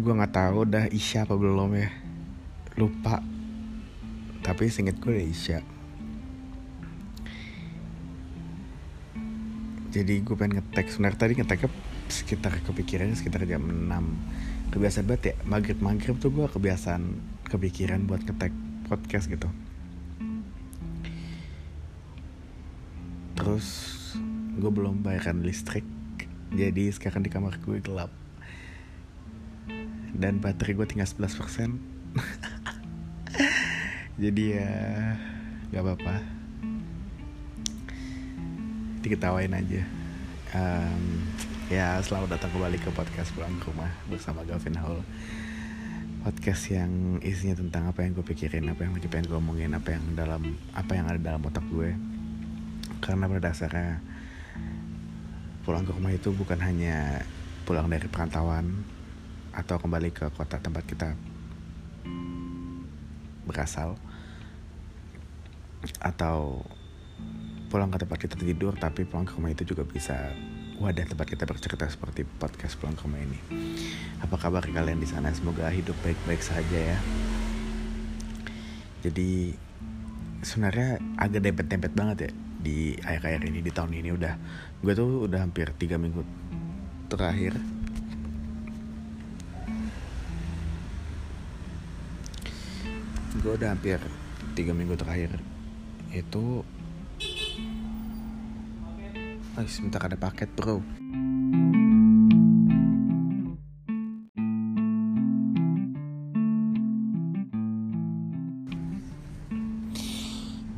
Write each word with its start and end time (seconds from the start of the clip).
gue 0.00 0.12
nggak 0.16 0.34
tahu 0.34 0.64
udah 0.64 0.88
isya 0.88 1.28
apa 1.28 1.36
belum 1.36 1.76
ya. 1.76 1.88
Lupa. 2.80 3.20
Tapi 4.40 4.72
singkat 4.72 4.96
gue 4.98 5.12
udah 5.14 5.28
isya 5.28 5.60
jadi 9.90 10.22
gue 10.22 10.34
pengen 10.38 10.62
ngetek. 10.62 10.86
Sebenarnya 10.88 11.18
tadi 11.18 11.32
ngeteknya 11.36 11.70
sekitar 12.10 12.52
kepikirannya 12.62 13.14
sekitar 13.14 13.46
jam 13.46 13.62
6 13.62 14.74
kebiasaan 14.74 15.06
banget 15.06 15.22
ya 15.30 15.34
maghrib 15.46 15.78
maghrib 15.78 16.18
tuh 16.18 16.30
gue 16.30 16.46
kebiasaan 16.46 17.02
kepikiran 17.46 18.06
buat 18.06 18.22
ngetek 18.22 18.54
podcast 18.86 19.26
gitu. 19.26 19.50
Terus 23.34 23.66
gue 24.58 24.70
belum 24.70 25.02
bayarkan 25.02 25.42
listrik. 25.42 25.86
Jadi 26.50 26.90
sekarang 26.90 27.22
di 27.22 27.30
kamar 27.30 27.58
gue 27.62 27.78
gelap 27.82 28.10
dan 30.14 30.42
baterai 30.42 30.74
gue 30.74 30.86
tinggal 30.86 31.06
11% 31.06 31.78
jadi 34.22 34.44
ya 34.60 34.72
gak 35.70 35.82
apa-apa. 35.86 36.14
Diketawain 39.00 39.54
aja. 39.54 39.82
Um, 40.50 41.24
ya 41.70 42.02
selamat 42.02 42.36
datang 42.36 42.50
kembali 42.52 42.76
ke 42.82 42.90
podcast 42.90 43.30
pulang 43.32 43.54
ke 43.62 43.70
rumah 43.70 43.88
bersama 44.10 44.44
Gavin 44.44 44.76
Hall. 44.76 45.00
Podcast 46.20 46.68
yang 46.68 47.16
isinya 47.24 47.56
tentang 47.56 47.88
apa 47.88 48.04
yang 48.04 48.12
gue 48.12 48.26
pikirin 48.26 48.68
apa 48.68 48.84
yang 48.84 48.92
lagi 48.92 49.08
pengen 49.08 49.32
gue 49.32 49.38
omongin 49.40 49.72
apa 49.72 49.96
yang 49.96 50.04
dalam 50.12 50.52
apa 50.76 50.92
yang 50.92 51.06
ada 51.08 51.20
dalam 51.22 51.40
otak 51.40 51.64
gue. 51.72 51.96
Karena 53.00 53.24
pada 53.24 53.40
dasarnya 53.40 54.04
pulang 55.64 55.86
ke 55.86 55.96
rumah 55.96 56.12
itu 56.12 56.28
bukan 56.34 56.60
hanya 56.60 57.24
pulang 57.64 57.88
dari 57.88 58.04
perantauan 58.10 58.84
atau 59.50 59.76
kembali 59.78 60.14
ke 60.14 60.30
kota 60.34 60.62
tempat 60.62 60.84
kita 60.86 61.08
berasal 63.46 63.98
atau 65.98 66.62
pulang 67.70 67.90
ke 67.90 67.98
tempat 68.02 68.18
kita 68.18 68.36
tidur 68.38 68.74
tapi 68.78 69.06
pulang 69.06 69.26
ke 69.26 69.34
rumah 69.34 69.50
itu 69.50 69.62
juga 69.62 69.86
bisa 69.86 70.34
wadah 70.80 71.04
tempat 71.04 71.26
kita 71.28 71.44
bercerita 71.44 71.84
seperti 71.86 72.24
podcast 72.24 72.80
pulang 72.80 72.96
ke 72.96 73.04
rumah 73.04 73.20
ini. 73.20 73.38
Apa 74.24 74.36
kabar 74.40 74.64
kalian 74.64 74.98
di 74.98 75.08
sana? 75.08 75.28
Semoga 75.30 75.68
hidup 75.68 75.94
baik-baik 76.00 76.40
saja 76.40 76.96
ya. 76.96 76.98
Jadi 79.04 79.54
sebenarnya 80.40 81.00
agak 81.20 81.44
dempet-dempet 81.44 81.92
banget 81.92 82.16
ya 82.28 82.30
di 82.60 82.92
akhir-akhir 83.00 83.42
ini 83.48 83.60
di 83.64 83.72
tahun 83.72 83.92
ini 83.96 84.10
udah 84.12 84.34
gue 84.84 84.92
tuh 84.92 85.24
udah 85.24 85.40
hampir 85.40 85.72
tiga 85.80 85.96
minggu 85.96 86.20
terakhir 87.08 87.56
gue 93.38 93.54
udah 93.54 93.70
hampir 93.70 94.02
tiga 94.58 94.74
minggu 94.74 94.98
terakhir. 94.98 95.38
Itu 96.10 96.66
Oh, 99.58 99.66
sebentar 99.66 100.02
ada 100.06 100.14
paket 100.14 100.46
bro. 100.54 100.78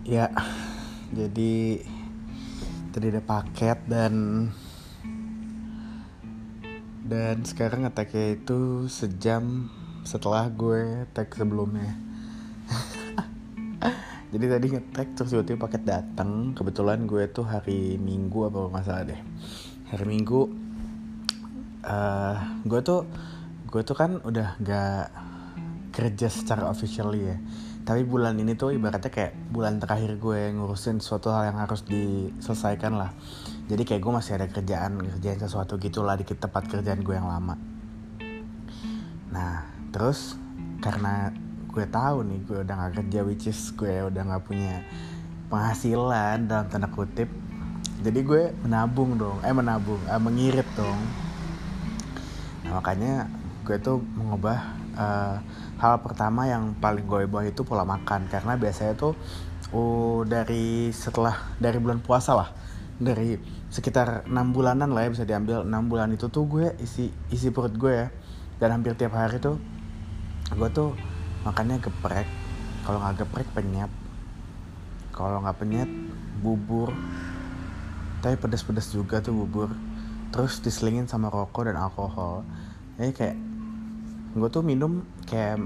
Ya 0.03 0.28
Jadi 1.17 1.80
Tadi 2.92 3.06
ada 3.08 3.23
paket 3.25 3.79
dan 3.89 4.48
Dan 7.07 7.45
sekarang 7.48 7.89
ngeteknya 7.89 8.36
itu 8.36 8.91
Sejam 8.92 9.73
setelah 10.02 10.51
gue 10.51 11.07
tag 11.14 11.30
sebelumnya 11.30 12.11
jadi 14.32 14.56
tadi 14.56 14.66
ngetek 14.72 15.08
terus 15.12 15.36
tiba-tiba 15.36 15.68
paket 15.68 15.84
datang 15.84 16.56
kebetulan 16.56 17.04
gue 17.04 17.28
tuh 17.28 17.44
hari 17.44 18.00
minggu 18.00 18.48
apa 18.48 18.72
masalah 18.72 19.04
deh. 19.04 19.20
Hari 19.92 20.08
minggu 20.08 20.48
uh, 21.84 22.36
gue 22.64 22.80
tuh 22.80 23.04
gue 23.68 23.82
tuh 23.84 23.92
kan 23.92 24.24
udah 24.24 24.56
gak 24.64 25.12
kerja 25.92 26.32
secara 26.32 26.72
official 26.72 27.12
ya. 27.12 27.36
Tapi 27.84 28.08
bulan 28.08 28.40
ini 28.40 28.56
tuh 28.56 28.72
ibaratnya 28.72 29.12
kayak 29.12 29.36
bulan 29.52 29.76
terakhir 29.76 30.16
gue 30.16 30.56
ngurusin 30.56 31.04
suatu 31.04 31.28
hal 31.28 31.52
yang 31.52 31.60
harus 31.60 31.84
diselesaikan 31.84 32.96
lah. 32.96 33.12
Jadi 33.68 33.84
kayak 33.84 34.00
gue 34.00 34.12
masih 34.16 34.40
ada 34.40 34.48
kerjaan 34.48 34.96
kerjaan 34.96 35.44
sesuatu 35.44 35.76
gitulah 35.76 36.16
di 36.16 36.24
tempat 36.24 36.72
kerjaan 36.72 37.04
gue 37.04 37.12
yang 37.12 37.28
lama. 37.28 37.60
Nah 39.28 39.68
terus 39.92 40.40
karena 40.80 41.28
gue 41.72 41.86
tahu 41.88 42.20
nih 42.28 42.38
gue 42.44 42.58
udah 42.68 42.74
gak 42.77 42.92
kerja 43.00 43.20
which 43.24 43.48
is 43.48 43.72
gue 43.72 44.05
udah 44.12 44.22
gak 44.28 44.44
punya 44.44 44.84
penghasilan 45.48 46.44
dalam 46.44 46.68
tanda 46.68 46.88
kutip. 46.92 47.33
Jadi 48.05 48.20
gue 48.20 48.52
menabung 48.60 49.16
dong 49.16 49.40
eh 49.40 49.55
menabung 49.56 50.00
eh, 50.05 50.20
mengirit 50.20 50.68
dong. 50.77 51.00
Nah 52.68 52.77
makanya 52.77 53.24
gue 53.64 53.77
tuh 53.80 54.05
mengubah 54.18 54.58
uh, 54.98 55.36
hal 55.78 55.94
pertama 56.02 56.44
yang 56.50 56.77
paling 56.77 57.08
gue 57.08 57.24
ubah 57.24 57.48
itu 57.48 57.64
pola 57.64 57.88
makan. 57.88 58.28
Karena 58.28 58.58
biasanya 58.58 58.92
tuh 58.98 59.16
uh, 59.72 60.24
dari 60.28 60.92
setelah 60.92 61.56
dari 61.56 61.78
bulan 61.80 62.05
puasa 62.05 62.36
lah 62.36 62.50
dari 63.00 63.40
sekitar 63.72 64.28
enam 64.28 64.52
bulanan 64.52 64.92
lah 64.92 65.06
ya 65.06 65.11
bisa 65.14 65.24
diambil. 65.24 65.64
Enam 65.64 65.88
bulan 65.88 66.12
itu 66.12 66.27
tuh 66.28 66.44
gue 66.44 66.74
isi 66.82 67.08
isi 67.32 67.48
perut 67.48 67.72
gue 67.77 67.92
ya. 67.92 68.08
Dan 68.58 68.77
hampir 68.77 68.98
tiap 68.98 69.14
hari 69.14 69.38
tuh 69.38 69.56
gue 70.52 70.68
tuh 70.74 70.92
makannya 71.42 71.83
geprek 71.83 72.27
kalau 72.83 72.98
nggak 72.98 73.23
geprek 73.23 73.48
penyet. 73.55 73.91
Kalau 75.14 75.39
nggak 75.39 75.58
penyet 75.63 75.91
bubur. 76.42 76.91
Tapi 78.19 78.35
pedas-pedas 78.39 78.91
juga 78.91 79.23
tuh 79.23 79.35
bubur. 79.35 79.70
Terus 80.35 80.58
diselingin 80.58 81.07
sama 81.07 81.30
rokok 81.30 81.70
dan 81.70 81.79
alkohol. 81.79 82.42
Jadi 82.98 83.13
kayak 83.14 83.36
gue 84.35 84.48
tuh 84.51 84.67
minum 84.67 85.07
kayak 85.30 85.63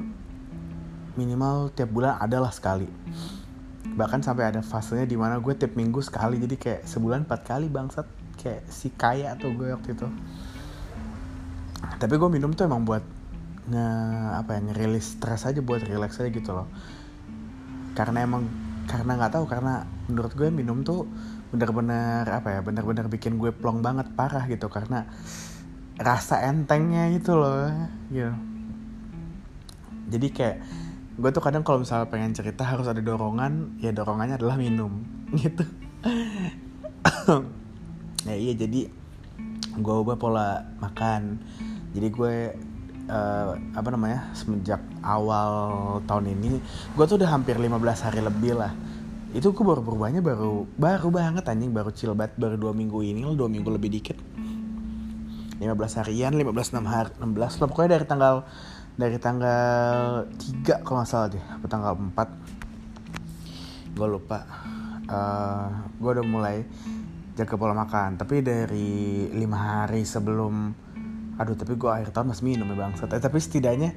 minimal 1.16 1.72
tiap 1.72 1.88
bulan 1.88 2.20
adalah 2.20 2.52
sekali. 2.52 2.88
Bahkan 3.96 4.20
sampai 4.20 4.52
ada 4.52 4.60
fasenya 4.60 5.08
di 5.08 5.16
mana 5.16 5.40
gue 5.40 5.56
tiap 5.56 5.72
minggu 5.72 6.04
sekali. 6.04 6.36
Jadi 6.36 6.60
kayak 6.60 6.80
sebulan 6.84 7.24
empat 7.24 7.48
kali 7.48 7.72
bangsat. 7.72 8.04
Kayak 8.36 8.68
si 8.68 8.92
kaya 8.92 9.32
tuh 9.40 9.56
gue 9.56 9.72
waktu 9.72 9.96
itu. 9.96 10.08
Tapi 11.96 12.12
gue 12.12 12.28
minum 12.28 12.52
tuh 12.52 12.68
emang 12.68 12.84
buat 12.84 13.15
nge 13.66 13.88
apa 14.38 14.50
ya 14.56 14.60
ngerilis 14.70 15.18
stres 15.18 15.42
aja 15.46 15.60
buat 15.62 15.82
relax 15.82 16.22
aja 16.22 16.30
gitu 16.30 16.50
loh. 16.54 16.68
Karena 17.98 18.22
emang 18.22 18.46
karena 18.86 19.18
nggak 19.18 19.32
tahu 19.34 19.44
karena 19.50 19.82
menurut 20.06 20.32
gue 20.38 20.48
minum 20.54 20.86
tuh 20.86 21.10
bener-bener 21.50 22.26
apa 22.30 22.58
ya 22.58 22.60
bener-bener 22.62 23.10
bikin 23.10 23.38
gue 23.38 23.50
plong 23.50 23.82
banget 23.82 24.06
parah 24.14 24.46
gitu. 24.46 24.70
Karena 24.70 25.06
rasa 25.96 26.44
entengnya 26.44 27.10
itu 27.10 27.32
loh 27.34 27.72
gitu. 28.12 28.34
Jadi 30.06 30.26
kayak 30.30 30.56
gue 31.16 31.30
tuh 31.32 31.42
kadang 31.42 31.64
kalau 31.64 31.80
misalnya 31.80 32.12
pengen 32.12 32.36
cerita 32.36 32.62
harus 32.62 32.86
ada 32.86 33.00
dorongan 33.00 33.80
ya 33.80 33.90
dorongannya 33.90 34.36
adalah 34.36 34.60
minum 34.60 35.02
gitu. 35.42 35.64
Ya 38.26 38.34
iya 38.36 38.52
jadi 38.54 38.86
gue 39.76 39.94
ubah 40.02 40.20
pola 40.20 40.62
makan. 40.78 41.40
Jadi 41.96 42.08
gue 42.12 42.36
uh, 43.10 43.58
apa 43.74 43.88
namanya 43.90 44.30
semenjak 44.34 44.80
awal 45.02 45.98
tahun 46.06 46.26
ini 46.38 46.62
gue 46.94 47.04
tuh 47.06 47.18
udah 47.18 47.30
hampir 47.30 47.58
15 47.58 48.06
hari 48.06 48.20
lebih 48.22 48.54
lah. 48.58 48.72
Itu 49.34 49.52
gue 49.52 49.64
baru 49.66 49.82
berubahnya 49.82 50.22
baru 50.22 50.66
baru 50.78 51.10
banget 51.10 51.44
anjing 51.50 51.74
baru 51.74 51.90
chill 51.92 52.14
banget 52.16 52.38
baru 52.38 52.56
dua 52.56 52.72
minggu 52.72 53.02
ini 53.02 53.26
dua 53.34 53.48
minggu 53.50 53.70
lebih 53.70 53.90
dikit. 53.90 54.18
15 55.56 55.72
harian 56.04 56.36
15 56.36 56.52
6 56.52 56.84
hari 56.84 57.16
16 57.16 57.32
lah 57.32 57.68
pokoknya 57.72 57.96
dari 57.96 58.04
tanggal 58.04 58.44
dari 58.96 59.16
tanggal 59.16 59.68
3 60.28 60.84
kalau 60.84 61.00
nggak 61.00 61.08
salah 61.08 61.32
deh 61.32 61.40
atau 61.40 61.68
tanggal 61.68 61.96
4 61.96 63.96
gue 63.96 64.08
lupa. 64.08 64.44
Uh, 65.06 65.14
eh, 65.14 65.66
gue 66.02 66.10
udah 66.18 66.26
mulai 66.26 66.66
jaga 67.36 67.54
pola 67.60 67.76
makan 67.76 68.16
tapi 68.16 68.40
dari 68.40 69.28
lima 69.30 69.84
hari 69.84 70.08
sebelum 70.08 70.72
aduh 71.36 71.52
tapi 71.52 71.76
gue 71.76 71.90
akhir 71.90 72.16
tahun 72.16 72.32
masih 72.32 72.44
minum 72.48 72.64
ya 72.72 72.76
bang 72.80 72.92
eh, 73.12 73.20
tapi 73.20 73.36
setidaknya 73.36 73.92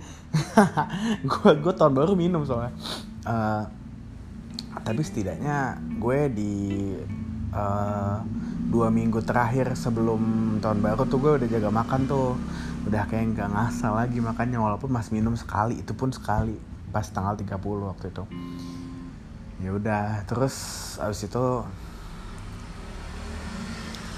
gue 1.32 1.52
gue 1.64 1.74
tahun 1.74 1.94
baru 1.96 2.14
minum 2.20 2.44
soalnya. 2.44 2.76
Uh, 3.24 3.64
tapi 4.84 5.02
setidaknya 5.04 5.80
gue 6.00 6.20
di 6.32 6.56
uh, 7.56 8.20
dua 8.70 8.88
minggu 8.94 9.24
terakhir 9.26 9.74
sebelum 9.74 10.58
tahun 10.62 10.80
baru 10.84 11.04
tuh 11.08 11.20
gue 11.20 11.32
udah 11.44 11.48
jaga 11.48 11.70
makan 11.72 12.02
tuh. 12.06 12.36
Udah 12.88 13.08
kayak 13.08 13.36
nggak 13.36 13.50
ngasal 13.56 13.96
lagi 13.96 14.20
makannya 14.20 14.60
walaupun 14.60 14.92
masih 14.92 15.20
minum 15.20 15.36
sekali. 15.36 15.80
Itu 15.80 15.96
pun 15.96 16.12
sekali 16.12 16.56
pas 16.90 17.06
tanggal 17.08 17.38
30 17.40 17.56
waktu 17.64 18.06
itu. 18.12 18.24
Ya 19.60 19.70
udah 19.76 20.24
terus 20.28 20.56
abis 21.04 21.28
itu 21.28 21.46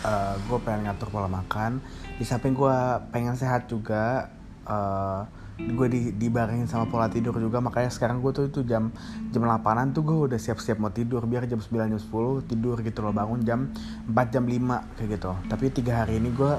uh, 0.06 0.33
gue 0.38 0.57
pengen 0.62 0.89
ngatur 0.89 1.09
pola 1.09 1.29
makan 1.29 1.81
di 2.21 2.25
samping 2.29 2.53
gue 2.53 2.77
pengen 3.09 3.33
sehat 3.33 3.65
juga 3.65 4.29
uh, 4.69 5.25
gue 5.57 5.88
di 5.89 6.01
dibarengin 6.13 6.69
sama 6.69 6.85
pola 6.85 7.09
tidur 7.09 7.33
juga. 7.41 7.57
Makanya 7.57 7.89
sekarang 7.89 8.21
gue 8.21 8.29
tuh 8.29 8.45
itu 8.45 8.62
jam 8.62 8.94
jam 9.33 9.41
8an 9.41 9.89
tuh 9.97 10.06
gue 10.06 10.18
udah 10.29 10.38
siap-siap 10.38 10.77
mau 10.77 10.94
tidur. 10.94 11.25
Biar 11.25 11.50
jam 11.50 11.57
9 11.57 11.73
jam 11.89 11.97
10 11.97 12.45
tidur 12.45 12.77
gitu 12.85 13.01
loh. 13.01 13.09
Bangun 13.09 13.41
jam 13.41 13.73
4 14.06 14.33
jam 14.38 14.45
5 14.45 15.01
kayak 15.01 15.09
gitu. 15.18 15.31
Tapi 15.50 15.65
tiga 15.73 16.06
hari 16.06 16.21
ini 16.21 16.29
gue 16.29 16.53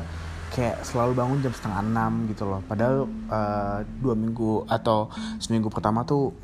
kayak 0.50 0.82
selalu 0.82 1.14
bangun 1.14 1.38
jam 1.46 1.54
setengah 1.54 1.78
enam 1.78 2.12
gitu 2.26 2.42
loh. 2.42 2.60
Padahal 2.66 3.06
uh, 3.30 3.86
dua 4.02 4.18
minggu 4.18 4.66
atau 4.66 5.14
seminggu 5.38 5.70
pertama 5.70 6.02
tuh 6.02 6.34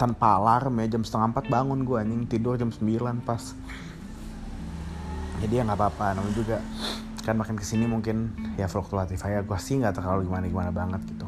tanpa 0.00 0.40
alarm 0.40 0.80
ya 0.80 0.96
jam 0.96 1.04
setengah 1.04 1.36
empat 1.36 1.44
bangun 1.52 1.84
gue 1.84 1.96
anjing. 2.00 2.24
Tidur 2.24 2.56
jam 2.56 2.72
9 2.72 3.20
pas. 3.20 3.52
Jadi 5.44 5.60
ya 5.60 5.60
nggak 5.60 5.76
apa-apa 5.76 6.16
namun 6.16 6.32
juga 6.32 6.56
kan 7.22 7.38
makin 7.38 7.54
ke 7.54 7.64
sini 7.64 7.86
mungkin 7.86 8.34
ya 8.58 8.66
fluktuatif 8.66 9.22
aja. 9.22 9.42
Gue 9.46 9.58
sih 9.62 9.78
nggak 9.78 9.98
terlalu 9.98 10.26
gimana 10.28 10.44
gimana 10.46 10.70
banget 10.74 11.00
gitu. 11.06 11.26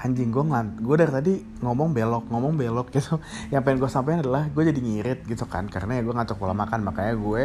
Anjing 0.00 0.32
gue 0.32 0.44
ngan 0.44 0.80
gue 0.80 0.96
dari 0.96 1.12
tadi 1.12 1.32
ngomong 1.62 1.92
belok 1.94 2.24
ngomong 2.28 2.58
belok 2.58 2.90
gitu. 2.90 3.22
Yang 3.52 3.62
pengen 3.64 3.78
gue 3.80 3.90
sampaikan 3.90 4.20
adalah 4.26 4.50
gue 4.50 4.62
jadi 4.66 4.80
ngirit 4.80 5.20
gitu 5.24 5.44
kan 5.46 5.70
karena 5.70 5.98
ya 5.98 6.02
gue 6.02 6.14
ngatur 6.14 6.36
pola 6.36 6.52
makan. 6.52 6.82
Makanya 6.84 7.14
gue 7.14 7.42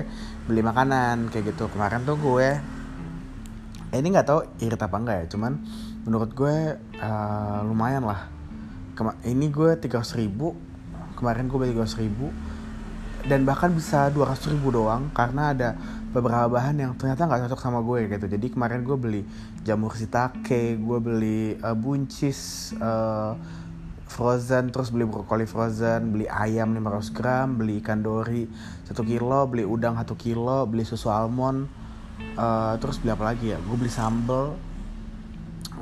beli 0.50 0.62
makanan 0.66 1.30
kayak 1.30 1.56
gitu. 1.56 1.70
Kemarin 1.70 2.04
tuh 2.04 2.18
gue 2.18 2.48
eh, 3.94 3.98
ini 3.98 4.08
nggak 4.12 4.28
tahu 4.28 4.40
irit 4.60 4.82
apa 4.82 4.96
enggak 4.98 5.18
ya 5.24 5.26
cuman 5.32 5.52
menurut 6.04 6.32
gue 6.34 6.56
uh, 7.00 7.60
lumayan 7.64 8.04
lah. 8.04 8.28
Kema 8.96 9.20
ini 9.28 9.52
gue 9.52 9.76
tiga 9.78 10.00
ribu 10.16 10.56
kemarin 11.16 11.48
gue 11.48 11.58
beli 11.58 11.72
tiga 11.72 11.88
ribu 12.00 12.28
dan 13.26 13.42
bahkan 13.42 13.74
bisa 13.74 14.14
dua 14.14 14.38
ribu 14.38 14.70
doang 14.70 15.10
karena 15.16 15.56
ada 15.56 15.70
beberapa 16.16 16.48
bahan 16.48 16.80
yang 16.80 16.92
ternyata 16.96 17.28
nggak 17.28 17.52
cocok 17.52 17.60
sama 17.60 17.84
gue 17.84 18.08
gitu. 18.08 18.26
Jadi 18.32 18.48
kemarin 18.56 18.88
gue 18.88 18.96
beli 18.96 19.22
jamur 19.68 19.92
shiitake 19.92 20.80
gue 20.80 21.00
beli 21.04 21.60
uh, 21.60 21.76
buncis 21.76 22.72
uh, 22.80 23.36
frozen 24.08 24.72
terus 24.72 24.96
beli 24.96 25.04
brokoli 25.04 25.44
frozen 25.44 26.16
beli 26.16 26.24
ayam 26.32 26.72
500 26.72 27.12
gram 27.12 27.60
beli 27.60 27.84
ikan 27.84 28.00
dori 28.00 28.48
1 28.88 28.96
kilo 28.96 29.44
beli 29.52 29.68
udang 29.68 30.00
1 30.00 30.08
kilo 30.16 30.64
beli 30.64 30.88
susu 30.88 31.12
almond 31.12 31.68
uh, 32.40 32.80
terus 32.80 33.04
beli 33.04 33.12
apa 33.12 33.36
lagi 33.36 33.52
ya? 33.52 33.60
Gue 33.60 33.76
beli 33.76 33.92
sambal. 33.92 34.56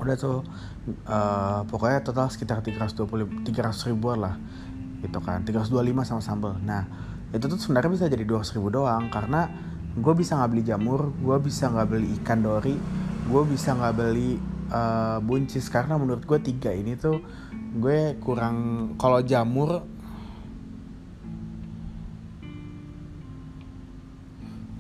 Udah 0.01 0.17
tuh 0.17 0.41
uh, 1.05 1.61
pokoknya 1.69 2.01
total 2.01 2.33
sekitar 2.33 2.65
320 2.65 3.45
300 3.45 3.89
ribuan 3.93 4.17
lah 4.17 4.35
gitu 5.05 5.21
kan. 5.21 5.45
325 5.45 6.09
sama 6.09 6.21
sambal. 6.25 6.57
Nah 6.65 7.13
itu 7.33 7.45
tuh 7.49 7.57
sebenarnya 7.57 7.89
bisa 7.93 8.05
jadi 8.09 8.25
200 8.25 8.55
ribu 8.57 8.69
doang 8.69 9.09
karena 9.09 9.72
gue 9.93 10.13
bisa 10.17 10.37
nggak 10.41 10.49
beli 10.49 10.63
jamur 10.65 11.13
gue 11.21 11.37
bisa 11.37 11.69
nggak 11.69 11.87
beli 11.89 12.07
ikan 12.21 12.41
dori 12.41 12.75
gue 13.23 13.41
bisa 13.47 13.71
nggak 13.71 13.95
beli 13.95 14.35
uh, 14.73 15.17
buncis. 15.23 15.69
Karena 15.71 15.95
menurut 15.95 16.23
gue 16.25 16.39
tiga 16.41 16.73
ini 16.73 16.97
tuh 16.97 17.21
gue 17.73 18.17
kurang 18.21 18.93
kalau 19.01 19.21
jamur 19.25 19.81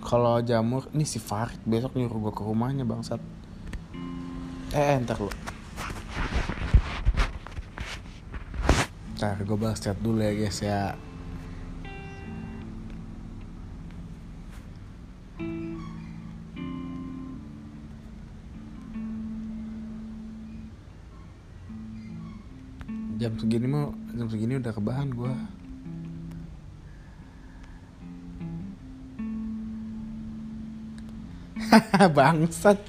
kalau 0.03 0.37
jamur 0.45 0.85
ini 0.93 1.07
si 1.09 1.17
Farid 1.17 1.57
besok 1.65 1.97
nyuruh 1.97 2.29
gue 2.29 2.33
ke 2.35 2.43
rumahnya 2.43 2.85
bangsat. 2.85 3.21
Eh 4.73 4.97
entar 4.97 5.17
lu. 5.17 5.31
Ntar 9.17 9.39
gue 9.39 9.57
bahas 9.57 9.79
chat 9.79 9.97
dulu 10.03 10.19
ya 10.19 10.33
guys 10.35 10.59
ya 10.59 10.93
jam 23.23 23.39
segini 23.39 23.71
mau 23.71 23.95
jam 24.11 24.27
segini 24.27 24.59
udah 24.59 24.75
kebahan 24.75 25.15
gue 25.15 25.33
bangsat 32.19 32.83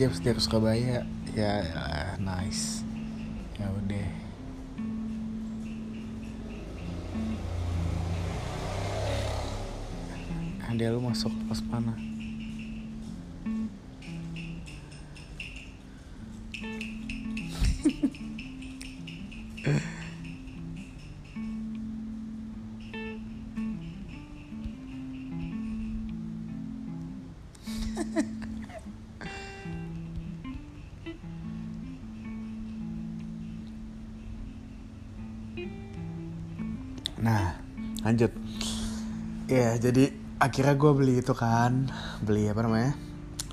Aja 0.00 0.16
setir 0.16 0.40
Surabaya 0.40 1.04
ya, 1.36 1.60
ya 1.60 2.16
nice. 2.16 2.80
Ya 3.60 3.68
udah. 3.68 4.08
Ada 10.72 10.96
lu 10.96 11.04
masuk 11.04 11.28
pas 11.52 11.60
panah 11.68 12.00
akhirnya 40.50 40.74
gue 40.74 40.92
beli 40.98 41.14
itu 41.22 41.30
kan, 41.30 41.86
beli 42.26 42.50
apa 42.50 42.66
namanya? 42.66 42.98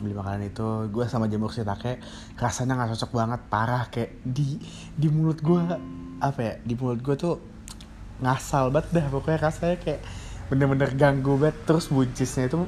Beli 0.02 0.18
makanan 0.18 0.50
itu, 0.50 0.90
gue 0.90 1.06
sama 1.06 1.30
jamur 1.30 1.54
shiitake 1.54 2.02
rasanya 2.34 2.74
nggak 2.74 2.98
cocok 2.98 3.12
banget, 3.14 3.42
parah 3.54 3.86
kayak 3.94 4.18
di 4.26 4.58
di 4.98 5.06
mulut 5.06 5.38
gue 5.46 5.62
apa 6.18 6.40
ya? 6.42 6.54
Di 6.66 6.74
mulut 6.74 7.06
gue 7.06 7.14
tuh 7.14 7.38
ngasal 8.26 8.74
banget 8.74 8.98
dah 8.98 9.06
pokoknya. 9.14 9.40
Rasanya 9.46 9.78
kayak 9.78 10.02
bener-bener 10.50 10.90
ganggu 10.98 11.38
banget. 11.38 11.70
Terus 11.70 11.94
buncisnya 11.94 12.50
itu 12.50 12.66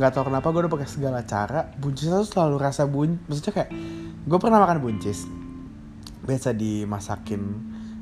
nggak 0.00 0.10
tahu 0.16 0.32
kenapa 0.32 0.48
gue 0.56 0.60
udah 0.64 0.72
pakai 0.72 0.88
segala 0.88 1.20
cara. 1.28 1.68
Buncisnya 1.76 2.24
tuh 2.24 2.32
selalu 2.32 2.56
rasa 2.56 2.88
bun 2.88 3.20
maksudnya 3.28 3.52
kayak 3.60 3.70
gue 4.24 4.38
pernah 4.40 4.64
makan 4.64 4.80
buncis. 4.80 5.28
Biasa 6.24 6.56
dimasakin 6.56 7.42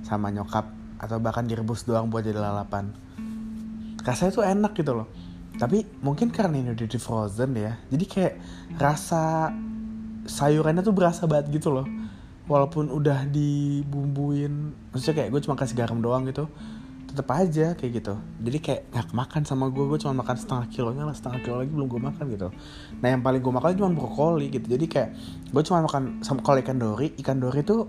sama 0.06 0.30
nyokap 0.30 0.70
atau 1.02 1.18
bahkan 1.18 1.42
direbus 1.50 1.82
doang 1.82 2.14
buat 2.14 2.22
jadi 2.22 2.38
lalapan. 2.38 2.94
Rasanya 4.06 4.30
tuh 4.30 4.46
enak 4.46 4.78
gitu 4.78 4.94
loh 4.94 5.33
tapi 5.54 5.86
mungkin 6.02 6.34
karena 6.34 6.58
ini 6.58 6.70
udah 6.74 6.88
di 6.88 6.98
frozen 6.98 7.54
ya 7.54 7.78
jadi 7.88 8.04
kayak 8.04 8.34
rasa 8.78 9.54
sayurannya 10.24 10.80
tuh 10.80 10.96
berasa 10.96 11.28
banget 11.28 11.60
gitu 11.60 11.70
loh. 11.72 11.86
Walaupun 12.44 12.92
udah 12.92 13.24
dibumbuin 13.24 14.76
maksudnya 14.92 15.24
kayak 15.24 15.30
gue 15.32 15.40
cuma 15.48 15.56
kasih 15.56 15.80
garam 15.80 15.96
doang 16.04 16.28
gitu 16.28 16.44
tetap 17.08 17.30
aja 17.30 17.72
kayak 17.78 18.04
gitu. 18.04 18.14
Jadi 18.42 18.58
kayak 18.58 18.82
nggak 18.90 19.08
makan 19.14 19.42
sama 19.46 19.70
gue 19.70 19.84
gue 19.86 19.96
cuma 20.02 20.18
makan 20.20 20.36
setengah 20.36 20.66
kilonya 20.68 21.06
lah 21.08 21.14
setengah 21.16 21.40
kilo 21.40 21.56
lagi 21.62 21.72
belum 21.72 21.88
gue 21.88 22.00
makan 22.04 22.24
gitu. 22.36 22.48
Nah 23.00 23.08
yang 23.16 23.22
paling 23.24 23.40
gue 23.40 23.52
makan 23.54 23.68
cuma 23.80 23.90
brokoli 23.96 24.52
gitu. 24.52 24.66
Jadi 24.66 24.84
kayak 24.90 25.10
gue 25.54 25.62
cuma 25.64 25.86
makan 25.88 26.20
sama 26.20 26.44
kalau 26.44 26.60
ikan 26.60 26.76
dori 26.76 27.16
ikan 27.22 27.40
dori 27.40 27.64
tuh 27.64 27.88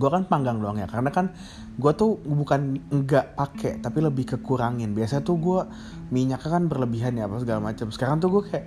gue 0.00 0.08
kan 0.08 0.24
panggang 0.24 0.56
doang 0.56 0.80
ya 0.80 0.88
karena 0.88 1.12
kan 1.12 1.36
gue 1.76 1.92
tuh 1.92 2.16
bukan 2.24 2.80
enggak 2.88 3.36
pakai 3.36 3.84
tapi 3.84 4.00
lebih 4.00 4.36
kekurangin. 4.36 4.96
Biasa 4.96 5.20
tuh 5.20 5.36
gue 5.36 5.60
minyaknya 6.08 6.48
kan 6.48 6.64
berlebihan 6.72 7.20
ya 7.20 7.28
apa 7.28 7.36
segala 7.44 7.60
macam 7.60 7.92
sekarang 7.92 8.16
tuh 8.24 8.32
gue 8.40 8.42
kayak 8.48 8.66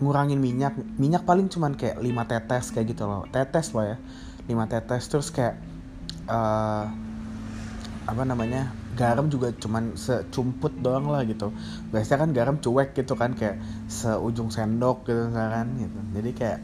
ngurangin 0.00 0.40
minyak. 0.40 0.72
Minyak 0.96 1.28
paling 1.28 1.52
cuman 1.52 1.76
kayak 1.76 2.00
5 2.00 2.30
tetes 2.32 2.64
kayak 2.72 2.96
gitu 2.96 3.04
loh. 3.04 3.28
Tetes 3.28 3.76
loh 3.76 3.84
ya 3.84 3.96
5 4.48 4.72
tetes. 4.72 5.02
Terus 5.12 5.28
kayak 5.28 5.60
uh, 6.32 6.88
apa 8.04 8.22
namanya 8.24 8.72
garam 8.94 9.26
juga 9.26 9.50
cuman 9.52 9.98
secumput 10.00 10.80
doang 10.80 11.12
lah 11.12 11.28
gitu. 11.28 11.52
Biasanya 11.92 12.18
kan 12.24 12.30
garam 12.32 12.56
cuek 12.62 12.96
gitu 12.96 13.14
kan 13.18 13.36
kayak 13.36 13.60
seujung 13.90 14.48
sendok 14.48 15.04
gitu 15.04 15.28
kan 15.28 15.68
gitu. 15.76 15.98
Jadi 16.16 16.30
kayak 16.32 16.58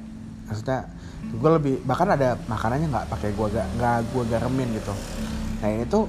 maksudnya 0.48 0.88
gue 1.20 1.50
lebih 1.50 1.74
bahkan 1.84 2.08
ada 2.10 2.40
makanannya 2.48 2.88
nggak 2.90 3.06
pakai 3.12 3.30
gue 3.36 3.46
gak 3.52 3.68
nggak 3.76 3.96
gue 4.10 4.24
garemin 4.28 4.68
gitu. 4.74 4.94
Nah 5.60 5.68
ini 5.68 5.84
tuh 5.86 6.08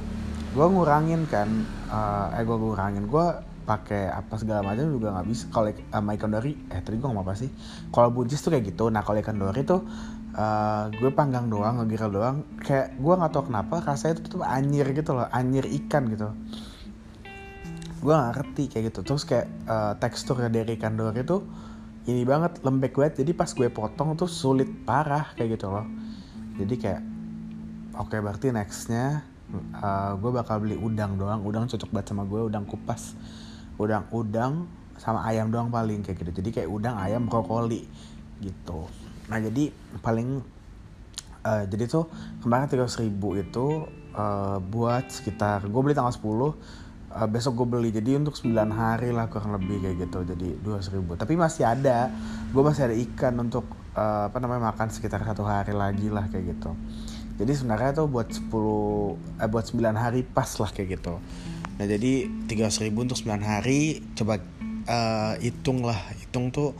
gue 0.51 0.65
ngurangin 0.65 1.27
kan 1.27 1.47
uh, 1.91 2.35
eh 2.35 2.43
gue 2.43 2.57
ngurangin. 2.57 3.05
Gue 3.05 3.25
pakai 3.61 4.09
apa 4.09 4.35
segala 4.41 4.65
macam 4.65 4.89
juga 4.89 5.13
nggak 5.13 5.27
bisa. 5.29 5.43
Kalau 5.53 5.69
sama 5.69 6.11
ikan 6.17 6.31
dori 6.33 6.51
eh 6.73 6.81
tadi 6.81 6.95
gue 6.97 7.07
ngomong 7.07 7.23
apa 7.23 7.35
sih? 7.37 7.49
Kalau 7.93 8.09
buncis 8.09 8.41
tuh 8.41 8.51
kayak 8.55 8.73
gitu. 8.73 8.89
Nah 8.89 9.05
kalau 9.05 9.21
ikan 9.21 9.37
dori 9.37 9.61
tuh 9.61 9.85
uh, 10.33 10.89
gue 10.89 11.11
panggang 11.13 11.47
doang 11.47 11.83
ngegirel 11.83 12.11
doang. 12.11 12.37
Kayak 12.63 12.97
gue 12.97 13.13
nggak 13.13 13.31
tahu 13.31 13.43
kenapa 13.53 13.75
rasanya 13.85 14.19
itu 14.19 14.39
tuh 14.39 14.41
anjir 14.41 14.87
gitu 14.91 15.11
loh 15.13 15.27
anjir 15.29 15.65
ikan 15.85 16.09
gitu. 16.09 16.33
Gue 18.01 18.17
gak 18.17 18.33
ngerti 18.33 18.63
kayak 18.65 18.83
gitu. 18.89 18.99
Terus 19.05 19.23
kayak 19.29 19.47
uh, 19.69 19.93
teksturnya 20.01 20.49
dari 20.49 20.73
ikan 20.73 20.97
dori 20.97 21.21
tuh 21.21 21.45
ini 22.11 22.23
banget 22.27 22.59
lembek 22.61 22.93
banget. 22.99 23.23
Jadi 23.23 23.31
pas 23.31 23.47
gue 23.47 23.67
potong 23.71 24.13
tuh 24.19 24.27
sulit 24.27 24.67
parah 24.83 25.31
kayak 25.33 25.57
gitu 25.57 25.71
loh. 25.71 25.87
Jadi 26.59 26.75
kayak 26.75 27.01
oke 27.95 28.11
okay, 28.11 28.19
berarti 28.19 28.47
nextnya 28.51 29.23
uh, 29.79 30.19
gue 30.19 30.31
bakal 30.35 30.59
beli 30.59 30.75
udang 30.75 31.15
doang. 31.15 31.41
Udang 31.47 31.71
cocok 31.71 31.89
banget 31.89 32.07
sama 32.11 32.27
gue 32.27 32.41
udang 32.51 32.67
kupas. 32.67 33.15
Udang 33.79 34.05
udang 34.11 34.67
sama 34.99 35.23
ayam 35.25 35.49
doang 35.49 35.71
paling 35.71 36.03
kayak 36.03 36.21
gitu. 36.21 36.43
Jadi 36.43 36.49
kayak 36.61 36.69
udang 36.69 36.99
ayam 36.99 37.25
brokoli 37.25 37.87
gitu. 38.43 38.85
Nah 39.31 39.39
jadi 39.39 39.71
paling 40.03 40.43
uh, 41.45 41.63
jadi 41.65 41.87
tuh 41.89 42.05
kemarin 42.43 42.69
tiga 42.69 42.85
ribu 42.99 43.37
itu 43.39 43.87
uh, 44.15 44.57
buat 44.59 45.07
sekitar 45.09 45.65
gue 45.65 45.81
beli 45.81 45.95
tanggal 45.95 46.13
10 46.13 46.80
uh, 47.15 47.27
besok 47.27 47.63
gue 47.63 47.67
beli. 47.77 47.89
Jadi 47.91 48.15
untuk 48.17 48.35
9 48.35 48.51
hari 48.71 49.11
lah 49.11 49.27
kurang 49.27 49.55
lebih 49.55 49.83
kayak 49.83 50.07
gitu. 50.07 50.19
Jadi 50.23 50.47
dua 50.63 50.79
ribu. 50.79 51.13
Tapi 51.19 51.33
masih 51.35 51.67
ada. 51.67 52.09
Gue 52.51 52.63
masih 52.63 52.87
ada 52.91 52.95
ikan 52.95 53.35
untuk 53.39 53.67
uh, 53.95 54.31
apa 54.31 54.37
namanya 54.39 54.71
makan 54.71 54.87
sekitar 54.91 55.23
satu 55.23 55.43
hari 55.43 55.75
lagi 55.75 56.07
lah 56.07 56.27
kayak 56.31 56.57
gitu. 56.57 56.71
Jadi 57.41 57.51
sebenarnya 57.57 57.97
tuh 57.97 58.07
buat 58.11 58.29
10 58.29 59.41
eh 59.41 59.49
buat 59.49 59.65
9 59.65 59.81
hari 59.97 60.21
pas 60.21 60.49
lah 60.61 60.69
kayak 60.69 61.01
gitu. 61.01 61.17
Nah 61.79 61.85
jadi 61.89 62.29
300 62.45 62.85
ribu 62.85 63.01
untuk 63.03 63.17
9 63.17 63.41
hari. 63.41 64.05
Coba 64.13 64.39
uh, 64.85 65.33
hitung 65.41 65.81
lah. 65.81 65.97
Hitung 66.21 66.53
tuh 66.53 66.77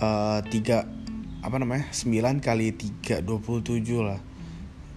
uh, 0.00 0.40
3 0.40 1.44
apa 1.44 1.56
namanya 1.60 1.86
9 1.92 2.40
kali 2.40 2.72
3 3.04 3.20
27 3.22 3.84
lah. 4.00 4.20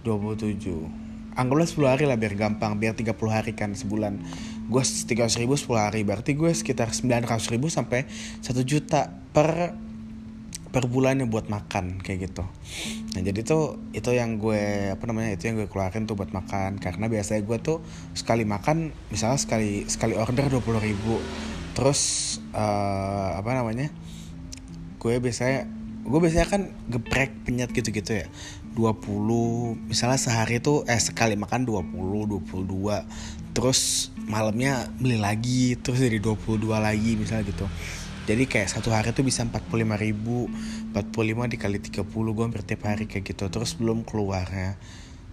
27 0.02 1.02
anggaplah 1.32 1.64
10 1.64 1.92
hari 1.92 2.04
lah 2.08 2.16
biar 2.16 2.34
gampang. 2.36 2.76
Biar 2.76 2.96
30 2.96 3.16
hari 3.28 3.52
kan 3.56 3.72
sebulan 3.72 4.20
gue 4.72 4.80
300 4.80 5.28
ribu 5.44 5.54
10 5.54 5.68
hari. 5.76 6.00
Berarti 6.02 6.32
gue 6.32 6.48
sekitar 6.48 6.90
900 6.90 7.52
ribu 7.52 7.68
sampai 7.68 8.08
1 8.40 8.48
juta 8.64 9.12
per 9.36 9.76
per 10.72 10.88
bulannya 10.88 11.28
buat 11.28 11.52
makan 11.52 12.00
kayak 12.00 12.32
gitu. 12.32 12.48
Nah 13.12 13.20
jadi 13.20 13.44
tuh 13.44 13.76
itu 13.92 14.08
yang 14.16 14.40
gue 14.40 14.88
apa 14.96 15.04
namanya 15.04 15.36
itu 15.36 15.52
yang 15.52 15.60
gue 15.60 15.68
keluarin 15.68 16.08
tuh 16.08 16.16
buat 16.16 16.32
makan. 16.32 16.80
Karena 16.80 17.12
biasanya 17.12 17.44
gue 17.44 17.58
tuh 17.60 17.78
sekali 18.16 18.48
makan 18.48 18.96
misalnya 19.12 19.36
sekali 19.36 19.84
sekali 19.84 20.16
order 20.16 20.48
dua 20.48 20.64
puluh 20.64 20.80
ribu. 20.80 21.20
Terus 21.76 22.00
uh, 22.56 23.36
apa 23.36 23.52
namanya 23.52 23.92
gue 24.96 25.14
biasanya 25.20 25.68
gue 26.02 26.18
biasanya 26.18 26.48
kan 26.48 26.62
geprek 26.88 27.30
penyet 27.44 27.68
gitu-gitu 27.76 28.24
ya. 28.24 28.26
20 28.72 29.92
misalnya 29.92 30.16
sehari 30.16 30.56
tuh 30.56 30.88
eh 30.88 30.96
sekali 30.96 31.36
makan 31.36 31.68
20 31.68 31.92
22 31.92 33.52
terus 33.52 34.11
malamnya 34.26 34.86
beli 34.98 35.18
lagi 35.18 35.74
terus 35.78 35.98
jadi 35.98 36.18
22 36.22 36.62
lagi 36.68 37.18
misalnya 37.18 37.44
gitu. 37.48 37.66
Jadi 38.22 38.46
kayak 38.46 38.70
satu 38.70 38.94
hari 38.94 39.10
tuh 39.10 39.26
bisa 39.26 39.42
45 39.42 39.66
ribu 39.98 40.46
45 40.94 41.52
dikali 41.58 41.78
30 41.82 42.06
gue 42.06 42.44
hampir 42.46 42.62
tiap 42.62 42.86
hari 42.86 43.10
kayak 43.10 43.34
gitu. 43.34 43.50
Terus 43.50 43.74
belum 43.74 44.06
keluar 44.06 44.46
ya 44.46 44.78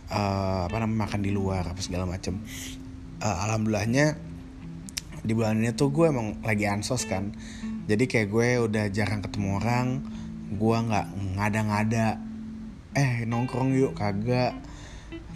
uh, 0.09 0.65
apa 0.65 0.77
namanya 0.81 1.05
makan 1.05 1.21
di 1.21 1.31
luar 1.33 1.69
apa 1.69 1.81
segala 1.85 2.09
macem. 2.09 2.41
Uh, 3.21 3.37
alhamdulillahnya 3.45 4.17
di 5.19 5.35
bulan 5.35 5.59
ini 5.59 5.75
tuh 5.75 5.93
gue 5.93 6.09
emang 6.09 6.41
lagi 6.41 6.65
ansos 6.65 7.05
kan. 7.05 7.29
Jadi 7.85 8.09
kayak 8.09 8.27
gue 8.29 8.47
udah 8.69 8.85
jarang 8.89 9.21
ketemu 9.21 9.61
orang 9.61 9.87
gue 10.49 10.77
nggak 10.89 11.07
ngada-ngada. 11.37 12.17
Eh 12.97 13.21
nongkrong 13.29 13.77
yuk 13.77 13.93
kagak 13.93 14.57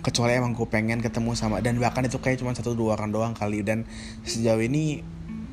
kecuali 0.04 0.36
emang 0.36 0.52
gue 0.52 0.68
pengen 0.68 1.00
ketemu 1.00 1.32
sama 1.34 1.64
dan 1.64 1.80
bahkan 1.80 2.04
itu 2.04 2.20
kayak 2.20 2.44
cuma 2.44 2.52
satu 2.52 2.76
dua 2.76 3.00
orang 3.00 3.16
doang 3.16 3.34
kali 3.34 3.64
dan 3.64 3.88
sejauh 4.28 4.60
ini 4.60 5.00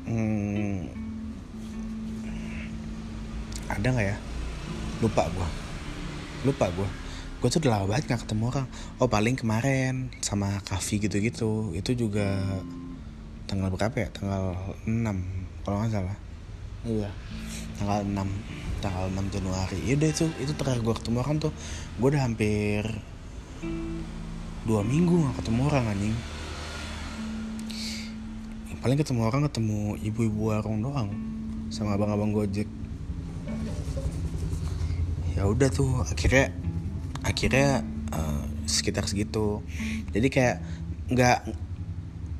hmm, 0.05 0.77
ada 3.71 3.87
nggak 3.87 4.07
ya? 4.11 4.17
Lupa 4.99 5.25
gue 5.31 5.49
lupa 6.41 6.67
gue 6.73 6.89
gue 7.41 7.49
tuh 7.49 7.57
udah 7.57 7.73
lama 7.73 7.85
banget 7.89 8.13
gak 8.13 8.21
ketemu 8.29 8.53
orang. 8.53 8.67
Oh 9.01 9.09
paling 9.09 9.33
kemarin 9.33 10.13
sama 10.21 10.61
kafe 10.61 11.01
gitu-gitu. 11.01 11.73
Itu 11.73 11.97
juga 11.97 12.37
tanggal 13.49 13.73
berapa 13.73 13.97
ya? 13.97 14.13
Tanggal 14.13 14.53
6 14.85 15.65
kalau 15.65 15.81
nggak 15.81 15.89
salah. 15.89 16.17
Iya. 16.85 17.09
Tanggal 17.81 18.05
6 18.05 18.85
tanggal 18.85 19.05
6 19.09 19.33
Januari. 19.33 19.79
Ya 19.89 19.97
udah 19.97 20.09
itu 20.13 20.25
itu 20.37 20.53
terakhir 20.53 20.85
gue 20.85 20.93
ketemu 21.01 21.17
orang 21.25 21.37
tuh. 21.41 21.53
Gue 21.97 22.13
udah 22.13 22.29
hampir 22.29 22.85
dua 24.65 24.85
minggu 24.85 25.25
gak 25.25 25.35
ketemu 25.41 25.59
orang 25.69 25.85
anjing. 25.89 26.15
Paling 28.81 28.97
ketemu 28.97 29.21
orang 29.29 29.45
ketemu 29.45 29.93
ibu-ibu 30.01 30.49
warung 30.49 30.81
doang 30.81 31.13
sama 31.69 31.93
abang-abang 31.93 32.33
gojek. 32.33 32.65
Ya 35.37 35.45
udah 35.45 35.69
tuh 35.69 36.01
akhirnya 36.01 36.49
akhirnya 37.21 37.85
uh, 38.09 38.43
sekitar 38.65 39.05
segitu. 39.05 39.61
Jadi 40.09 40.27
kayak 40.33 40.65
nggak 41.13 41.37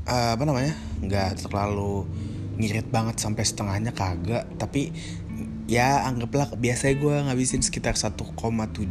uh, 0.10 0.32
apa 0.34 0.44
namanya 0.50 0.74
nggak 1.06 1.46
terlalu 1.46 2.10
ngirit 2.58 2.90
banget 2.90 3.22
sampai 3.22 3.46
setengahnya 3.46 3.94
kagak. 3.94 4.50
Tapi 4.58 4.90
ya 5.72 6.04
anggaplah 6.04 6.52
biasanya 6.60 7.00
gue 7.00 7.16
ngabisin 7.32 7.64
sekitar 7.64 7.96
1,7 7.96 8.28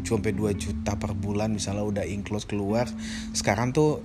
sampai 0.01 0.33
2 0.33 0.57
juta 0.57 0.97
per 0.97 1.13
bulan 1.13 1.53
misalnya 1.53 1.85
udah 1.85 2.05
include 2.09 2.49
keluar. 2.49 2.89
Sekarang 3.37 3.77
tuh 3.77 4.01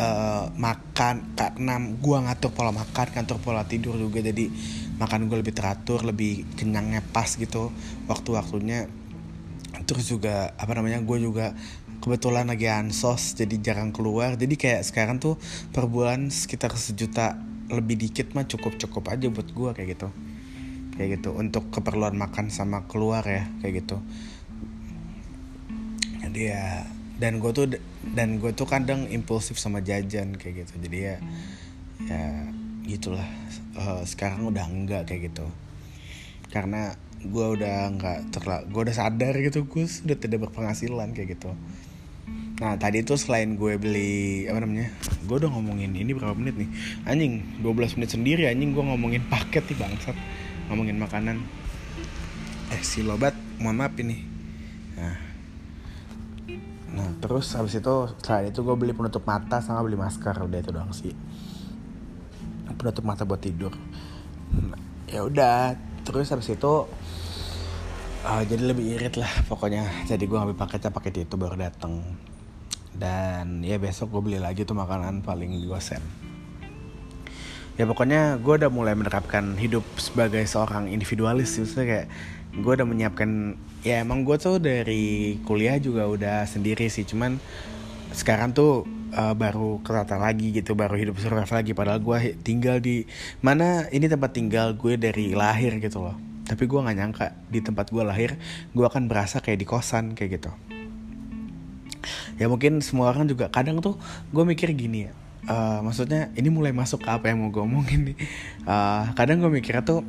uh, 0.00 0.48
makan 0.56 1.36
karena 1.36 1.76
gue 1.76 2.16
ngatur 2.24 2.56
pola 2.56 2.72
makan 2.72 3.12
ngatur 3.12 3.36
pola 3.36 3.68
tidur 3.68 4.00
juga. 4.00 4.24
Jadi 4.24 4.48
makan 4.96 5.28
gue 5.28 5.44
lebih 5.44 5.52
teratur 5.52 6.08
lebih 6.08 6.48
kenyangnya 6.56 7.04
pas 7.04 7.28
gitu 7.36 7.68
waktu-waktunya. 8.08 8.88
Terus 9.84 10.08
juga 10.08 10.56
apa 10.56 10.72
namanya 10.72 11.04
gue 11.04 11.20
juga 11.20 11.52
kebetulan 12.00 12.48
lagi 12.48 12.64
ansos 12.72 13.36
jadi 13.36 13.60
jarang 13.60 13.92
keluar. 13.92 14.40
Jadi 14.40 14.56
kayak 14.56 14.88
sekarang 14.88 15.20
tuh 15.20 15.36
per 15.68 15.84
bulan 15.84 16.32
sekitar 16.32 16.72
sejuta 16.80 17.36
lebih 17.68 18.00
dikit 18.00 18.32
mah 18.32 18.48
cukup 18.48 18.80
cukup 18.80 19.12
aja 19.12 19.28
buat 19.28 19.52
gue 19.52 19.70
kayak 19.76 20.00
gitu 20.00 20.08
kayak 20.96 21.20
gitu. 21.20 21.36
Untuk 21.36 21.68
keperluan 21.70 22.16
makan 22.16 22.48
sama 22.50 22.88
keluar 22.90 23.22
ya 23.22 23.46
kayak 23.62 23.84
gitu. 23.84 24.00
Jadi 26.24 26.40
ya 26.52 26.84
dan 27.16 27.40
gue 27.40 27.52
tuh 27.52 27.70
dan 28.12 28.36
gue 28.36 28.52
tuh 28.52 28.68
kadang 28.68 29.08
impulsif 29.08 29.56
sama 29.60 29.84
jajan 29.84 30.36
kayak 30.36 30.66
gitu. 30.66 30.72
Jadi 30.82 30.98
ya 30.98 31.16
ya 32.08 32.24
gitulah. 32.88 33.28
Uh, 33.76 34.00
sekarang 34.08 34.48
udah 34.48 34.64
enggak 34.66 35.08
kayak 35.08 35.32
gitu. 35.32 35.46
Karena 36.48 36.96
gue 37.26 37.46
udah 37.58 37.90
nggak 37.96 38.18
terlalu 38.30 38.64
gue 38.70 38.80
udah 38.86 38.96
sadar 38.96 39.34
gitu 39.40 39.64
gue 39.66 39.84
sudah 39.88 40.16
tidak 40.16 40.48
berpenghasilan 40.48 41.16
kayak 41.16 41.38
gitu. 41.38 41.50
Nah 42.56 42.76
tadi 42.80 43.04
tuh 43.04 43.20
selain 43.20 43.56
gue 43.56 43.76
beli 43.76 44.48
apa 44.48 44.64
namanya 44.64 44.92
gue 45.24 45.36
udah 45.36 45.50
ngomongin 45.52 45.92
ini 45.92 46.12
berapa 46.12 46.36
menit 46.36 46.56
nih? 46.56 46.70
Anjing 47.08 47.60
12 47.60 47.96
menit 48.00 48.10
sendiri 48.12 48.42
anjing 48.48 48.72
gue 48.72 48.84
ngomongin 48.84 49.22
paket 49.28 49.64
nih 49.68 49.78
bangsat 49.80 50.16
ngomongin 50.68 50.98
makanan. 50.98 51.42
Eh 52.74 52.82
si 52.82 53.06
lobat 53.06 53.34
mohon 53.62 53.78
maaf 53.78 53.94
ini. 53.98 54.22
Nah. 54.98 55.16
Nah 56.96 57.08
terus 57.22 57.54
habis 57.54 57.78
itu 57.78 57.94
selain 58.22 58.50
itu 58.50 58.60
gue 58.62 58.76
beli 58.78 58.92
penutup 58.96 59.22
mata 59.26 59.62
sama 59.62 59.86
beli 59.86 59.94
masker. 59.94 60.34
Udah 60.42 60.58
itu 60.58 60.70
doang 60.74 60.90
sih. 60.90 61.14
Penutup 62.76 63.06
mata 63.06 63.22
buat 63.22 63.40
tidur. 63.40 63.72
Nah, 64.52 64.80
ya 65.08 65.24
udah. 65.24 65.78
Terus 66.06 66.30
habis 66.30 66.54
itu 66.54 66.72
uh, 68.22 68.42
jadi 68.46 68.62
lebih 68.62 68.98
irit 68.98 69.14
lah 69.18 69.30
pokoknya. 69.46 70.06
Jadi 70.06 70.26
gue 70.26 70.36
ngambil 70.36 70.58
paketnya 70.58 70.90
paket 70.90 71.26
itu 71.26 71.34
baru 71.38 71.54
dateng. 71.54 72.02
Dan 72.96 73.60
ya 73.60 73.76
besok 73.76 74.16
gue 74.18 74.22
beli 74.32 74.38
lagi 74.40 74.64
tuh 74.64 74.74
makanan 74.74 75.20
paling 75.20 75.52
dua 75.62 75.78
sen 75.78 76.25
ya 77.76 77.84
pokoknya 77.84 78.40
gue 78.40 78.54
udah 78.56 78.72
mulai 78.72 78.96
menerapkan 78.96 79.56
hidup 79.60 79.84
sebagai 80.00 80.40
seorang 80.48 80.88
individualis. 80.88 81.60
Maksudnya 81.60 81.86
kayak 81.86 82.06
gue 82.56 82.72
udah 82.72 82.88
menyiapkan 82.88 83.30
ya 83.84 84.00
emang 84.00 84.24
gue 84.24 84.36
tuh 84.40 84.56
dari 84.56 85.36
kuliah 85.44 85.76
juga 85.76 86.08
udah 86.08 86.48
sendiri 86.48 86.88
sih. 86.88 87.04
Cuman 87.04 87.36
sekarang 88.16 88.56
tuh 88.56 88.88
uh, 89.12 89.36
baru 89.36 89.84
ketata 89.84 90.16
lagi 90.16 90.56
gitu 90.56 90.72
baru 90.72 90.96
hidup 90.96 91.20
survival 91.20 91.60
lagi. 91.60 91.76
Padahal 91.76 92.00
gue 92.00 92.18
tinggal 92.40 92.80
di 92.80 93.04
mana 93.44 93.84
ini 93.92 94.08
tempat 94.08 94.32
tinggal 94.32 94.72
gue 94.72 94.96
dari 94.96 95.36
lahir 95.36 95.76
gitu 95.76 96.00
loh. 96.00 96.16
Tapi 96.48 96.64
gue 96.64 96.80
nggak 96.80 96.96
nyangka 96.96 97.26
di 97.52 97.60
tempat 97.60 97.92
gue 97.92 98.00
lahir 98.00 98.40
gue 98.72 98.84
akan 98.88 99.04
berasa 99.04 99.44
kayak 99.44 99.60
di 99.60 99.66
kosan 99.68 100.16
kayak 100.16 100.40
gitu. 100.40 100.50
Ya 102.40 102.48
mungkin 102.48 102.80
semua 102.80 103.12
orang 103.12 103.28
juga 103.28 103.52
kadang 103.52 103.84
tuh 103.84 104.00
gue 104.32 104.44
mikir 104.46 104.72
gini 104.72 105.10
ya 105.10 105.25
uh, 105.44 105.78
maksudnya 105.84 106.32
ini 106.34 106.48
mulai 106.48 106.72
masuk 106.72 107.04
ke 107.04 107.10
apa 107.12 107.28
yang 107.28 107.44
mau 107.44 107.52
gue 107.52 107.62
omongin 107.62 108.12
nih. 108.12 108.16
Uh, 108.64 109.12
kadang 109.12 109.44
gue 109.44 109.52
mikirnya 109.52 109.84
tuh 109.84 110.00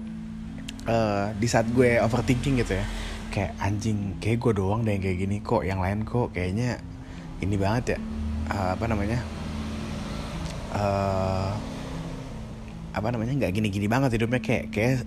uh, 0.88 1.36
di 1.36 1.48
saat 1.52 1.68
gue 1.70 2.00
overthinking 2.00 2.64
gitu 2.64 2.80
ya 2.80 2.86
kayak 3.28 3.54
anjing 3.60 4.18
kayak 4.18 4.40
gue 4.40 4.54
doang 4.56 4.82
deh 4.88 4.96
yang 4.96 5.04
kayak 5.04 5.18
gini 5.20 5.38
kok 5.44 5.62
yang 5.62 5.84
lain 5.84 6.08
kok 6.08 6.32
kayaknya 6.34 6.80
ini 7.44 7.56
banget 7.60 7.96
ya. 7.96 8.00
Uh, 8.50 8.70
apa 8.74 8.86
namanya? 8.90 9.20
Uh, 10.74 11.52
apa 12.96 13.08
namanya? 13.14 13.38
Nggak 13.38 13.52
gini-gini 13.54 13.86
banget 13.86 14.18
hidupnya 14.18 14.42
kayak 14.42 14.74
kayak 14.74 15.06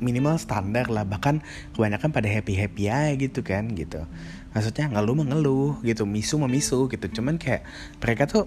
minimal 0.00 0.38
standar 0.40 0.88
lah. 0.88 1.04
Bahkan 1.04 1.44
kebanyakan 1.76 2.08
pada 2.14 2.28
happy 2.30 2.54
happy 2.56 2.88
aja 2.88 3.12
gitu 3.18 3.44
kan 3.44 3.68
gitu 3.74 4.06
maksudnya 4.52 4.88
ngeluh 4.88 5.16
mengeluh 5.16 5.70
gitu 5.84 6.08
misu 6.08 6.40
memisu 6.40 6.88
gitu. 6.88 7.20
Cuman 7.20 7.36
kayak 7.36 7.64
mereka 8.00 8.24
tuh 8.24 8.44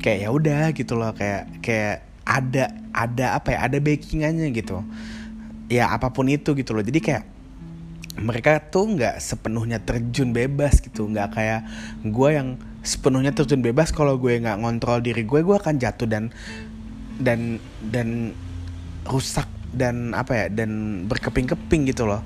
kayak 0.00 0.18
ya 0.24 0.28
udah 0.32 0.64
gitu 0.72 0.96
loh 0.96 1.12
kayak 1.12 1.62
kayak 1.62 2.08
ada 2.22 2.70
ada 2.94 3.26
apa 3.36 3.56
ya 3.56 3.58
ada 3.66 3.78
backingannya 3.78 4.48
gitu. 4.54 4.80
Ya 5.68 5.88
apa 5.92 6.12
pun 6.12 6.28
itu 6.28 6.52
gitu 6.56 6.72
loh. 6.72 6.84
Jadi 6.84 7.00
kayak 7.00 7.24
mereka 8.12 8.60
tuh 8.60 8.92
nggak 8.92 9.20
sepenuhnya 9.24 9.80
terjun 9.80 10.36
bebas 10.36 10.80
gitu. 10.80 11.08
Nggak 11.08 11.36
kayak 11.36 11.60
gue 12.04 12.28
yang 12.32 12.48
sepenuhnya 12.82 13.30
terjun 13.30 13.62
bebas 13.62 13.94
kalau 13.94 14.18
gue 14.18 14.42
nggak 14.42 14.58
ngontrol 14.58 14.98
diri 14.98 15.22
gue 15.22 15.40
gue 15.40 15.56
akan 15.56 15.78
jatuh 15.78 16.10
dan 16.10 16.34
dan 17.22 17.62
dan 17.80 18.34
rusak 19.06 19.46
dan 19.72 20.12
apa 20.12 20.32
ya 20.34 20.46
dan 20.50 21.04
berkeping-keping 21.08 21.88
gitu 21.88 22.04
loh 22.04 22.20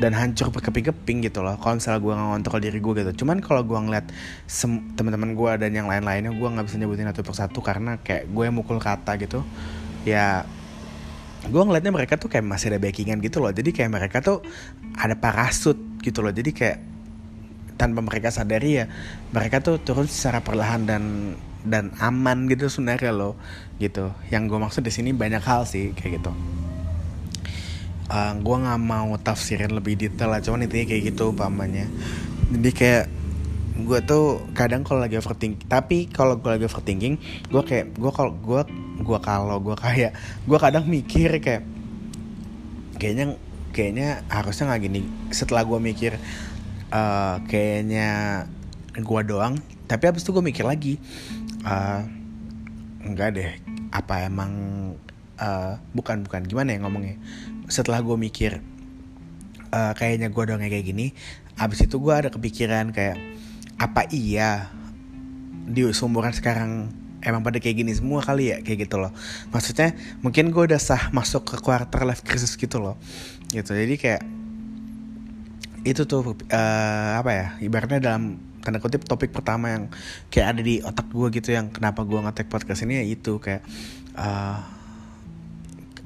dan 0.00 0.16
hancur 0.16 0.48
berkeping-keping 0.48 1.28
gitu 1.28 1.44
loh 1.44 1.60
kalau 1.60 1.76
misalnya 1.76 2.00
gue 2.00 2.12
nggak 2.12 2.28
ngontrol 2.32 2.60
diri 2.62 2.78
gue 2.80 2.92
gitu. 3.04 3.12
Cuman 3.24 3.44
kalau 3.44 3.62
gue 3.66 3.76
ngeliat 3.76 4.06
teman-teman 4.96 5.36
gue 5.36 5.50
dan 5.60 5.70
yang 5.74 5.86
lain-lainnya 5.90 6.32
gue 6.32 6.48
nggak 6.48 6.64
bisa 6.64 6.76
nyebutin 6.80 7.08
satu 7.12 7.22
persatu 7.22 7.58
karena 7.60 8.00
kayak 8.00 8.30
gue 8.32 8.46
mukul 8.48 8.80
kata 8.80 9.20
gitu. 9.20 9.44
Ya 10.08 10.48
gue 11.42 11.62
ngeliatnya 11.62 11.92
mereka 11.92 12.16
tuh 12.16 12.30
kayak 12.30 12.46
masih 12.46 12.72
ada 12.72 12.80
backingan 12.80 13.20
gitu 13.20 13.42
loh. 13.42 13.52
Jadi 13.52 13.70
kayak 13.74 13.90
mereka 13.92 14.18
tuh 14.24 14.40
ada 14.96 15.14
parasut 15.18 15.76
gitu 16.00 16.24
loh. 16.24 16.32
Jadi 16.32 16.50
kayak 16.54 16.78
tanpa 17.76 18.00
mereka 18.04 18.30
sadari 18.30 18.78
ya 18.78 18.86
mereka 19.34 19.58
tuh 19.58 19.80
turun 19.82 20.06
secara 20.06 20.38
perlahan 20.38 20.86
dan 20.86 21.34
dan 21.62 21.94
aman 22.02 22.50
gitu 22.50 22.66
sebenarnya 22.72 23.12
loh 23.12 23.36
gitu. 23.76 24.10
Yang 24.32 24.42
gue 24.50 24.58
maksud 24.58 24.82
di 24.82 24.92
sini 24.94 25.10
banyak 25.12 25.42
hal 25.44 25.68
sih 25.68 25.92
kayak 25.94 26.22
gitu 26.22 26.32
uh, 28.12 28.16
eh, 28.20 28.32
gue 28.36 28.56
nggak 28.60 28.80
mau 28.84 29.08
tafsirin 29.16 29.72
lebih 29.72 29.96
detail 29.96 30.28
lah 30.28 30.44
cuman 30.44 30.68
intinya 30.68 30.86
kayak 30.92 31.02
gitu 31.16 31.32
pamannya 31.32 31.88
jadi 32.52 32.70
kayak 32.76 33.04
gue 33.72 33.98
tuh 34.04 34.44
kadang 34.52 34.84
kalau 34.84 35.00
lagi 35.00 35.16
overthinking 35.16 35.64
tapi 35.64 36.04
kalau 36.12 36.36
gue 36.36 36.50
lagi 36.52 36.68
overthinking 36.68 37.16
gue 37.48 37.62
kayak 37.64 37.96
gue 37.96 38.12
kalau 38.12 38.32
gue 38.36 38.62
gue 39.00 39.18
kalau 39.24 39.56
gue 39.64 39.76
kayak 39.80 40.12
gue 40.44 40.58
kadang 40.60 40.84
mikir 40.84 41.40
kayak 41.40 41.64
kayaknya 43.00 43.34
kayaknya 43.72 44.22
harusnya 44.28 44.68
nggak 44.68 44.82
gini. 44.84 45.02
Setelah 45.32 45.64
gue 45.64 45.80
mikir 45.80 46.12
uh, 46.92 47.40
kayaknya 47.48 48.44
gue 48.92 49.20
doang 49.24 49.56
tapi 49.88 50.04
abis 50.08 50.24
itu 50.24 50.36
gue 50.36 50.44
mikir 50.44 50.68
lagi 50.68 51.00
uh, 51.64 52.04
enggak 53.02 53.28
deh 53.34 53.50
apa 53.92 54.28
emang 54.28 54.52
uh, 55.40 55.80
bukan 55.96 56.24
bukan 56.28 56.44
gimana 56.44 56.76
ya 56.76 56.78
ngomongnya 56.84 57.16
setelah 57.72 58.04
gue 58.04 58.16
mikir 58.20 58.60
uh, 59.72 59.92
kayaknya 59.96 60.28
gue 60.28 60.42
doang 60.44 60.60
kayak 60.60 60.84
gini 60.84 61.16
abis 61.56 61.88
itu 61.88 61.96
gue 61.96 62.12
ada 62.12 62.28
kepikiran 62.28 62.92
kayak 62.92 63.16
apa 63.80 64.06
iya 64.12 64.68
di 65.66 65.88
seumuran 65.90 66.36
sekarang 66.36 66.92
emang 67.22 67.40
pada 67.46 67.62
kayak 67.62 67.86
gini 67.86 67.92
semua 67.94 68.20
kali 68.20 68.50
ya? 68.50 68.58
Kayak 68.60 68.90
gitu 68.90 68.96
loh. 68.98 69.14
Maksudnya 69.54 69.94
mungkin 70.20 70.50
gue 70.50 70.62
udah 70.74 70.80
sah 70.82 71.08
masuk 71.14 71.54
ke 71.54 71.56
quarter 71.62 72.02
life 72.02 72.26
crisis 72.26 72.58
gitu 72.58 72.82
loh. 72.82 72.98
Gitu. 73.48 73.70
Jadi 73.70 73.94
kayak 73.96 74.22
itu 75.82 76.06
tuh 76.06 76.34
uh, 76.34 77.10
apa 77.18 77.30
ya 77.30 77.46
ibaratnya 77.58 77.98
dalam 77.98 78.38
tanda 78.62 78.78
kutip 78.78 79.02
topik 79.02 79.34
pertama 79.34 79.74
yang 79.74 79.84
kayak 80.30 80.54
ada 80.54 80.62
di 80.62 80.78
otak 80.78 81.10
gue 81.10 81.28
gitu 81.34 81.50
yang 81.50 81.74
kenapa 81.74 82.06
gue 82.06 82.14
ngetek 82.22 82.46
podcast 82.46 82.86
ini 82.86 83.02
ya 83.02 83.04
itu 83.18 83.42
kayak 83.42 83.66
uh, 84.14 84.62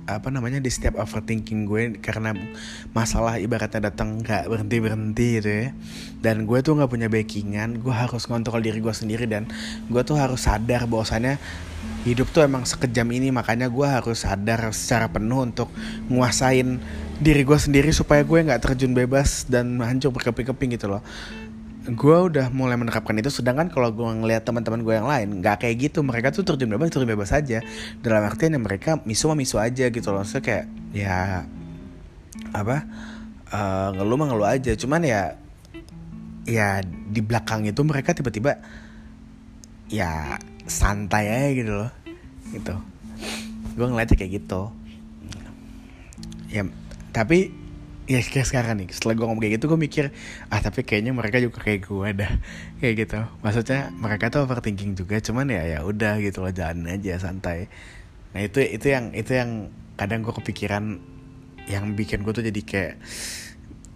apa 0.06 0.30
namanya 0.30 0.62
di 0.62 0.70
setiap 0.70 1.02
overthinking 1.02 1.66
gue 1.66 1.82
karena 1.98 2.30
masalah 2.94 3.42
ibaratnya 3.42 3.90
datang 3.90 4.22
nggak 4.22 4.46
berhenti 4.46 4.76
berhenti 4.78 5.26
gitu 5.42 5.50
ya. 5.50 5.68
Dan 6.22 6.46
gue 6.46 6.58
tuh 6.62 6.78
nggak 6.78 6.90
punya 6.90 7.10
backingan 7.10 7.82
gue 7.82 7.94
harus 7.94 8.30
ngontrol 8.30 8.62
diri 8.62 8.78
gue 8.78 8.94
sendiri 8.94 9.26
dan 9.26 9.50
gue 9.90 10.02
tuh 10.06 10.14
harus 10.14 10.46
sadar 10.46 10.86
bahwasannya 10.86 11.42
hidup 12.06 12.30
tuh 12.30 12.46
emang 12.46 12.62
sekejam 12.62 13.10
ini. 13.10 13.34
Makanya 13.34 13.66
gue 13.66 13.86
harus 13.86 14.22
sadar 14.22 14.70
secara 14.70 15.10
penuh 15.10 15.42
untuk 15.42 15.68
nguasain 16.06 16.78
diri 17.18 17.42
gue 17.42 17.58
sendiri 17.58 17.90
supaya 17.90 18.22
gue 18.22 18.38
nggak 18.46 18.62
terjun 18.62 18.94
bebas 18.94 19.48
dan 19.50 19.80
hancur 19.82 20.12
berkeping-keping 20.12 20.76
gitu 20.76 20.92
loh 20.92 21.02
gue 21.86 22.18
udah 22.18 22.50
mulai 22.50 22.74
menerapkan 22.74 23.14
itu 23.14 23.30
sedangkan 23.30 23.70
kalau 23.70 23.94
gue 23.94 24.02
ngeliat 24.02 24.42
teman-teman 24.42 24.82
gue 24.82 24.94
yang 24.98 25.06
lain 25.06 25.38
nggak 25.38 25.62
kayak 25.62 25.76
gitu. 25.90 26.02
Mereka 26.02 26.34
tuh 26.34 26.42
terjun 26.42 26.66
bebas 26.66 26.90
terjun 26.90 27.06
bebas 27.06 27.30
aja. 27.30 27.62
Dalam 28.02 28.26
artian 28.26 28.58
ya 28.58 28.60
mereka 28.60 28.98
misu 29.06 29.30
misu 29.38 29.62
aja 29.62 29.86
gitu 29.86 30.08
loh. 30.10 30.26
So 30.26 30.42
kayak 30.42 30.66
ya 30.90 31.46
apa 32.50 32.86
uh, 33.54 33.88
ngeluh 33.94 34.18
mah 34.18 34.26
ngeluh 34.34 34.48
aja. 34.50 34.72
Cuman 34.74 35.06
ya 35.06 35.38
ya 36.46 36.82
di 36.86 37.20
belakang 37.22 37.66
itu 37.70 37.82
mereka 37.86 38.14
tiba-tiba 38.14 38.58
ya 39.86 40.42
santai 40.66 41.30
aja 41.30 41.50
gitu 41.54 41.72
loh. 41.86 41.90
Gitu. 42.50 42.74
Gue 43.78 43.86
ngeliatnya 43.86 44.18
kayak 44.18 44.32
gitu. 44.42 44.74
Ya 46.50 46.66
tapi 47.14 47.65
ya 48.06 48.22
kayak 48.22 48.46
sekarang 48.46 48.78
nih 48.78 48.94
setelah 48.94 49.18
gue 49.18 49.26
ngomong 49.26 49.42
kayak 49.42 49.58
gitu 49.58 49.66
gue 49.66 49.80
mikir 49.82 50.04
ah 50.46 50.62
tapi 50.62 50.86
kayaknya 50.86 51.10
mereka 51.10 51.42
juga 51.42 51.58
kayak 51.58 51.80
gue 51.90 52.08
dah. 52.22 52.32
Kayak 52.80 52.94
gitu. 53.02 53.18
Maksudnya 53.42 53.90
mereka 53.98 54.30
tuh 54.30 54.46
overthinking 54.46 54.94
juga 54.94 55.18
cuman 55.18 55.50
ya 55.50 55.62
ya 55.66 55.78
udah 55.82 56.22
gitu 56.22 56.44
loh 56.44 56.52
jalan 56.54 56.86
aja 56.86 57.18
santai. 57.18 57.66
Nah 58.30 58.40
itu 58.46 58.62
itu 58.62 58.86
yang 58.86 59.10
itu 59.16 59.34
yang 59.34 59.72
kadang 59.98 60.22
gue 60.22 60.30
kepikiran 60.30 61.02
yang 61.66 61.84
bikin 61.98 62.22
gue 62.22 62.32
tuh 62.36 62.44
jadi 62.46 62.60
kayak 62.62 62.94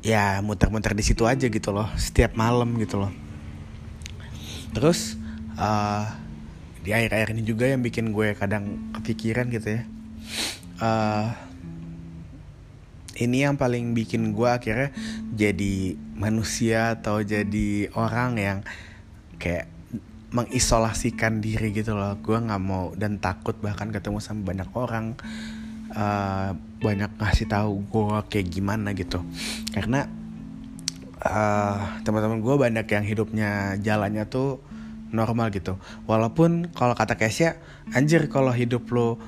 ya 0.00 0.40
muter-muter 0.40 0.96
di 0.96 1.04
situ 1.04 1.28
aja 1.28 1.46
gitu 1.46 1.70
loh 1.70 1.86
setiap 1.94 2.34
malam 2.34 2.74
gitu 2.82 2.98
loh. 2.98 3.12
Terus 4.74 5.20
uh, 5.60 6.08
di 6.80 6.90
akhir-akhir 6.96 7.36
ini 7.36 7.42
juga 7.44 7.68
yang 7.68 7.84
bikin 7.84 8.10
gue 8.10 8.32
kadang 8.34 8.90
kepikiran 8.96 9.52
gitu 9.52 9.76
ya. 9.78 9.82
Uh, 10.80 11.49
ini 13.20 13.44
yang 13.44 13.60
paling 13.60 13.92
bikin 13.92 14.32
gue 14.32 14.48
akhirnya 14.48 14.90
jadi 15.36 15.94
manusia 16.16 16.96
atau 16.96 17.20
jadi 17.20 17.92
orang 17.92 18.30
yang 18.40 18.58
kayak 19.36 19.68
mengisolasikan 20.32 21.44
diri 21.44 21.74
gitu 21.76 21.92
loh. 21.92 22.16
Gue 22.24 22.40
nggak 22.40 22.62
mau 22.62 22.96
dan 22.96 23.20
takut 23.20 23.54
bahkan 23.60 23.92
ketemu 23.92 24.18
sama 24.24 24.46
banyak 24.46 24.70
orang 24.72 25.18
uh, 25.92 26.56
banyak 26.80 27.10
ngasih 27.20 27.46
tahu 27.50 27.84
gue 27.84 28.18
kayak 28.32 28.46
gimana 28.48 28.96
gitu. 28.96 29.20
Karena 29.74 30.08
uh, 31.20 32.00
teman-teman 32.06 32.40
gue 32.40 32.54
banyak 32.56 32.86
yang 32.88 33.04
hidupnya 33.04 33.76
jalannya 33.82 34.24
tuh 34.30 34.62
normal 35.10 35.50
gitu. 35.50 35.76
Walaupun 36.06 36.70
kalau 36.72 36.94
kata 36.94 37.18
Kesya 37.18 37.58
anjir 37.92 38.30
kalau 38.30 38.54
hidup 38.54 38.86
lo 38.94 39.18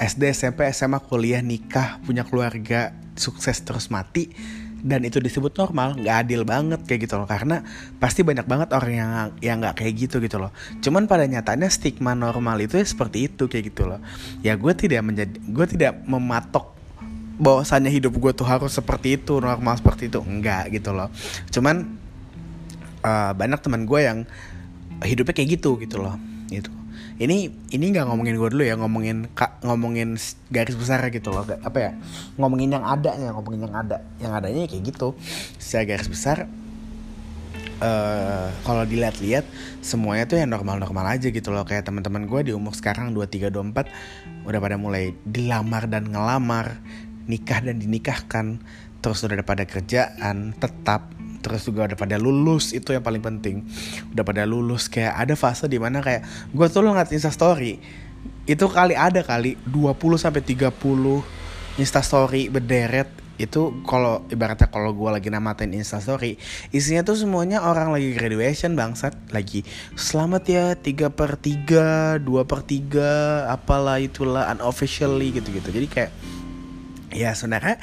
SD 0.00 0.34
SMP 0.34 0.66
SMA 0.74 0.98
kuliah 0.98 1.44
nikah 1.44 2.02
punya 2.02 2.26
keluarga 2.26 2.96
sukses 3.20 3.60
terus 3.60 3.92
mati 3.92 4.32
dan 4.80 5.04
itu 5.04 5.20
disebut 5.20 5.52
normal 5.60 5.92
nggak 6.00 6.16
adil 6.26 6.42
banget 6.48 6.80
kayak 6.88 7.06
gitu 7.06 7.20
loh. 7.20 7.28
Karena 7.28 7.60
pasti 8.00 8.24
banyak 8.24 8.48
banget 8.48 8.68
orang 8.72 8.92
yang 8.92 9.10
yang 9.44 9.56
nggak 9.60 9.76
kayak 9.76 9.92
gitu 10.08 10.16
gitu 10.24 10.40
loh. 10.40 10.50
Cuman 10.80 11.04
pada 11.04 11.28
nyatanya 11.28 11.68
stigma 11.68 12.16
normal 12.16 12.56
itu 12.64 12.80
ya 12.80 12.84
seperti 12.84 13.28
itu 13.28 13.46
kayak 13.46 13.72
gitu 13.72 13.84
loh. 13.86 14.00
Ya 14.40 14.56
gue 14.56 14.72
tidak 14.72 15.04
menjadi 15.04 15.36
gue 15.36 15.66
tidak 15.68 15.92
mematok 16.08 16.72
bahwasannya 17.40 17.92
hidup 17.92 18.16
gue 18.16 18.32
tuh 18.36 18.48
harus 18.48 18.72
seperti 18.72 19.20
itu 19.20 19.36
normal 19.38 19.76
seperti 19.76 20.08
itu. 20.08 20.20
Enggak 20.24 20.72
gitu 20.72 20.96
loh. 20.96 21.12
Cuman 21.52 21.84
uh, 23.04 23.32
banyak 23.36 23.60
teman 23.60 23.84
gue 23.84 24.00
yang 24.00 24.18
hidupnya 25.04 25.36
kayak 25.36 25.60
gitu 25.60 25.76
gitu 25.76 26.00
loh. 26.00 26.16
Gitu 26.48 26.79
ini 27.20 27.52
ini 27.68 27.84
nggak 27.92 28.08
ngomongin 28.08 28.34
gue 28.40 28.48
dulu 28.48 28.64
ya 28.64 28.80
ngomongin 28.80 29.28
kak 29.36 29.60
ngomongin 29.60 30.16
garis 30.48 30.72
besar 30.72 31.04
gitu 31.12 31.28
loh 31.28 31.44
apa 31.44 31.78
ya 31.78 31.92
ngomongin 32.40 32.72
yang 32.72 32.84
ada 32.88 33.12
ya 33.12 33.36
ngomongin 33.36 33.68
yang 33.68 33.76
ada 33.76 33.96
yang 34.16 34.32
adanya 34.32 34.64
kayak 34.64 34.88
gitu. 34.88 35.12
Secara 35.60 35.84
garis 35.84 36.08
besar 36.08 36.48
uh, 37.84 38.48
kalau 38.64 38.88
dilihat-lihat 38.88 39.44
semuanya 39.84 40.24
tuh 40.24 40.40
yang 40.40 40.48
normal-normal 40.48 41.20
aja 41.20 41.28
gitu 41.28 41.52
loh. 41.52 41.68
Kayak 41.68 41.92
teman-teman 41.92 42.24
gue 42.24 42.40
di 42.48 42.52
umur 42.56 42.72
sekarang 42.72 43.12
23 43.12 43.52
24 43.52 44.48
udah 44.48 44.60
pada 44.64 44.76
mulai 44.80 45.12
dilamar 45.28 45.92
dan 45.92 46.08
ngelamar 46.08 46.80
nikah 47.28 47.60
dan 47.60 47.76
dinikahkan 47.76 48.64
terus 49.04 49.20
udah 49.24 49.40
ada 49.40 49.44
pada 49.44 49.64
kerjaan 49.68 50.56
tetap 50.56 51.12
terus 51.40 51.64
juga 51.64 51.88
udah 51.88 51.98
pada 51.98 52.16
lulus 52.20 52.76
itu 52.76 52.92
yang 52.92 53.04
paling 53.04 53.24
penting. 53.24 53.64
Udah 54.12 54.24
pada 54.24 54.44
lulus 54.44 54.86
kayak 54.88 55.16
ada 55.16 55.34
fase 55.34 55.66
di 55.66 55.80
mana 55.80 56.04
kayak 56.04 56.24
gue 56.52 56.66
tuh 56.68 56.84
lo 56.84 56.92
ngeliat 56.92 57.12
instastory 57.12 57.80
itu 58.44 58.66
kali 58.66 58.98
ada 58.98 59.22
kali 59.22 59.56
20 59.68 59.96
sampai 60.20 60.42
30 60.42 60.74
instastory 61.78 62.50
berderet 62.50 63.08
itu 63.40 63.72
kalau 63.88 64.20
ibaratnya 64.28 64.68
kalau 64.68 64.92
gue 64.92 65.08
lagi 65.08 65.32
namatin 65.32 65.72
instastory 65.72 66.36
isinya 66.76 67.00
tuh 67.00 67.16
semuanya 67.16 67.64
orang 67.64 67.88
lagi 67.88 68.12
graduation 68.12 68.76
bangsat 68.76 69.16
lagi 69.32 69.64
selamat 69.96 70.42
ya 70.44 70.64
3 70.76 71.08
per 71.08 71.40
3 71.40 72.20
2 72.20 72.26
per 72.44 72.60
3 72.68 73.48
apalah 73.48 73.96
itulah 73.96 74.44
unofficially 74.52 75.40
gitu 75.40 75.56
gitu 75.56 75.72
jadi 75.72 75.88
kayak 75.88 76.12
ya 77.16 77.32
sebenarnya 77.32 77.80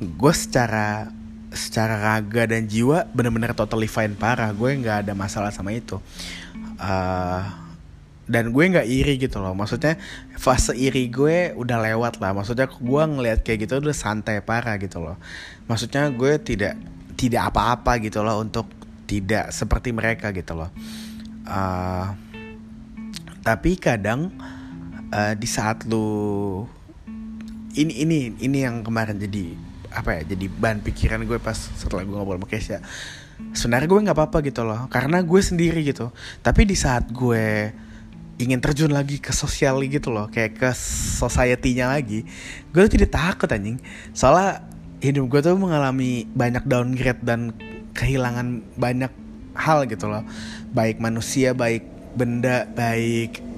gue 0.00 0.32
secara 0.32 1.12
secara 1.54 1.98
raga 1.98 2.46
dan 2.50 2.66
jiwa 2.66 3.06
bener-bener 3.10 3.54
totally 3.56 3.88
fine 3.88 4.14
parah. 4.14 4.50
Gue 4.52 4.74
nggak 4.78 5.08
ada 5.08 5.12
masalah 5.14 5.50
sama 5.54 5.72
itu. 5.72 5.98
Uh, 6.78 7.42
dan 8.24 8.50
gue 8.50 8.64
nggak 8.64 8.88
iri 8.88 9.14
gitu 9.20 9.40
loh. 9.40 9.52
Maksudnya 9.52 10.00
fase 10.36 10.72
iri 10.76 11.08
gue 11.08 11.52
udah 11.56 11.78
lewat 11.80 12.20
lah. 12.20 12.32
Maksudnya 12.32 12.66
gue 12.68 13.02
ngeliat 13.04 13.40
kayak 13.44 13.68
gitu 13.68 13.80
udah 13.80 13.96
santai 13.96 14.40
parah 14.40 14.76
gitu 14.80 15.00
loh. 15.00 15.16
Maksudnya 15.68 16.08
gue 16.12 16.40
tidak 16.40 16.74
tidak 17.14 17.54
apa-apa 17.54 18.02
gitu 18.02 18.20
loh 18.20 18.42
untuk 18.42 18.68
tidak 19.04 19.52
seperti 19.52 19.92
mereka 19.92 20.32
gitu 20.32 20.56
loh. 20.56 20.70
Uh, 21.44 22.16
tapi 23.44 23.76
kadang 23.76 24.32
uh, 25.12 25.36
di 25.36 25.44
saat 25.44 25.84
lu 25.84 26.64
ini 27.76 28.06
ini 28.06 28.18
ini 28.40 28.58
yang 28.64 28.80
kemarin 28.80 29.20
jadi 29.20 29.73
apa 29.94 30.20
ya 30.20 30.34
jadi 30.34 30.50
bahan 30.50 30.82
pikiran 30.82 31.22
gue 31.22 31.38
pas 31.38 31.54
setelah 31.54 32.02
gue 32.02 32.14
ngobrol 32.14 32.42
sama 32.42 32.48
Kesha 32.50 32.82
sebenarnya 33.54 33.88
gue 33.90 34.00
nggak 34.10 34.16
apa-apa 34.16 34.38
gitu 34.46 34.62
loh 34.66 34.86
karena 34.90 35.22
gue 35.22 35.40
sendiri 35.42 35.80
gitu. 35.82 36.10
Tapi 36.42 36.66
di 36.66 36.76
saat 36.78 37.10
gue 37.10 37.70
ingin 38.34 38.58
terjun 38.58 38.90
lagi 38.90 39.22
ke 39.22 39.30
sosial 39.30 39.78
gitu 39.86 40.10
loh 40.10 40.26
kayak 40.26 40.58
ke 40.58 40.70
society-nya 41.22 41.86
lagi 41.86 42.26
gue 42.74 42.80
tuh 42.86 42.92
tidak 42.98 43.14
takut 43.14 43.50
anjing. 43.50 43.78
Soalnya 44.14 44.66
hidup 45.02 45.30
gue 45.30 45.40
tuh 45.50 45.58
mengalami 45.58 46.26
banyak 46.34 46.66
downgrade 46.66 47.22
dan 47.22 47.54
kehilangan 47.94 48.62
banyak 48.74 49.12
hal 49.54 49.86
gitu 49.86 50.10
loh. 50.10 50.26
Baik 50.74 50.98
manusia 50.98 51.54
baik 51.54 51.86
benda 52.14 52.66
baik 52.74 53.53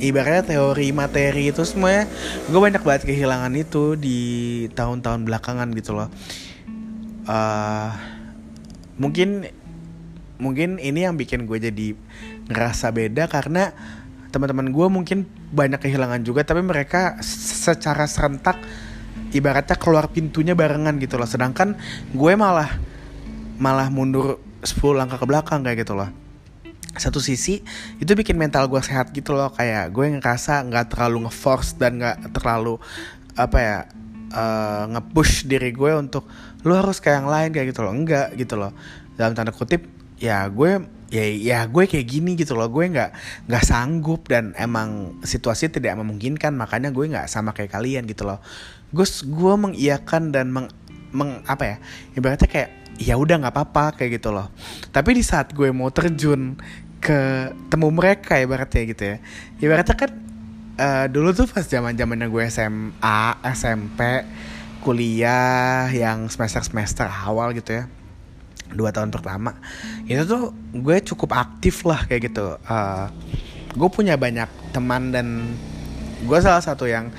ibaratnya 0.00 0.42
teori 0.56 0.90
materi 0.90 1.52
itu 1.52 1.62
semuanya 1.62 2.08
gue 2.48 2.60
banyak 2.60 2.82
banget 2.82 3.02
kehilangan 3.06 3.52
itu 3.54 3.94
di 3.94 4.20
tahun-tahun 4.72 5.28
belakangan 5.28 5.68
gitu 5.76 5.92
loh. 5.94 6.08
Uh, 7.28 7.92
mungkin 8.96 9.46
mungkin 10.40 10.80
ini 10.80 11.04
yang 11.04 11.14
bikin 11.20 11.44
gue 11.44 11.60
jadi 11.60 11.92
ngerasa 12.48 12.90
beda 12.90 13.28
karena 13.28 13.76
teman-teman 14.32 14.72
gue 14.72 14.86
mungkin 14.88 15.28
banyak 15.52 15.78
kehilangan 15.78 16.24
juga 16.24 16.42
tapi 16.42 16.64
mereka 16.64 17.20
secara 17.24 18.08
serentak 18.08 18.56
ibaratnya 19.36 19.76
keluar 19.76 20.08
pintunya 20.08 20.56
barengan 20.56 20.96
gitu 20.96 21.20
loh. 21.20 21.28
Sedangkan 21.28 21.76
gue 22.16 22.32
malah 22.34 22.72
malah 23.60 23.92
mundur 23.92 24.40
10 24.64 24.80
langkah 24.96 25.20
ke 25.20 25.26
belakang 25.28 25.60
kayak 25.60 25.84
gitu 25.84 25.92
loh 25.92 26.29
satu 26.96 27.22
sisi 27.22 27.62
itu 28.02 28.10
bikin 28.18 28.34
mental 28.34 28.66
gue 28.66 28.80
sehat 28.82 29.14
gitu 29.14 29.34
loh. 29.36 29.52
Kayak 29.54 29.94
gue 29.94 30.06
ngerasa 30.18 30.66
nggak 30.66 30.96
terlalu 30.96 31.28
ngeforce 31.28 31.78
dan 31.78 32.02
nggak 32.02 32.34
terlalu 32.34 32.80
apa 33.38 33.58
ya 33.58 33.78
uh, 34.34 34.84
ngepush 34.90 35.46
diri 35.46 35.70
gue 35.70 35.92
untuk 35.94 36.26
lo 36.66 36.72
harus 36.76 36.98
kayak 36.98 37.24
yang 37.24 37.30
lain 37.30 37.50
kayak 37.54 37.66
gitu 37.70 37.80
loh. 37.86 37.92
Enggak 37.94 38.28
gitu 38.34 38.54
loh. 38.58 38.72
Dalam 39.14 39.36
tanda 39.36 39.54
kutip 39.54 39.86
ya 40.20 40.44
gue 40.50 40.84
ya 41.10 41.24
ya 41.26 41.58
gue 41.70 41.84
kayak 41.86 42.06
gini 42.06 42.34
gitu 42.34 42.58
loh. 42.58 42.66
Gue 42.66 42.90
nggak 42.90 43.10
nggak 43.46 43.64
sanggup 43.64 44.26
dan 44.26 44.50
emang 44.58 45.20
situasi 45.22 45.70
tidak 45.70 45.94
memungkinkan. 45.94 46.58
Makanya 46.58 46.90
gue 46.90 47.06
nggak 47.06 47.30
sama 47.30 47.54
kayak 47.54 47.70
kalian 47.70 48.02
gitu 48.10 48.26
loh. 48.26 48.42
Gue 48.90 49.06
gue 49.06 49.54
mengiyakan 49.54 50.34
dan 50.34 50.50
meng, 50.50 50.66
meng 51.14 51.46
apa 51.46 51.64
ya 51.64 51.76
ibaratnya 52.18 52.50
kayak 52.50 52.79
ya 53.00 53.16
udah 53.16 53.40
nggak 53.40 53.54
apa-apa 53.56 53.96
kayak 53.96 54.20
gitu 54.20 54.30
loh. 54.30 54.52
Tapi 54.92 55.16
di 55.16 55.24
saat 55.24 55.56
gue 55.56 55.72
mau 55.72 55.88
terjun 55.88 56.60
ke 57.00 57.50
temu 57.72 57.88
mereka 57.88 58.36
ibaratnya 58.36 58.82
gitu 58.84 59.02
ya. 59.02 59.16
Ibaratnya 59.56 59.96
kan 59.96 60.10
uh, 60.76 61.06
dulu 61.08 61.32
tuh 61.32 61.48
pas 61.48 61.64
zaman 61.64 61.96
zamannya 61.96 62.28
gue 62.28 62.44
SMA 62.52 63.20
SMP 63.56 64.00
kuliah 64.84 65.88
yang 65.92 66.28
semester 66.32 66.64
semester 66.64 67.04
awal 67.04 67.52
gitu 67.52 67.76
ya 67.76 67.84
dua 68.72 68.88
tahun 68.94 69.12
pertama 69.12 69.58
itu 70.06 70.24
tuh 70.24 70.56
gue 70.72 70.96
cukup 71.02 71.36
aktif 71.36 71.82
lah 71.82 72.06
kayak 72.06 72.30
gitu. 72.30 72.54
Uh, 72.64 73.10
gue 73.74 73.88
punya 73.90 74.14
banyak 74.14 74.46
teman 74.70 75.10
dan 75.10 75.58
gue 76.22 76.38
salah 76.38 76.62
satu 76.62 76.86
yang 76.86 77.10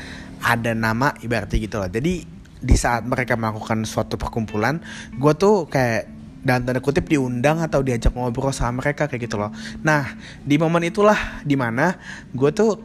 ada 0.41 0.71
nama 0.73 1.13
ibaratnya 1.19 1.59
gitu 1.59 1.75
loh. 1.77 1.89
Jadi 1.91 2.30
di 2.61 2.77
saat 2.77 3.03
mereka 3.03 3.33
melakukan 3.33 3.83
suatu 3.89 4.15
perkumpulan 4.21 4.79
gue 5.17 5.33
tuh 5.33 5.65
kayak 5.65 6.21
dan 6.41 6.65
tanda 6.65 6.81
kutip 6.81 7.05
diundang 7.05 7.61
atau 7.61 7.85
diajak 7.85 8.13
ngobrol 8.17 8.49
sama 8.49 8.81
mereka 8.81 9.05
kayak 9.05 9.29
gitu 9.29 9.37
loh. 9.37 9.53
Nah 9.85 10.17
di 10.41 10.57
momen 10.57 10.81
itulah 10.89 11.45
di 11.45 11.53
mana 11.53 11.93
gue 12.33 12.49
tuh 12.49 12.81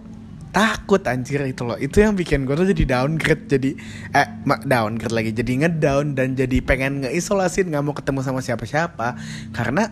takut 0.53 1.01
anjir 1.09 1.41
itu 1.49 1.65
loh. 1.65 1.81
Itu 1.81 2.05
yang 2.05 2.13
bikin 2.13 2.45
gue 2.45 2.53
tuh 2.53 2.69
jadi 2.69 2.85
downgrade 2.85 3.45
jadi 3.49 3.71
eh 4.13 4.29
downgrade 4.45 5.15
lagi 5.17 5.31
jadi 5.33 5.53
ngedown 5.65 6.17
dan 6.17 6.37
jadi 6.37 6.61
pengen 6.61 7.05
ngeisolasin 7.09 7.73
nggak 7.73 7.85
mau 7.85 7.97
ketemu 7.97 8.21
sama 8.21 8.41
siapa-siapa. 8.45 9.17
Karena 9.57 9.89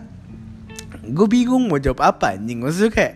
gue 1.05 1.27
bingung 1.29 1.65
mau 1.65 1.81
jawab 1.81 2.05
apa 2.05 2.37
anjing. 2.37 2.61
Maksudnya 2.61 2.93
kayak 2.93 3.15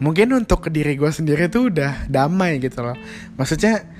mungkin 0.00 0.32
untuk 0.32 0.72
diri 0.72 0.96
gue 0.96 1.12
sendiri 1.12 1.52
tuh 1.52 1.68
udah 1.68 2.08
damai 2.08 2.56
gitu 2.64 2.80
loh. 2.80 2.96
Maksudnya 3.36 3.99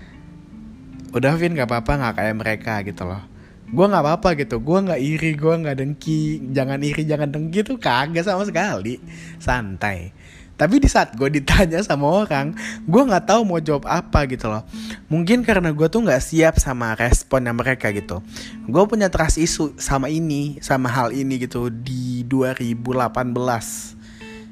udah 1.11 1.35
Vin 1.35 1.59
nggak 1.59 1.67
apa-apa 1.67 1.93
nggak 1.99 2.15
kayak 2.19 2.37
mereka 2.39 2.75
gitu 2.87 3.03
loh. 3.07 3.23
Gue 3.71 3.87
nggak 3.87 4.03
apa-apa 4.03 4.29
gitu. 4.39 4.59
Gue 4.63 4.79
nggak 4.83 5.01
iri 5.01 5.31
gue 5.39 5.55
nggak 5.63 5.77
dengki 5.79 6.51
jangan 6.51 6.83
iri 6.83 7.03
jangan 7.07 7.31
dengki 7.31 7.63
tuh 7.63 7.79
kagak 7.79 8.27
sama 8.27 8.47
sekali. 8.47 8.99
Santai. 9.39 10.15
Tapi 10.61 10.77
di 10.77 10.93
saat 10.93 11.17
gue 11.17 11.25
ditanya 11.33 11.81
sama 11.81 12.05
orang 12.05 12.53
gue 12.85 13.03
nggak 13.03 13.33
tahu 13.33 13.49
mau 13.49 13.59
jawab 13.63 13.89
apa 13.89 14.29
gitu 14.29 14.51
loh. 14.51 14.63
Mungkin 15.09 15.41
karena 15.43 15.73
gue 15.73 15.89
tuh 15.89 16.05
nggak 16.05 16.21
siap 16.21 16.61
sama 16.61 16.93
responnya 16.95 17.55
mereka 17.55 17.89
gitu. 17.91 18.21
Gue 18.69 18.83
punya 18.85 19.09
trust 19.09 19.41
isu 19.41 19.79
sama 19.81 20.13
ini 20.13 20.61
sama 20.61 20.93
hal 20.93 21.17
ini 21.17 21.41
gitu 21.41 21.73
di 21.73 22.23
2018 22.29 22.85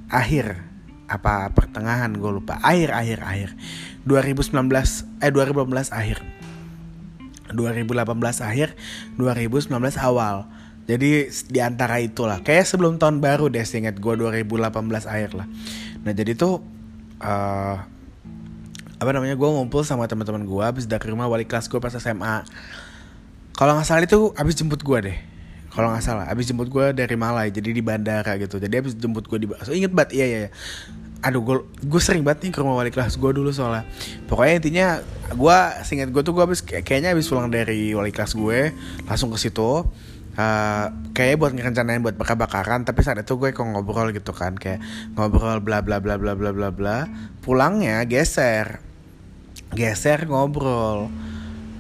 akhir 0.09 0.47
apa 1.09 1.53
pertengahan 1.53 2.15
gue 2.17 2.31
lupa. 2.33 2.57
Akhir 2.65 2.95
akhir 2.97 3.19
akhir. 3.21 3.51
2019 4.09 4.65
eh 5.21 5.29
2018 5.29 5.93
akhir 5.93 6.38
2018 7.53 8.09
akhir 8.45 8.77
2019 9.17 9.73
awal. 10.01 10.49
Jadi 10.89 11.29
di 11.53 11.61
antara 11.61 12.01
itulah. 12.01 12.41
Kayak 12.41 12.65
sebelum 12.65 12.97
tahun 12.97 13.21
baru 13.21 13.53
deh 13.53 13.61
seingat 13.61 14.01
gue 14.01 14.15
2018 14.17 14.73
akhir 15.05 15.31
lah. 15.37 15.47
Nah 16.01 16.13
jadi 16.17 16.33
tuh 16.33 16.65
uh, 17.21 17.77
apa 18.99 19.11
namanya 19.15 19.39
gue 19.39 19.49
ngumpul 19.49 19.87
sama 19.87 20.11
teman-teman 20.11 20.43
gue 20.43 20.63
habis 20.65 20.89
dari 20.89 21.13
rumah 21.13 21.31
wali 21.31 21.47
kelas 21.47 21.71
gue 21.71 21.79
pas 21.79 21.95
SMA 21.95 22.43
kalau 23.55 23.79
nggak 23.79 23.87
salah 23.87 24.03
itu 24.07 24.31
habis 24.39 24.55
jemput 24.55 24.83
gue 24.83 24.99
deh. 25.11 25.19
Kalau 25.75 25.91
nggak 25.91 26.03
salah 26.03 26.27
habis 26.31 26.47
jemput 26.47 26.71
gue 26.71 26.95
dari 26.95 27.15
Malai 27.19 27.51
jadi 27.51 27.75
di 27.75 27.83
bandara 27.83 28.39
gitu. 28.39 28.63
Jadi 28.63 28.75
habis 28.75 28.95
jemput 28.95 29.27
gue 29.27 29.39
di 29.43 29.47
so, 29.67 29.75
inget 29.75 29.91
banget 29.91 30.15
iya 30.15 30.27
iya 30.27 30.39
aduh 31.19 31.43
gue 31.43 31.57
gue 31.83 32.01
sering 32.03 32.23
banget 32.23 32.47
nih 32.47 32.53
ke 32.55 32.59
rumah 32.63 32.79
wali 32.79 32.95
kelas 32.95 33.19
gue 33.19 33.31
dulu 33.35 33.51
soalnya. 33.51 33.83
Pokoknya 34.31 34.55
intinya 34.63 34.87
gue 35.35 35.59
singkat 35.83 36.15
gue 36.15 36.23
tuh 36.23 36.33
gue 36.35 36.45
habis 36.47 36.63
kayaknya 36.63 37.11
habis 37.15 37.27
pulang 37.27 37.51
dari 37.51 37.91
wali 37.91 38.15
kelas 38.15 38.39
gue 38.39 38.71
langsung 39.07 39.35
ke 39.35 39.39
situ. 39.41 39.83
Uh, 40.39 40.87
kayaknya 41.19 41.37
buat 41.43 41.51
ngerencanain 41.51 41.99
buat 41.99 42.15
bakar-bakaran 42.15 42.87
tapi 42.87 43.03
saat 43.03 43.19
itu 43.19 43.35
gue 43.35 43.51
kok 43.51 43.67
ngobrol 43.67 44.15
gitu 44.15 44.31
kan 44.31 44.55
kayak 44.55 44.79
ngobrol 45.19 45.59
bla 45.59 45.83
bla 45.83 45.99
bla 45.99 46.15
bla 46.15 46.39
bla 46.39 46.51
bla 46.55 46.69
bla. 46.71 47.11
Pulangnya 47.43 48.07
geser. 48.07 48.79
Geser 49.75 50.31
ngobrol 50.31 51.11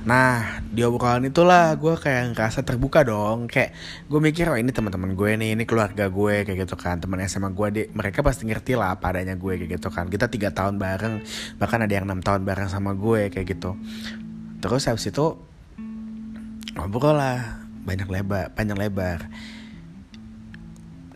Nah 0.06 0.62
di 0.68 0.86
obrolan 0.86 1.26
itulah 1.26 1.74
gue 1.74 1.98
kayak 1.98 2.36
ngerasa 2.36 2.62
terbuka 2.62 3.02
dong. 3.02 3.50
Kayak 3.50 3.74
gue 4.06 4.20
mikir 4.22 4.46
oh 4.52 4.58
ini 4.58 4.70
teman-teman 4.70 5.18
gue 5.18 5.30
nih 5.34 5.50
Ini 5.58 5.64
keluarga 5.66 6.06
gue 6.06 6.46
kayak 6.46 6.68
gitu 6.68 6.76
kan. 6.78 7.02
Temen 7.02 7.18
SMA 7.26 7.50
gue 7.50 7.66
deh 7.74 7.86
Mereka 7.90 8.22
pasti 8.22 8.46
ngerti 8.46 8.78
lah 8.78 8.94
apa 8.94 9.10
adanya 9.10 9.34
gue 9.34 9.52
kayak 9.58 9.80
gitu 9.80 9.88
kan. 9.90 10.06
Kita 10.06 10.30
tiga 10.30 10.54
tahun 10.54 10.78
bareng 10.78 11.24
Bahkan 11.58 11.78
ada 11.82 11.92
yang 11.92 12.06
enam 12.06 12.20
tahun 12.22 12.46
bareng 12.46 12.68
sama 12.70 12.94
gue 12.94 13.32
kayak 13.32 13.46
gitu. 13.58 13.74
Terus 14.62 14.86
habis 14.86 15.08
itu 15.10 15.34
Ngobrol 16.78 17.18
lah 17.18 17.64
banyak 17.82 18.06
lebar 18.06 18.54
panjang 18.54 18.78
lebar. 18.78 19.26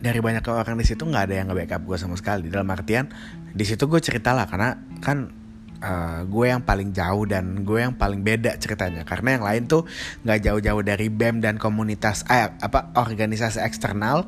Dari 0.03 0.19
banyak 0.19 0.43
orang 0.51 0.75
di 0.75 0.83
situ 0.83 1.07
nggak 1.07 1.31
ada 1.31 1.35
yang 1.39 1.47
nge-backup 1.47 1.87
gue 1.87 1.95
sama 1.95 2.19
sekali. 2.19 2.51
Dalam 2.51 2.67
artian 2.67 3.07
di 3.55 3.63
situ 3.63 3.87
gue 3.87 4.03
cerita 4.03 4.35
lah 4.35 4.49
karena 4.51 4.75
kan 4.99 5.42
uh, 5.83 6.23
gue 6.23 6.45
yang 6.47 6.63
paling 6.63 6.95
jauh 6.95 7.27
dan 7.27 7.67
gue 7.67 7.83
yang 7.83 7.93
paling 7.93 8.23
beda 8.23 8.55
ceritanya. 8.57 9.03
Karena 9.03 9.35
yang 9.35 9.43
lain 9.43 9.63
tuh 9.67 9.83
nggak 10.23 10.39
jauh-jauh 10.39 10.81
dari 10.81 11.11
bem 11.11 11.43
dan 11.43 11.59
komunitas 11.59 12.23
eh, 12.31 12.47
apa 12.47 12.95
organisasi 12.95 13.59
eksternal. 13.59 14.23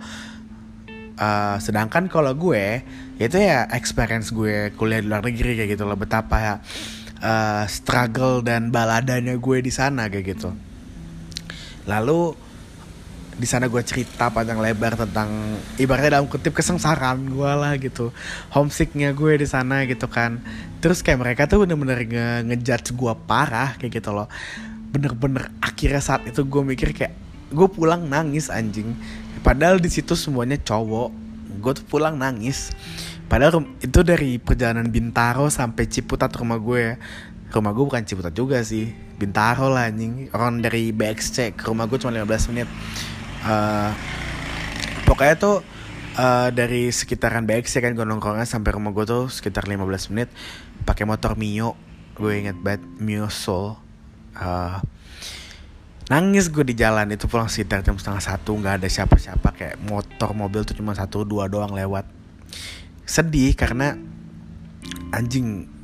Uh, 1.15 1.56
sedangkan 1.63 2.12
kalau 2.12 2.36
gue 2.36 2.84
itu 3.24 3.39
ya 3.39 3.72
experience 3.72 4.36
gue 4.36 4.76
kuliah 4.76 5.00
di 5.00 5.08
luar 5.08 5.24
negeri 5.24 5.56
kayak 5.56 5.80
gitu 5.80 5.88
loh. 5.88 5.96
Betapa 5.96 6.36
ya 6.44 6.56
uh, 7.24 7.63
struggle 7.72 8.44
dan 8.44 8.70
baladanya 8.76 9.39
gue 9.39 9.58
di 9.63 9.72
sana 9.72 10.12
kayak 10.12 10.36
gitu. 10.36 10.52
Lalu 11.88 12.36
di 13.36 13.43
sana 13.43 13.67
gue 13.67 13.84
cerita 13.84 14.32
panjang 14.32 14.63
lebar 14.63 14.95
tentang 14.95 15.60
ibaratnya 15.76 16.19
dalam 16.19 16.28
kutip 16.32 16.56
kesengsaraan 16.56 17.28
gue 17.28 17.52
lah 17.52 17.76
gitu. 17.76 18.15
Homesicknya 18.56 19.12
gue 19.12 19.36
di 19.36 19.48
sana 19.48 19.84
gitu 19.84 20.08
kan. 20.08 20.39
Terus 20.80 21.04
kayak 21.04 21.19
mereka 21.19 21.41
tuh 21.43 21.67
bener-bener 21.67 22.00
nge 22.08 22.28
ngejudge 22.48 22.95
gue 22.95 23.13
parah 23.28 23.76
kayak 23.76 24.00
gitu 24.00 24.15
loh. 24.15 24.32
Bener-bener 24.95 25.52
akhirnya 25.60 26.00
saat 26.00 26.24
itu 26.24 26.48
gue 26.48 26.63
mikir 26.63 26.95
kayak 26.95 27.12
gue 27.52 27.67
pulang 27.67 28.08
nangis 28.08 28.48
anjing. 28.48 28.95
Padahal 29.43 29.84
di 29.84 29.91
situ 29.91 30.15
semuanya 30.15 30.56
cowok 30.56 31.12
gue 31.60 31.71
tuh 31.76 31.86
pulang 31.91 32.15
nangis. 32.15 32.71
Padahal 33.28 33.67
itu 33.84 34.00
dari 34.00 34.39
perjalanan 34.39 34.88
Bintaro 34.88 35.52
sampai 35.52 35.91
Ciputat 35.91 36.32
rumah 36.39 36.56
gue 36.56 36.95
rumah 37.52 37.71
gue 37.71 37.84
bukan 37.84 38.04
Ciputat 38.04 38.32
juga 38.32 38.63
sih 38.63 38.95
Bintaro 39.19 39.67
lah 39.67 39.91
anjing. 39.91 40.32
Orang 40.32 40.63
dari 40.63 40.95
BXC 40.95 41.60
ke 41.60 41.67
rumah 41.67 41.84
gue 41.91 42.00
cuma 42.00 42.15
15 42.15 42.56
menit 42.56 42.71
uh, 43.45 43.91
pokoknya 45.05 45.36
tuh 45.38 45.62
uh, 46.17 46.49
dari 46.49 46.89
sekitaran 46.89 47.45
BX 47.45 47.79
ya 47.79 47.81
kan 47.86 47.93
gue 47.93 48.05
nongkrongnya 48.05 48.49
sampai 48.49 48.73
rumah 48.75 48.91
gue 48.91 49.05
tuh 49.05 49.29
sekitar 49.29 49.69
15 49.69 50.12
menit 50.12 50.29
pakai 50.84 51.05
motor 51.05 51.38
Mio 51.38 51.77
gue 52.15 52.31
inget 52.31 52.58
banget 52.58 52.84
Mio 52.97 53.27
Soul. 53.27 53.75
Uh, 54.36 54.79
nangis 56.08 56.47
gue 56.47 56.63
di 56.63 56.75
jalan 56.77 57.12
itu 57.12 57.27
pulang 57.27 57.51
sekitar 57.51 57.84
jam 57.84 57.97
setengah 57.97 58.23
satu 58.23 58.55
nggak 58.55 58.84
ada 58.84 58.88
siapa-siapa 58.88 59.49
kayak 59.55 59.75
motor 59.84 60.31
mobil 60.38 60.62
tuh 60.63 60.77
cuma 60.77 60.95
satu 60.95 61.27
dua 61.27 61.51
doang 61.51 61.75
lewat. 61.75 62.08
Sedih 63.03 63.51
karena 63.53 63.99
anjing 65.12 65.75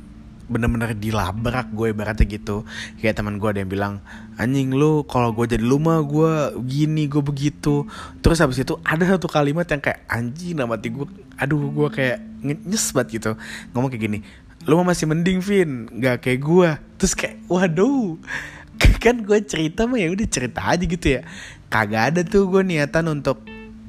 bener-bener 0.50 0.94
dilabrak 0.96 1.70
gue 1.74 1.92
ibaratnya 1.92 2.26
gitu. 2.26 2.66
Kayak 2.98 3.22
teman 3.22 3.36
gue 3.36 3.48
ada 3.48 3.60
yang 3.62 3.70
bilang 3.70 3.94
anjing 4.38 4.74
lu 4.74 5.06
kalau 5.06 5.34
gue 5.34 5.46
jadi 5.46 5.64
lu 5.64 5.78
mah 5.78 6.02
gue 6.02 6.62
gini 6.66 7.06
gue 7.06 7.22
begitu. 7.22 7.86
Terus 8.24 8.38
habis 8.40 8.62
itu 8.62 8.78
ada 8.82 9.04
satu 9.04 9.26
kalimat 9.26 9.66
yang 9.68 9.82
kayak 9.82 10.06
anjing 10.06 10.58
nama 10.58 10.78
gue 10.78 11.06
aduh 11.38 11.62
gue 11.70 11.88
kayak 11.90 12.18
nyes 12.42 12.90
banget 12.94 13.08
gitu. 13.22 13.30
Ngomong 13.74 13.90
kayak 13.92 14.04
gini 14.06 14.20
lu 14.62 14.78
mah 14.78 14.94
masih 14.94 15.10
mending 15.10 15.42
Vin 15.42 15.90
nggak 15.90 16.22
kayak 16.22 16.40
gue. 16.42 16.70
Terus 16.98 17.12
kayak 17.18 17.36
waduh 17.50 18.18
kan 19.02 19.18
gue 19.18 19.38
cerita 19.42 19.90
mah 19.90 19.98
ya 19.98 20.14
udah 20.14 20.26
cerita 20.30 20.60
aja 20.62 20.84
gitu 20.86 21.06
ya. 21.18 21.26
Kagak 21.66 22.14
ada 22.14 22.20
tuh 22.22 22.46
gue 22.46 22.62
niatan 22.62 23.10
untuk 23.10 23.42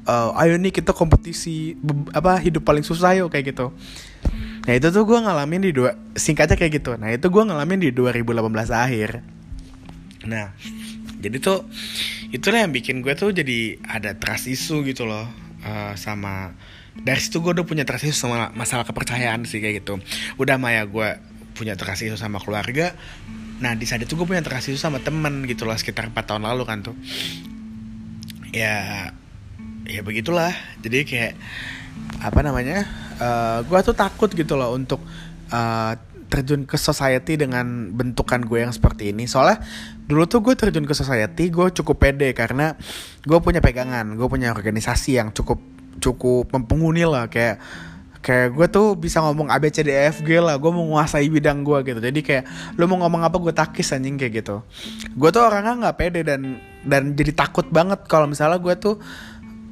uh, 0.08 0.40
ayo 0.40 0.56
nih 0.60 0.72
kita 0.72 0.92
kompetisi 0.92 1.76
apa 2.12 2.36
hidup 2.40 2.64
paling 2.64 2.84
susah 2.84 3.16
yuk 3.16 3.32
kayak 3.32 3.56
gitu 3.56 3.72
Nah 4.64 4.72
itu 4.72 4.88
tuh 4.88 5.04
gue 5.04 5.18
ngalamin 5.20 5.60
di 5.60 5.72
dua 5.76 5.92
singkatnya 6.16 6.56
kayak 6.56 6.72
gitu. 6.80 6.96
Nah 6.96 7.12
itu 7.12 7.28
gue 7.28 7.42
ngalamin 7.44 7.80
di 7.84 7.90
2018 7.92 8.48
akhir. 8.72 9.20
Nah 10.24 10.56
jadi 11.20 11.36
tuh 11.40 11.68
itulah 12.32 12.64
yang 12.64 12.72
bikin 12.72 13.04
gue 13.04 13.12
tuh 13.16 13.32
jadi 13.32 13.80
ada 13.84 14.16
trust 14.16 14.48
issue 14.48 14.84
gitu 14.84 15.08
loh 15.08 15.24
uh, 15.64 15.92
sama 15.96 16.52
dari 16.94 17.20
situ 17.20 17.40
gue 17.40 17.56
udah 17.56 17.66
punya 17.66 17.84
trust 17.88 18.08
issue 18.08 18.20
sama 18.28 18.52
masalah 18.56 18.88
kepercayaan 18.88 19.44
sih 19.44 19.60
kayak 19.60 19.84
gitu. 19.84 20.00
Udah 20.40 20.56
Maya 20.56 20.88
gue 20.88 21.20
punya 21.52 21.76
trust 21.76 22.08
issue 22.08 22.20
sama 22.20 22.40
keluarga. 22.40 22.96
Nah 23.60 23.76
di 23.76 23.84
saat 23.84 24.00
itu 24.00 24.16
gue 24.16 24.26
punya 24.26 24.40
trust 24.40 24.72
issue 24.72 24.80
sama 24.80 25.00
temen 25.04 25.44
gitu 25.44 25.68
loh 25.68 25.76
sekitar 25.76 26.08
4 26.08 26.16
tahun 26.24 26.42
lalu 26.48 26.62
kan 26.64 26.80
tuh. 26.80 26.96
Ya 28.54 29.10
ya 29.84 30.00
begitulah. 30.00 30.56
Jadi 30.80 31.04
kayak 31.04 31.34
apa 32.24 32.40
namanya 32.40 32.88
uh, 33.20 33.24
eh, 33.24 33.58
gue 33.68 33.78
tuh 33.84 33.96
takut 33.96 34.30
gitu 34.32 34.56
loh 34.56 34.72
untuk 34.72 35.02
uh, 35.52 35.92
terjun 36.32 36.66
ke 36.66 36.74
society 36.74 37.38
dengan 37.38 37.94
bentukan 37.94 38.42
gue 38.42 38.64
yang 38.66 38.74
seperti 38.74 39.14
ini. 39.14 39.28
Soalnya 39.30 39.62
dulu 40.08 40.26
tuh 40.26 40.40
gue 40.42 40.54
terjun 40.58 40.82
ke 40.82 40.94
society 40.96 41.52
gue 41.52 41.66
cukup 41.70 41.96
pede 42.00 42.34
karena 42.34 42.74
gue 43.22 43.38
punya 43.38 43.62
pegangan 43.62 44.18
gue 44.18 44.26
punya 44.26 44.50
organisasi 44.50 45.20
yang 45.20 45.30
cukup 45.30 45.60
cukup 46.02 46.50
mempenghuni 46.50 47.06
lah. 47.06 47.30
Kayak 47.30 47.62
kayak 48.24 48.56
gue 48.56 48.66
tuh 48.72 48.96
bisa 48.96 49.20
ngomong 49.20 49.52
A 49.52 49.60
B 49.60 49.68
C 49.68 49.84
D 49.84 49.92
E 49.92 50.08
F 50.08 50.24
G 50.24 50.40
lah 50.40 50.56
gue 50.56 50.72
menguasai 50.72 51.28
bidang 51.28 51.60
gue 51.62 51.78
gitu. 51.92 52.00
Jadi 52.00 52.20
kayak 52.24 52.44
lo 52.80 52.88
mau 52.88 53.04
ngomong 53.04 53.22
apa 53.22 53.36
gue 53.36 53.52
takis 53.52 53.92
anjing 53.92 54.16
kayak 54.16 54.42
gitu. 54.42 54.64
Gue 55.14 55.28
tuh 55.28 55.44
orangnya 55.44 55.76
nggak 55.86 55.96
pede 56.00 56.20
dan 56.24 56.58
dan 56.82 57.14
jadi 57.14 57.36
takut 57.36 57.68
banget 57.68 58.02
kalau 58.08 58.26
misalnya 58.26 58.58
gue 58.58 58.74
tuh 58.80 58.96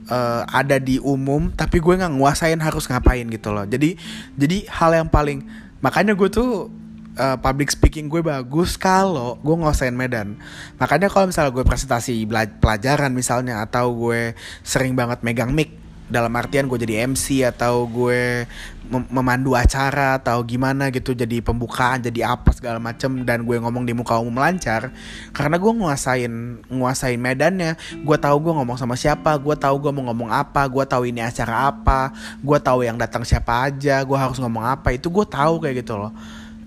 uh, 0.08 0.42
ada 0.48 0.78
di 0.78 1.02
umum 1.02 1.50
tapi 1.52 1.82
gue 1.82 1.94
nggak 1.98 2.14
nguasain 2.16 2.58
harus 2.62 2.86
ngapain 2.86 3.26
gitu 3.28 3.50
loh. 3.50 3.66
Jadi 3.66 3.98
jadi 4.38 4.66
hal 4.70 5.04
yang 5.04 5.08
paling 5.10 5.42
makanya 5.82 6.14
gue 6.14 6.28
tuh 6.30 6.70
uh, 7.18 7.36
public 7.42 7.74
speaking 7.74 8.06
gue 8.08 8.22
bagus 8.22 8.78
kalau 8.78 9.36
gue 9.42 9.54
nguasain 9.58 9.92
medan. 9.92 10.38
Makanya 10.78 11.10
kalau 11.10 11.28
misalnya 11.28 11.52
gue 11.52 11.64
presentasi 11.66 12.24
pelajaran 12.62 13.12
misalnya 13.12 13.60
atau 13.60 13.92
gue 13.92 14.32
sering 14.62 14.94
banget 14.94 15.20
megang 15.26 15.52
mic 15.52 15.82
dalam 16.12 16.31
artian 16.37 16.68
gue 16.68 16.77
jadi 16.77 17.09
MC 17.09 17.48
atau 17.48 17.88
gue 17.88 18.44
mem 18.92 19.09
memandu 19.09 19.57
acara 19.57 20.20
atau 20.20 20.44
gimana 20.44 20.92
gitu 20.92 21.16
jadi 21.16 21.40
pembukaan 21.40 22.05
jadi 22.05 22.37
apa 22.37 22.53
segala 22.53 22.77
macem 22.77 23.25
dan 23.25 23.48
gue 23.48 23.57
ngomong 23.57 23.88
di 23.88 23.96
muka 23.96 24.20
umum 24.20 24.37
lancar 24.37 24.92
karena 25.33 25.57
gue 25.57 25.72
nguasain 25.72 26.33
nguasain 26.68 27.16
medannya. 27.16 27.81
Gue 28.05 28.20
tahu 28.20 28.37
gue 28.44 28.53
ngomong 28.53 28.77
sama 28.77 28.94
siapa 28.94 29.33
gue 29.40 29.57
tahu 29.57 29.81
gue 29.81 29.92
mau 29.96 30.12
ngomong 30.12 30.29
apa 30.29 30.68
gue 30.68 30.85
tahu 30.85 31.09
ini 31.09 31.25
acara 31.25 31.72
apa 31.72 32.12
gue 32.44 32.59
tahu 32.61 32.85
yang 32.85 33.01
datang 33.01 33.25
siapa 33.25 33.72
aja 33.72 34.05
gue 34.05 34.18
harus 34.20 34.37
ngomong 34.37 34.68
apa 34.68 34.92
itu 34.92 35.09
gue 35.09 35.25
tahu 35.25 35.64
kayak 35.64 35.81
gitu 35.81 35.96
loh. 35.96 36.12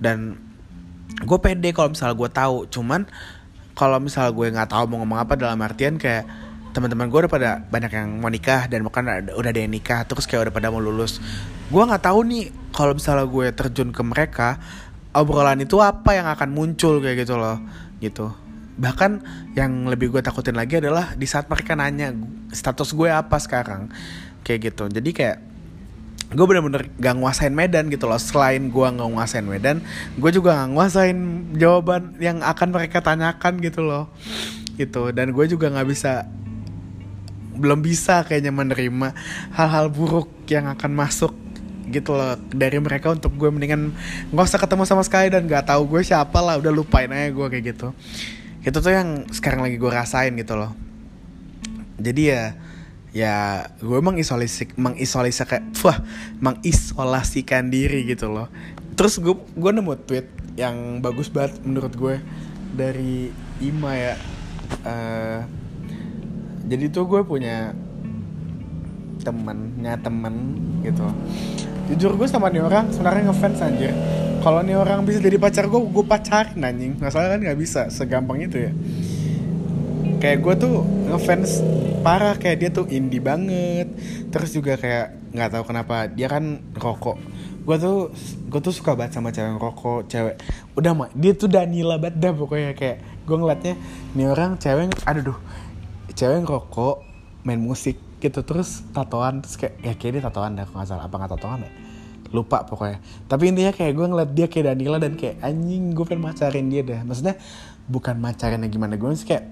Dan 0.02 0.42
gue 1.22 1.38
pede 1.38 1.70
kalau 1.72 1.94
misalnya 1.94 2.18
gue 2.18 2.30
tahu 2.34 2.56
cuman 2.74 3.06
kalau 3.78 4.00
misalnya 4.02 4.32
gue 4.34 4.48
nggak 4.50 4.70
tahu 4.72 4.84
mau 4.90 5.04
ngomong 5.04 5.20
apa 5.22 5.38
dalam 5.38 5.60
artian 5.62 6.02
kayak 6.02 6.26
teman-teman 6.76 7.08
gue 7.08 7.20
udah 7.24 7.32
pada 7.32 7.52
banyak 7.72 7.88
yang 7.96 8.20
mau 8.20 8.28
nikah 8.28 8.68
dan 8.68 8.84
bukan 8.84 9.32
udah 9.32 9.48
ada 9.48 9.62
yang 9.64 9.72
nikah 9.72 10.04
terus 10.04 10.28
kayak 10.28 10.52
udah 10.52 10.54
pada 10.54 10.68
mau 10.68 10.84
lulus. 10.84 11.24
Gue 11.72 11.80
nggak 11.80 12.04
tahu 12.04 12.20
nih 12.28 12.52
kalau 12.76 12.92
misalnya 12.92 13.24
gue 13.24 13.48
terjun 13.56 13.96
ke 13.96 14.04
mereka 14.04 14.60
obrolan 15.16 15.64
itu 15.64 15.80
apa 15.80 16.20
yang 16.20 16.28
akan 16.28 16.52
muncul 16.52 17.00
kayak 17.00 17.24
gitu 17.24 17.40
loh 17.40 17.64
gitu. 18.04 18.36
Bahkan 18.76 19.24
yang 19.56 19.88
lebih 19.88 20.12
gue 20.12 20.20
takutin 20.20 20.60
lagi 20.60 20.84
adalah 20.84 21.16
di 21.16 21.24
saat 21.24 21.48
mereka 21.48 21.80
nanya 21.80 22.12
status 22.52 22.92
gue 22.92 23.08
apa 23.08 23.40
sekarang? 23.40 23.88
Kayak 24.44 24.76
gitu. 24.76 24.92
Jadi 24.92 25.10
kayak 25.16 25.38
gue 26.36 26.44
bener-bener 26.44 26.92
gak 27.00 27.16
nguasain 27.16 27.56
Medan 27.56 27.88
gitu 27.88 28.12
loh. 28.12 28.20
Selain 28.20 28.60
gue 28.60 28.88
gak 28.92 29.10
nguasain 29.16 29.48
Medan 29.48 29.80
gue 30.20 30.32
juga 30.36 30.60
gak 30.60 30.76
nguasain 30.76 31.18
jawaban 31.56 32.20
yang 32.20 32.44
akan 32.44 32.76
mereka 32.76 33.00
tanyakan 33.00 33.64
gitu 33.64 33.80
loh. 33.80 34.12
Gitu. 34.76 35.16
Dan 35.16 35.32
gue 35.32 35.46
juga 35.48 35.72
nggak 35.72 35.88
bisa 35.88 36.28
belum 37.56 37.80
bisa 37.82 38.28
kayaknya 38.28 38.52
menerima 38.52 39.16
hal-hal 39.56 39.88
buruk 39.90 40.30
yang 40.52 40.68
akan 40.70 40.92
masuk 40.94 41.34
gitu 41.90 42.18
loh 42.18 42.36
dari 42.50 42.82
mereka 42.82 43.14
untuk 43.14 43.38
gue 43.38 43.50
mendingan 43.50 43.94
nggak 44.34 44.46
usah 44.46 44.58
ketemu 44.58 44.84
sama 44.90 45.06
sekali 45.06 45.30
dan 45.30 45.46
nggak 45.46 45.70
tahu 45.70 45.86
gue 45.86 46.02
siapa 46.02 46.42
lah 46.42 46.58
udah 46.58 46.72
lupain 46.74 47.10
aja 47.10 47.30
gue 47.30 47.48
kayak 47.48 47.64
gitu. 47.76 47.88
Itu 48.66 48.78
tuh 48.82 48.92
yang 48.94 49.30
sekarang 49.30 49.62
lagi 49.62 49.78
gue 49.78 49.92
rasain 49.92 50.34
gitu 50.34 50.58
loh. 50.58 50.74
Jadi 52.02 52.22
ya 52.34 52.44
ya 53.16 53.36
gue 53.80 54.00
mengisolasi 54.04 54.76
mengisolasikan 54.76 55.72
wah 55.86 56.04
mengisolasikan 56.42 57.70
diri 57.70 58.04
gitu 58.10 58.34
loh. 58.34 58.50
Terus 58.98 59.22
gue 59.22 59.36
gue 59.38 59.72
nemu 59.72 59.94
tweet 60.04 60.28
yang 60.58 61.00
bagus 61.00 61.30
banget 61.30 61.62
menurut 61.62 61.94
gue 61.94 62.16
dari 62.76 63.30
Ima 63.62 63.94
ya. 63.96 64.16
Uh, 64.82 65.65
jadi 66.66 66.86
tuh 66.90 67.06
gue 67.06 67.22
punya 67.26 67.74
temennya 69.22 69.98
temen 70.02 70.36
gitu. 70.86 71.06
Jujur 71.90 72.18
gue 72.18 72.28
sama 72.30 72.50
nih 72.50 72.66
orang 72.66 72.90
sebenarnya 72.94 73.30
ngefans 73.30 73.60
aja 73.62 73.92
kalau 74.46 74.62
nih 74.62 74.78
orang 74.78 75.02
bisa 75.10 75.18
jadi 75.18 75.42
pacar 75.42 75.66
gue 75.66 75.82
gue 75.82 76.06
pacarin 76.06 76.62
anjing. 76.62 76.94
Masalah 77.02 77.34
kan 77.34 77.42
nggak 77.42 77.58
bisa. 77.58 77.90
Segampang 77.90 78.38
itu 78.46 78.70
ya. 78.70 78.72
Kayak 80.22 80.38
gue 80.46 80.54
tuh 80.62 80.76
ngefans 81.10 81.66
parah 82.06 82.38
kayak 82.38 82.58
dia 82.62 82.70
tuh 82.70 82.86
indie 82.94 83.18
banget. 83.18 83.90
Terus 84.30 84.54
juga 84.54 84.78
kayak 84.78 85.34
nggak 85.34 85.50
tahu 85.50 85.64
kenapa 85.66 86.06
dia 86.14 86.30
kan 86.30 86.62
rokok. 86.78 87.18
Gue 87.66 87.78
tuh 87.82 88.14
gue 88.46 88.62
tuh 88.62 88.70
suka 88.70 88.94
banget 88.94 89.18
sama 89.18 89.34
cewek 89.34 89.58
rokok 89.58 90.14
cewek. 90.14 90.38
Udah 90.78 90.94
mah 90.94 91.10
dia 91.18 91.34
tuh 91.34 91.50
Danila 91.50 91.98
banget 91.98 92.22
dah 92.22 92.34
pokoknya. 92.38 92.78
Kayak 92.78 93.02
gue 93.26 93.38
ngeliatnya 93.42 93.74
nih 94.14 94.30
orang 94.30 94.62
cewek 94.62 94.94
aduh 95.10 95.34
duh 95.34 95.40
cewek 96.14 96.46
ngerokok 96.46 96.96
main 97.46 97.62
musik 97.62 97.98
gitu 98.22 98.42
terus 98.42 98.82
tatoan 98.94 99.42
terus 99.42 99.58
kayak 99.58 99.74
ya 99.82 99.94
kayak 99.98 100.12
dia 100.20 100.24
tatoan 100.30 100.54
dah 100.54 100.66
kalau 100.70 100.84
nggak 100.84 100.90
salah. 100.90 101.04
Apa 101.10 101.16
nggak 101.18 101.32
tatoan 101.38 101.60
ya? 101.66 101.72
Lupa 102.34 102.66
pokoknya. 102.68 103.00
Tapi 103.26 103.44
intinya 103.50 103.72
kayak 103.72 103.94
gue 103.96 104.06
ngeliat 104.06 104.32
dia 104.34 104.46
kayak 104.50 104.76
Danila 104.76 104.98
dan 105.02 105.14
kayak 105.18 105.42
anjing 105.42 105.94
gue 105.94 106.06
pengen 106.06 106.22
macarin 106.26 106.68
dia 106.70 106.82
dah 106.86 107.02
maksudnya 107.06 107.36
bukan 107.86 108.18
macarin 108.18 108.66
gimana 108.66 108.98
gue 108.98 109.10
sih 109.14 109.30
kayak 109.30 109.46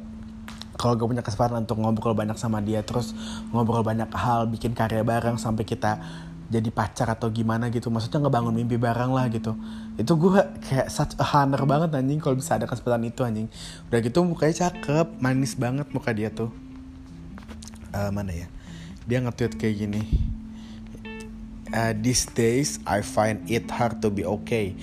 kalau 0.73 0.97
gue 0.97 1.05
punya 1.05 1.21
kesempatan 1.21 1.69
untuk 1.69 1.77
ngobrol 1.77 2.17
banyak 2.17 2.35
sama 2.35 2.57
dia 2.59 2.81
terus 2.81 3.13
ngobrol 3.53 3.85
banyak 3.85 4.09
hal 4.09 4.49
bikin 4.49 4.73
karya 4.73 5.05
bareng 5.05 5.37
sampai 5.37 5.63
kita 5.63 6.01
jadi 6.53 6.69
pacar 6.69 7.09
atau 7.09 7.33
gimana 7.33 7.73
gitu. 7.73 7.89
Maksudnya 7.89 8.21
ngebangun 8.21 8.53
mimpi 8.53 8.77
bareng 8.77 9.09
lah 9.09 9.25
gitu. 9.33 9.57
Itu 9.97 10.13
gue 10.21 10.37
kayak 10.69 10.87
such 10.93 11.17
a 11.17 11.25
honor 11.25 11.65
banget 11.65 11.97
anjing 11.97 12.21
kalau 12.21 12.37
bisa 12.37 12.61
ada 12.61 12.69
kesempatan 12.69 13.09
itu 13.09 13.25
anjing. 13.25 13.49
Udah 13.89 13.99
gitu 14.05 14.21
mukanya 14.21 14.69
cakep 14.69 15.17
manis 15.17 15.57
banget 15.57 15.89
muka 15.89 16.13
dia 16.13 16.29
tuh. 16.29 16.53
Uh, 17.89 18.13
mana 18.13 18.45
ya? 18.45 18.47
Dia 19.09 19.25
nge-tweet 19.25 19.57
kayak 19.57 19.75
gini. 19.81 20.01
Uh, 21.73 21.97
these 21.97 22.29
days 22.29 22.77
I 22.85 23.01
find 23.01 23.49
it 23.49 23.65
hard 23.73 23.97
to 24.05 24.13
be 24.13 24.21
okay. 24.21 24.77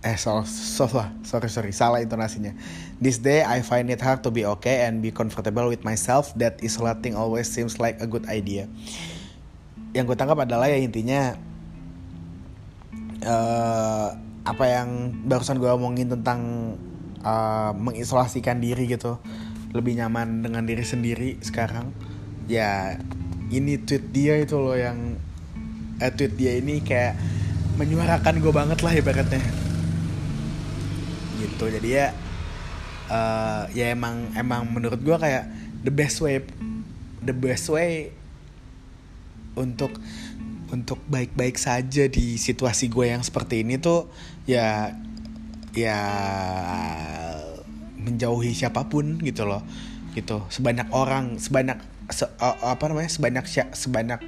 Eh 0.00 0.16
so, 0.16 0.40
so, 0.48 0.88
sorry 1.24 1.52
sorry 1.52 1.72
salah 1.76 2.00
intonasinya. 2.00 2.56
This 2.96 3.20
day 3.20 3.44
I 3.44 3.60
find 3.60 3.92
it 3.92 4.00
hard 4.00 4.24
to 4.24 4.32
be 4.32 4.48
okay 4.56 4.88
and 4.88 5.04
be 5.04 5.12
comfortable 5.12 5.68
with 5.68 5.84
myself. 5.84 6.32
That 6.40 6.64
isolating 6.64 7.12
always 7.12 7.52
seems 7.52 7.76
like 7.76 8.00
a 8.00 8.08
good 8.08 8.24
idea 8.28 8.72
yang 9.94 10.10
gue 10.10 10.18
tangkap 10.18 10.42
adalah 10.42 10.66
ya 10.66 10.76
intinya 10.82 11.38
uh, 13.22 14.08
apa 14.44 14.64
yang 14.66 15.14
barusan 15.24 15.62
gue 15.62 15.70
omongin 15.70 16.10
tentang 16.10 16.74
uh, 17.22 17.70
mengisolasikan 17.72 18.58
diri 18.58 18.90
gitu 18.90 19.16
lebih 19.70 19.98
nyaman 19.98 20.42
dengan 20.42 20.66
diri 20.66 20.82
sendiri 20.82 21.38
sekarang. 21.40 21.90
Ya 22.50 22.98
ini 23.48 23.80
tweet 23.80 24.10
dia 24.10 24.38
itu 24.38 24.58
loh 24.58 24.74
yang 24.74 25.18
eh, 26.02 26.12
tweet 26.12 26.34
dia 26.34 26.58
ini 26.58 26.82
kayak 26.82 27.14
menyuarakan 27.78 28.42
gue 28.42 28.52
banget 28.52 28.78
lah 28.82 28.92
ibaratnya. 28.94 29.42
Gitu 31.38 31.64
jadi 31.70 31.88
ya 31.88 32.06
uh, 33.10 33.62
ya 33.70 33.94
emang 33.94 34.30
emang 34.34 34.66
menurut 34.68 34.98
gue 34.98 35.16
kayak 35.16 35.48
the 35.86 35.90
best 35.94 36.18
way 36.18 36.42
the 37.24 37.34
best 37.34 37.70
way 37.70 38.12
untuk 39.54 39.94
untuk 40.74 40.98
baik-baik 41.06 41.54
saja 41.54 42.10
di 42.10 42.34
situasi 42.34 42.90
gue 42.90 43.14
yang 43.14 43.22
seperti 43.22 43.62
ini 43.62 43.78
tuh 43.78 44.10
ya 44.48 44.90
ya 45.74 45.98
menjauhi 47.98 48.54
siapa 48.54 48.86
pun 48.90 49.18
gitu 49.22 49.46
loh 49.46 49.62
gitu. 50.14 50.46
Sebanyak 50.50 50.90
orang 50.94 51.42
sebanyak 51.42 51.78
se, 52.10 52.26
apa 52.40 52.84
namanya 52.86 53.10
sebanyak 53.10 53.44
sebanyak 53.74 54.20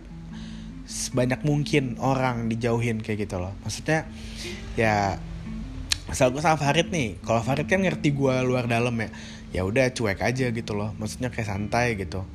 sebanyak 0.86 1.40
mungkin 1.42 1.98
orang 1.98 2.46
dijauhin 2.50 3.02
kayak 3.02 3.26
gitu 3.26 3.38
loh. 3.42 3.54
Maksudnya 3.62 4.06
ya 4.78 5.18
asal 6.06 6.30
gue 6.30 6.38
sama 6.38 6.58
Farid 6.58 6.94
nih 6.94 7.18
kalau 7.26 7.42
Farid 7.42 7.66
kan 7.66 7.82
ngerti 7.82 8.14
gue 8.14 8.34
luar 8.46 8.70
dalam 8.70 8.94
ya 9.02 9.10
ya 9.50 9.62
udah 9.66 9.90
cuek 9.94 10.22
aja 10.22 10.50
gitu 10.50 10.72
loh. 10.74 10.94
Maksudnya 10.98 11.30
kayak 11.30 11.48
santai 11.50 11.98
gitu. 11.98 12.26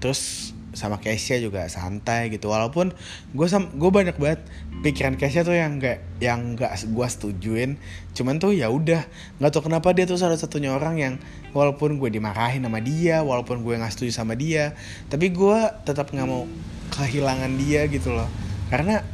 Terus 0.00 0.52
sama 0.72 0.98
Kesia 0.98 1.38
juga 1.38 1.68
santai 1.68 2.32
gitu. 2.32 2.48
Walaupun 2.48 2.92
gue 3.36 3.46
sam 3.48 3.68
gue 3.76 3.90
banyak 3.92 4.16
banget 4.16 4.40
pikiran 4.80 5.20
Kesia 5.20 5.44
tuh 5.44 5.56
yang 5.56 5.76
gak 5.78 6.00
yang 6.18 6.56
gak 6.56 6.76
gue 6.80 7.06
setujuin. 7.06 7.76
Cuman 8.16 8.40
tuh 8.40 8.56
ya 8.56 8.72
udah 8.72 9.04
nggak 9.40 9.50
tau 9.52 9.62
kenapa 9.64 9.92
dia 9.92 10.08
tuh 10.08 10.16
salah 10.16 10.36
satunya 10.36 10.72
orang 10.72 10.96
yang 10.98 11.14
walaupun 11.52 12.00
gue 12.00 12.08
dimarahin 12.08 12.64
sama 12.64 12.80
dia 12.80 13.20
walaupun 13.20 13.60
gue 13.60 13.76
nggak 13.76 13.92
setuju 13.92 14.12
sama 14.12 14.32
dia 14.32 14.72
tapi 15.12 15.28
gue 15.28 15.58
tetap 15.84 16.08
nggak 16.08 16.28
mau 16.28 16.48
kehilangan 16.92 17.52
dia 17.60 17.84
gitu 17.88 18.12
loh. 18.12 18.28
Karena 18.72 19.04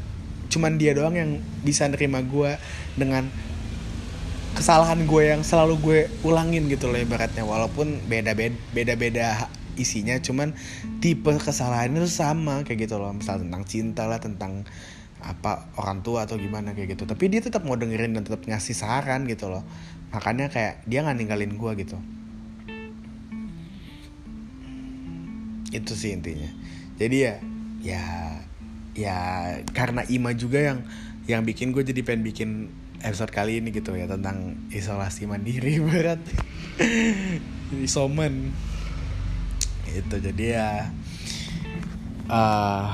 cuman 0.48 0.80
dia 0.80 0.96
doang 0.96 1.14
yang 1.18 1.30
bisa 1.60 1.84
nerima 1.90 2.24
gue 2.24 2.56
dengan 2.96 3.28
kesalahan 4.56 5.06
gue 5.06 5.22
yang 5.22 5.46
selalu 5.46 5.74
gue 5.78 6.00
ulangin 6.22 6.66
gitu 6.70 6.90
loh 6.90 6.98
ibaratnya. 6.98 7.42
Walaupun 7.42 8.06
beda 8.06 8.34
beda 8.34 8.54
beda 8.74 8.94
beda 8.94 9.57
isinya 9.78 10.18
cuman 10.18 10.52
tipe 10.98 11.30
kesalahan 11.38 11.94
itu 11.94 12.10
sama 12.10 12.66
kayak 12.66 12.90
gitu 12.90 12.98
loh. 12.98 13.14
Misal 13.14 13.40
tentang 13.46 13.62
cinta 13.64 14.04
lah 14.04 14.18
tentang 14.18 14.66
apa 15.18 15.66
orang 15.78 16.02
tua 16.06 16.26
atau 16.26 16.38
gimana 16.38 16.74
kayak 16.74 16.98
gitu. 16.98 17.06
Tapi 17.06 17.30
dia 17.30 17.42
tetap 17.42 17.66
mau 17.66 17.74
dengerin 17.74 18.18
dan 18.18 18.22
tetap 18.26 18.42
ngasih 18.46 18.74
saran 18.74 19.26
gitu 19.26 19.50
loh. 19.50 19.62
Makanya 20.14 20.50
kayak 20.50 20.82
dia 20.86 21.02
nggak 21.06 21.16
ninggalin 21.18 21.52
gue 21.54 21.72
gitu. 21.86 21.98
Itu 25.70 25.92
sih 25.94 26.14
intinya. 26.14 26.50
Jadi 26.98 27.16
ya 27.22 27.34
ya 27.78 28.04
ya 28.98 29.16
karena 29.70 30.02
Ima 30.10 30.34
juga 30.34 30.58
yang 30.58 30.78
yang 31.30 31.46
bikin 31.46 31.70
gue 31.70 31.84
jadi 31.84 32.00
pengen 32.02 32.22
bikin 32.26 32.50
episode 33.04 33.30
kali 33.30 33.62
ini 33.62 33.70
gitu 33.70 33.94
ya 33.94 34.10
tentang 34.10 34.58
isolasi 34.74 35.28
mandiri 35.28 35.78
berat. 35.86 36.18
Isoman 37.68 38.54
itu 39.96 40.14
jadi 40.20 40.44
ya 40.58 40.70
uh, 42.28 42.88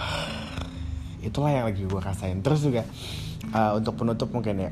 itulah 1.24 1.50
yang 1.50 1.66
lagi 1.66 1.82
gue 1.82 2.00
rasain. 2.00 2.38
Terus 2.44 2.62
juga 2.62 2.86
uh, 3.54 3.78
untuk 3.78 3.98
penutup 3.98 4.30
mungkin 4.30 4.68
ya 4.68 4.70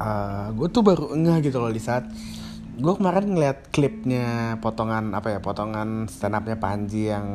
uh, 0.00 0.50
gue 0.54 0.68
tuh 0.70 0.82
baru 0.82 1.14
enggak 1.14 1.50
gitu 1.50 1.58
loh 1.62 1.70
di 1.70 1.82
saat 1.82 2.08
gue 2.74 2.92
kemarin 2.98 3.38
ngeliat 3.38 3.70
klipnya 3.70 4.58
potongan 4.58 5.14
apa 5.14 5.38
ya 5.38 5.38
potongan 5.38 6.10
stand 6.10 6.34
upnya 6.34 6.58
Panji 6.58 7.06
yang 7.06 7.26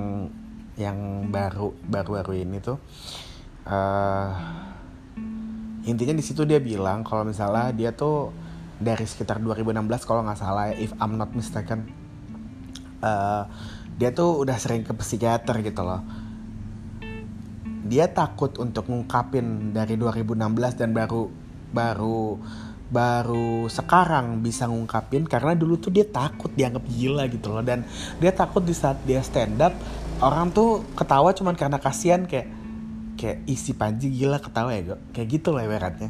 yang 0.75 1.27
baru 1.32 1.75
baru 1.88 2.23
baru 2.23 2.32
ini 2.36 2.60
tuh 2.60 2.79
uh, 3.67 4.29
intinya 5.88 6.15
di 6.15 6.23
situ 6.23 6.43
dia 6.43 6.60
bilang 6.60 7.08
kalau 7.08 7.23
misalnya 7.23 7.71
dia 7.71 7.95
tuh 7.95 8.36
dari 8.79 9.03
sekitar 9.03 9.39
2016 9.43 10.08
kalau 10.08 10.23
nggak 10.27 10.39
salah 10.39 10.71
if 10.75 10.91
I'm 10.99 11.15
not 11.15 11.32
mistaken 11.36 11.88
uh, 13.03 13.43
dia 13.99 14.15
tuh 14.15 14.47
udah 14.47 14.55
sering 14.55 14.88
ke 14.88 14.95
psikiater 14.95 15.59
gitu 15.59 15.83
loh. 15.83 15.99
Dia 17.89 18.07
takut 18.07 18.55
untuk 18.62 18.88
ngungkapin 18.88 19.75
dari 19.75 19.99
2016 19.99 20.79
dan 20.79 20.95
baru 20.95 21.27
baru 21.69 22.39
baru 22.89 23.69
sekarang 23.69 24.41
bisa 24.41 24.65
ngungkapin 24.65 25.29
karena 25.29 25.53
dulu 25.53 25.77
tuh 25.77 25.93
dia 25.93 26.07
takut 26.07 26.49
dianggap 26.55 26.85
gila 26.88 27.27
gitu 27.27 27.51
loh. 27.51 27.63
Dan 27.65 27.83
dia 28.23 28.31
takut 28.31 28.63
di 28.63 28.71
saat 28.71 29.03
dia 29.03 29.19
stand 29.19 29.59
up 29.59 29.75
orang 30.23 30.51
tuh 30.55 30.83
ketawa 30.95 31.35
cuman 31.35 31.55
karena 31.59 31.79
kasihan 31.79 32.23
kayak 32.23 32.47
kayak 33.19 33.43
isi 33.51 33.75
Panji 33.75 34.15
gila 34.15 34.39
ketawa 34.39 34.71
ya 34.75 34.95
kayak 35.12 35.27
gitu 35.27 35.51
lah 35.51 35.67
ibaratnya. 35.67 36.07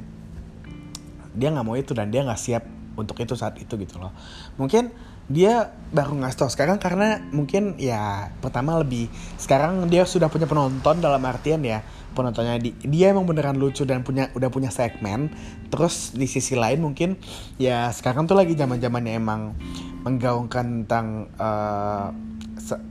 Dia 1.33 1.49
nggak 1.53 1.65
mau 1.65 1.73
itu 1.73 1.97
dan 1.97 2.13
dia 2.13 2.21
nggak 2.21 2.37
siap 2.37 2.63
untuk 2.99 3.17
itu 3.17 3.33
saat 3.33 3.57
itu 3.57 3.73
gitu 3.81 3.97
loh. 3.97 4.13
Mungkin 4.61 4.93
dia 5.29 5.77
baru 5.93 6.17
ngasih 6.17 6.37
tau 6.41 6.49
sekarang 6.49 6.81
karena 6.81 7.21
mungkin 7.29 7.77
ya 7.77 8.33
pertama 8.41 8.81
lebih 8.81 9.09
sekarang 9.37 9.85
dia 9.85 10.05
sudah 10.05 10.25
punya 10.25 10.49
penonton 10.49 11.01
dalam 11.01 11.21
artian 11.21 11.61
ya 11.61 11.85
penontonnya 12.17 12.57
di, 12.57 12.73
dia 12.81 13.13
emang 13.13 13.29
beneran 13.29 13.57
lucu 13.57 13.85
dan 13.85 14.01
punya 14.01 14.33
udah 14.33 14.49
punya 14.49 14.73
segmen 14.73 15.29
terus 15.69 16.17
di 16.17 16.25
sisi 16.25 16.57
lain 16.57 16.81
mungkin 16.81 17.13
ya 17.61 17.93
sekarang 17.93 18.25
tuh 18.25 18.37
lagi 18.37 18.57
zaman 18.57 18.81
zamannya 18.81 19.13
emang 19.21 19.53
menggaungkan 20.01 20.85
tentang 20.85 21.29
uh, 21.37 22.09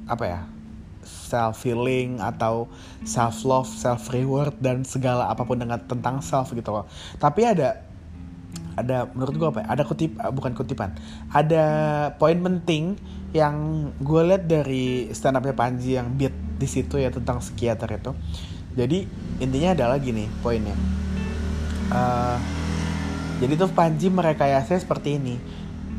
apa 0.06 0.24
ya 0.26 0.40
self 1.28 1.60
healing 1.60 2.24
atau 2.24 2.64
self 3.04 3.44
love, 3.44 3.68
self 3.68 4.08
reward 4.08 4.56
dan 4.64 4.82
segala 4.88 5.28
apa 5.28 5.44
pun 5.44 5.60
dengan 5.60 5.76
tentang 5.84 6.24
self 6.24 6.56
gitu 6.56 6.72
loh. 6.72 6.88
Tapi 7.20 7.44
ada 7.44 7.87
ada 8.84 9.10
menurut 9.12 9.34
gue 9.34 9.48
apa 9.48 9.58
ya? 9.64 9.66
Ada 9.74 9.82
kutip 9.84 10.14
eh, 10.18 10.32
bukan 10.32 10.52
kutipan. 10.54 10.94
Ada 11.32 11.64
poin 12.16 12.38
penting 12.38 12.98
yang 13.34 13.88
gue 14.00 14.22
lihat 14.24 14.48
dari 14.48 15.12
stand 15.12 15.36
upnya 15.36 15.52
Panji 15.52 15.98
yang 15.98 16.14
beat 16.16 16.32
di 16.32 16.68
situ 16.70 16.96
ya 16.96 17.12
tentang 17.12 17.42
psikiater 17.42 17.90
itu. 17.92 18.12
Jadi 18.78 19.04
intinya 19.42 19.74
adalah 19.74 19.96
gini 19.98 20.30
poinnya. 20.40 20.76
Uh, 21.88 22.36
jadi 23.40 23.66
tuh 23.66 23.70
Panji 23.72 24.12
merekayasa 24.12 24.76
seperti 24.76 25.16
ini 25.16 25.36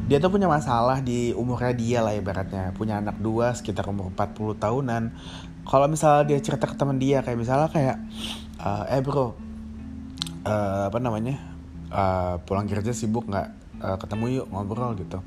dia 0.09 0.17
tuh 0.17 0.33
punya 0.33 0.49
masalah 0.49 1.05
di 1.05 1.37
umurnya 1.37 1.69
dia 1.77 1.99
lah 2.01 2.17
ibaratnya 2.17 2.73
punya 2.73 2.97
anak 2.97 3.21
dua 3.21 3.53
sekitar 3.53 3.85
umur 3.93 4.09
40 4.17 4.57
tahunan 4.57 5.03
kalau 5.69 5.85
misalnya 5.85 6.33
dia 6.33 6.41
cerita 6.41 6.65
ke 6.65 6.73
teman 6.73 6.97
dia 6.97 7.21
kayak 7.21 7.37
misalnya 7.37 7.69
kayak 7.69 8.01
uh, 8.57 8.89
eh 8.89 9.05
bro 9.05 9.37
uh, 10.49 10.89
apa 10.89 10.97
namanya 10.97 11.37
uh, 11.89 12.41
pulang 12.45 12.65
kerja 12.69 12.93
sibuk 12.93 13.27
nggak 13.29 13.47
uh, 13.81 13.97
ketemu 14.01 14.41
yuk 14.41 14.47
ngobrol 14.49 14.95
gitu. 14.97 15.19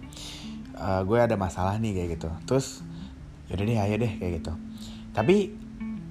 Uh, 0.79 1.03
gue 1.07 1.19
ada 1.21 1.37
masalah 1.39 1.79
nih 1.79 1.95
kayak 1.95 2.09
gitu. 2.19 2.29
Terus 2.49 2.83
yaudah 3.51 3.65
deh 3.67 3.79
ayo 3.79 3.95
deh 4.01 4.13
kayak 4.19 4.33
gitu. 4.43 4.53
Tapi 5.13 5.53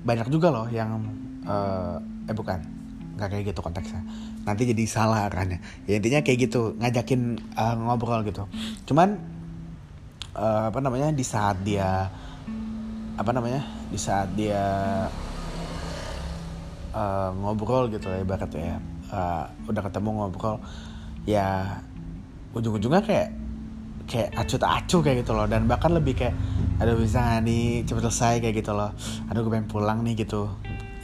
banyak 0.01 0.27
juga 0.29 0.53
loh 0.53 0.67
yang 0.69 1.01
uh, 1.47 1.97
eh 2.29 2.35
bukan 2.35 2.59
nggak 3.17 3.29
kayak 3.31 3.43
gitu 3.51 3.59
konteksnya. 3.59 4.01
Nanti 4.47 4.65
jadi 4.69 4.83
salah 4.87 5.27
arahnya. 5.29 5.59
Ya 5.85 5.97
intinya 5.99 6.21
kayak 6.23 6.49
gitu 6.49 6.77
ngajakin 6.79 7.41
uh, 7.57 7.75
ngobrol 7.77 8.21
gitu. 8.25 8.45
Cuman 8.87 9.19
uh, 10.35 10.69
apa 10.71 10.79
namanya 10.79 11.11
di 11.11 11.25
saat 11.25 11.59
dia 11.61 12.07
apa 13.19 13.31
namanya 13.35 13.61
di 13.91 13.99
saat 13.99 14.33
dia 14.33 14.63
uh, 16.95 17.29
ngobrol 17.37 17.91
gitu 17.91 18.07
ya 18.07 18.23
ibaratnya 18.23 18.77
ya 18.77 18.90
uh, 19.11 19.45
udah 19.67 19.81
ketemu 19.85 20.09
ngobrol 20.17 20.57
ya 21.29 21.79
ujung-ujungnya 22.57 23.03
kayak 23.05 23.29
kayak 24.09 24.35
acuh 24.35 24.59
tak 24.59 24.71
acuh 24.83 25.01
kayak 25.05 25.17
gitu 25.23 25.31
loh. 25.31 25.45
Dan 25.47 25.69
bahkan 25.69 25.93
lebih 25.93 26.17
kayak 26.17 26.35
aduh 26.81 26.97
bisa 26.97 27.21
gak 27.21 27.45
nih? 27.45 27.85
Cepet 27.85 28.03
selesai 28.09 28.33
kayak 28.43 28.55
gitu 28.63 28.71
loh. 28.73 28.91
Aduh 29.29 29.45
gue 29.45 29.51
pengen 29.53 29.69
pulang 29.69 30.03
nih 30.03 30.25
gitu. 30.25 30.51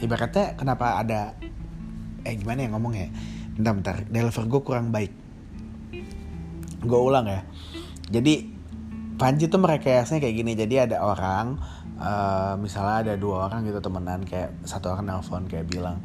Ibaratnya 0.02 0.58
kenapa 0.58 1.00
ada 1.00 1.32
eh 2.26 2.34
gimana 2.34 2.66
ya 2.66 2.68
ngomong 2.74 2.92
ya 2.98 3.08
bentar 3.56 3.72
bentar. 3.72 3.96
Deliver 4.10 4.44
gue 4.44 4.60
kurang 4.60 4.90
baik. 4.90 5.12
Gue 6.84 7.00
ulang 7.00 7.26
ya. 7.26 7.42
Jadi 8.08 8.58
Panji 9.18 9.50
tuh 9.50 9.58
merekayasnya 9.58 10.22
kayak 10.22 10.36
gini. 10.36 10.54
Jadi 10.54 10.74
ada 10.78 11.02
orang 11.02 11.58
uh, 11.98 12.54
misalnya 12.54 12.96
ada 13.02 13.14
dua 13.18 13.50
orang 13.50 13.66
gitu 13.66 13.82
temenan 13.82 14.22
kayak 14.22 14.54
satu 14.62 14.94
orang 14.94 15.10
nelfon 15.10 15.50
kayak 15.50 15.66
bilang 15.66 15.98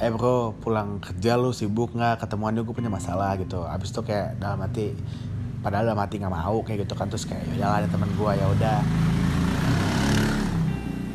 eh 0.00 0.08
bro 0.08 0.56
pulang 0.56 0.96
kerja 0.96 1.36
lu 1.36 1.52
sibuk 1.52 1.92
nggak? 1.92 2.24
Ketemuan 2.24 2.56
gue 2.56 2.72
punya 2.72 2.88
masalah 2.88 3.36
gitu. 3.36 3.68
Abis 3.68 3.92
itu 3.92 4.00
kayak 4.00 4.40
dalam 4.40 4.64
hati 4.64 4.96
padahal 5.60 5.92
dalam 5.92 6.00
hati 6.00 6.16
nggak 6.16 6.32
mau 6.32 6.56
kayak 6.64 6.88
gitu 6.88 6.96
kan. 6.96 7.12
Terus 7.12 7.28
kayak 7.28 7.44
ya 7.60 7.68
ada 7.68 7.84
teman 7.84 8.08
gue 8.16 8.32
ya 8.32 8.46
udah. 8.48 8.78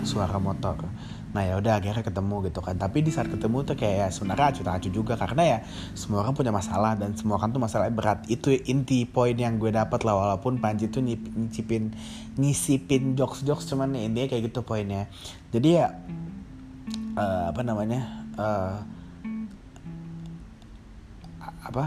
Suara 0.05 0.37
motor. 0.37 0.85
Nah 1.33 1.43
ya 1.43 1.57
udah 1.57 1.81
akhirnya 1.81 2.05
ketemu 2.05 2.45
gitu 2.45 2.61
kan. 2.61 2.77
Tapi 2.77 3.01
di 3.01 3.09
saat 3.09 3.25
ketemu 3.25 3.65
tuh 3.65 3.73
kayak 3.73 3.95
ya 3.97 4.07
sebenarnya 4.13 4.53
acuh 4.53 4.93
juga 4.93 5.17
karena 5.17 5.43
ya 5.43 5.57
semua 5.97 6.21
orang 6.21 6.37
punya 6.37 6.53
masalah 6.53 6.93
dan 6.93 7.17
semua 7.17 7.41
kan 7.41 7.49
tuh 7.49 7.59
masalahnya 7.59 7.91
berat. 7.97 8.21
Itu 8.29 8.53
inti 8.53 9.09
poin 9.09 9.33
yang 9.33 9.57
gue 9.57 9.73
dapat 9.73 10.05
lah 10.05 10.13
walaupun 10.13 10.61
Panji 10.61 10.93
tuh 10.93 11.01
nyicipin 11.01 11.89
nyisipin 12.37 13.17
jokes 13.17 13.41
jokes 13.41 13.65
cuman 13.65 13.97
intinya 13.97 14.29
kayak 14.29 14.53
gitu 14.53 14.61
poinnya. 14.61 15.09
Jadi 15.49 15.81
ya 15.81 15.89
uh, 17.17 17.49
apa 17.49 17.65
namanya 17.65 18.24
uh, 18.39 18.75
apa? 21.65 21.85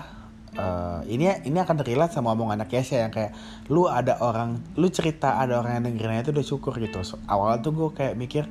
Uh, 0.58 1.06
ini 1.06 1.28
ini 1.46 1.54
akan 1.60 1.84
terlihat 1.84 2.10
sama 2.10 2.34
omong 2.34 2.50
anak 2.50 2.72
Kesha 2.72 3.06
yang 3.06 3.14
kayak 3.14 3.30
lu 3.70 3.86
ada 3.86 4.18
orang 4.18 4.58
lu 4.74 4.90
cerita 4.90 5.38
ada 5.38 5.60
orang 5.60 5.78
yang 5.78 5.94
dengerin 5.94 6.24
itu 6.26 6.34
udah 6.34 6.46
syukur 6.46 6.74
gitu. 6.82 6.98
So, 7.06 7.20
awal 7.30 7.62
tuh 7.62 7.70
gue 7.70 7.90
kayak 7.94 8.18
mikir 8.18 8.48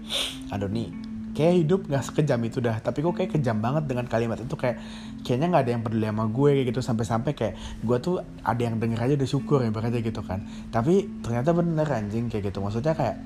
aduh 0.47 0.71
nih 0.71 0.93
kayak 1.37 1.53
hidup 1.61 1.81
nggak 1.85 2.01
sekejam 2.01 2.39
itu 2.49 2.57
dah. 2.57 2.81
Tapi 2.81 3.05
gue 3.05 3.13
kayak 3.13 3.31
kejam 3.37 3.61
banget 3.61 3.85
dengan 3.85 4.09
kalimat 4.09 4.41
itu 4.41 4.57
kayak 4.57 4.81
kayaknya 5.21 5.53
nggak 5.53 5.63
ada 5.69 5.71
yang 5.77 5.83
peduli 5.85 6.05
sama 6.09 6.25
gue 6.25 6.49
kayak 6.57 6.67
gitu. 6.73 6.81
Sampai-sampai 6.81 7.31
kayak 7.37 7.53
gue 7.85 7.97
tuh 8.01 8.15
ada 8.41 8.61
yang 8.61 8.81
denger 8.81 8.99
aja 9.05 9.13
udah 9.13 9.29
syukur 9.29 9.59
ya 9.61 9.69
aja 9.69 9.99
gitu 10.01 10.21
kan. 10.25 10.49
Tapi 10.73 11.21
ternyata 11.21 11.53
bener 11.53 11.85
anjing 11.85 12.33
kayak 12.33 12.49
gitu. 12.49 12.57
Maksudnya 12.57 12.97
kayak 12.97 13.21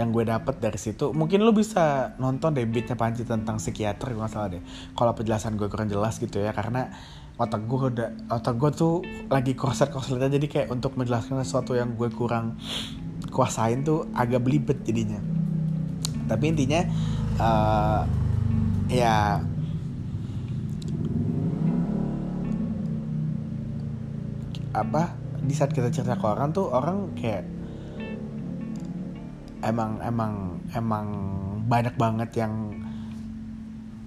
yang 0.00 0.16
gue 0.16 0.24
dapet 0.24 0.56
dari 0.64 0.80
situ 0.80 1.12
mungkin 1.12 1.44
lu 1.44 1.52
bisa 1.52 2.16
nonton 2.16 2.56
deh 2.56 2.64
beatnya 2.64 2.96
Panji 2.96 3.28
tentang 3.28 3.60
psikiater 3.60 4.16
gue 4.16 4.28
salah 4.32 4.48
deh. 4.56 4.64
Kalau 4.96 5.12
penjelasan 5.12 5.60
gue 5.60 5.68
kurang 5.68 5.92
jelas 5.92 6.16
gitu 6.16 6.40
ya 6.40 6.56
karena 6.56 6.88
otak 7.36 7.68
gue 7.68 7.78
udah 7.92 8.08
otak 8.32 8.56
gue 8.56 8.70
tuh 8.72 8.94
lagi 9.28 9.52
korset 9.52 9.92
korsetnya 9.92 10.32
jadi 10.32 10.46
kayak 10.48 10.68
untuk 10.72 10.96
menjelaskan 10.96 11.44
sesuatu 11.44 11.76
yang 11.76 11.92
gue 12.00 12.08
kurang 12.16 12.56
kuasain 13.28 13.84
tuh 13.84 14.08
agak 14.16 14.40
belibet 14.40 14.80
jadinya. 14.88 15.20
Tapi 16.24 16.44
intinya 16.48 16.80
uh, 17.36 18.02
ya 18.88 19.44
apa 24.70 25.12
di 25.44 25.52
saat 25.52 25.76
kita 25.76 25.92
cerita 25.92 26.16
ke 26.16 26.24
orang 26.24 26.56
tuh 26.56 26.72
orang 26.72 27.12
kayak 27.18 27.59
emang 29.62 30.00
emang 30.04 30.32
emang 30.72 31.06
banyak 31.68 31.94
banget 31.94 32.30
yang 32.44 32.74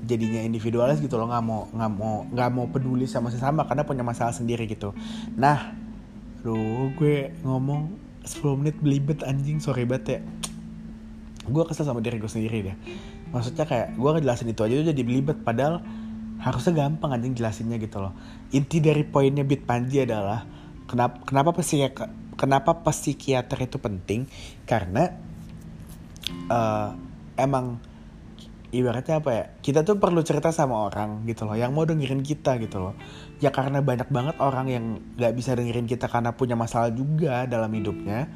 jadinya 0.04 0.44
individualis 0.44 1.00
gitu 1.00 1.16
loh 1.16 1.32
nggak 1.32 1.44
mau 1.44 1.62
nggak 1.72 1.92
mau 1.96 2.16
nggak 2.28 2.50
mau 2.52 2.66
peduli 2.68 3.08
sama 3.08 3.32
sesama 3.32 3.64
karena 3.64 3.88
punya 3.88 4.04
masalah 4.04 4.36
sendiri 4.36 4.68
gitu. 4.68 4.92
Nah 5.40 5.72
lu 6.44 6.92
gue 7.00 7.32
ngomong 7.48 7.96
10 8.28 8.60
menit 8.60 8.76
belibet 8.84 9.24
anjing 9.24 9.64
sorry 9.64 9.88
banget 9.88 10.20
ya. 10.20 10.20
Gue 11.48 11.64
kesel 11.68 11.88
sama 11.88 12.04
diri 12.04 12.20
gue 12.20 12.28
sendiri 12.28 12.72
deh. 12.72 12.78
Maksudnya 13.32 13.64
kayak 13.64 13.96
gue 13.96 14.10
ngejelasin 14.20 14.52
itu 14.52 14.62
aja 14.64 14.74
tuh 14.84 14.88
jadi 14.92 15.04
belibet. 15.04 15.40
Padahal 15.44 15.84
harusnya 16.44 16.76
gampang 16.76 17.16
anjing 17.16 17.36
jelasinnya 17.36 17.80
gitu 17.80 18.04
loh. 18.04 18.12
Inti 18.52 18.84
dari 18.84 19.08
poinnya 19.08 19.48
Bit 19.48 19.64
Panji 19.64 20.04
adalah 20.04 20.44
kenapa 20.88 21.24
kenapa 21.24 21.56
psikiater 21.56 22.12
kenapa 22.36 22.84
psikiater 22.84 23.60
itu 23.64 23.80
penting? 23.80 24.28
Karena 24.68 25.08
uh, 26.50 26.96
emang 27.38 27.80
ibaratnya 28.74 29.22
apa 29.22 29.30
ya 29.30 29.46
kita 29.62 29.86
tuh 29.86 30.02
perlu 30.02 30.26
cerita 30.26 30.50
sama 30.50 30.90
orang 30.90 31.30
gitu 31.30 31.46
loh 31.46 31.54
yang 31.54 31.78
mau 31.78 31.86
dengerin 31.86 32.26
kita 32.26 32.58
gitu 32.58 32.82
loh. 32.82 32.98
Ya 33.38 33.54
karena 33.54 33.86
banyak 33.86 34.10
banget 34.10 34.36
orang 34.42 34.68
yang 34.68 34.86
nggak 35.14 35.34
bisa 35.38 35.54
dengerin 35.54 35.86
kita 35.86 36.10
karena 36.10 36.34
punya 36.34 36.58
masalah 36.58 36.90
juga 36.90 37.46
dalam 37.46 37.70
hidupnya 37.70 38.28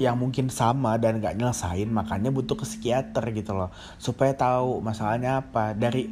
yang 0.00 0.16
mungkin 0.16 0.48
sama 0.48 0.96
dan 0.96 1.20
nggak 1.20 1.36
nyelesain 1.36 1.86
makanya 1.92 2.32
butuh 2.32 2.56
ke 2.56 2.64
psikiater 2.64 3.20
gitu 3.36 3.52
loh 3.54 3.70
supaya 4.02 4.34
tahu 4.34 4.82
masalahnya 4.82 5.46
apa. 5.46 5.78
Dari 5.78 6.10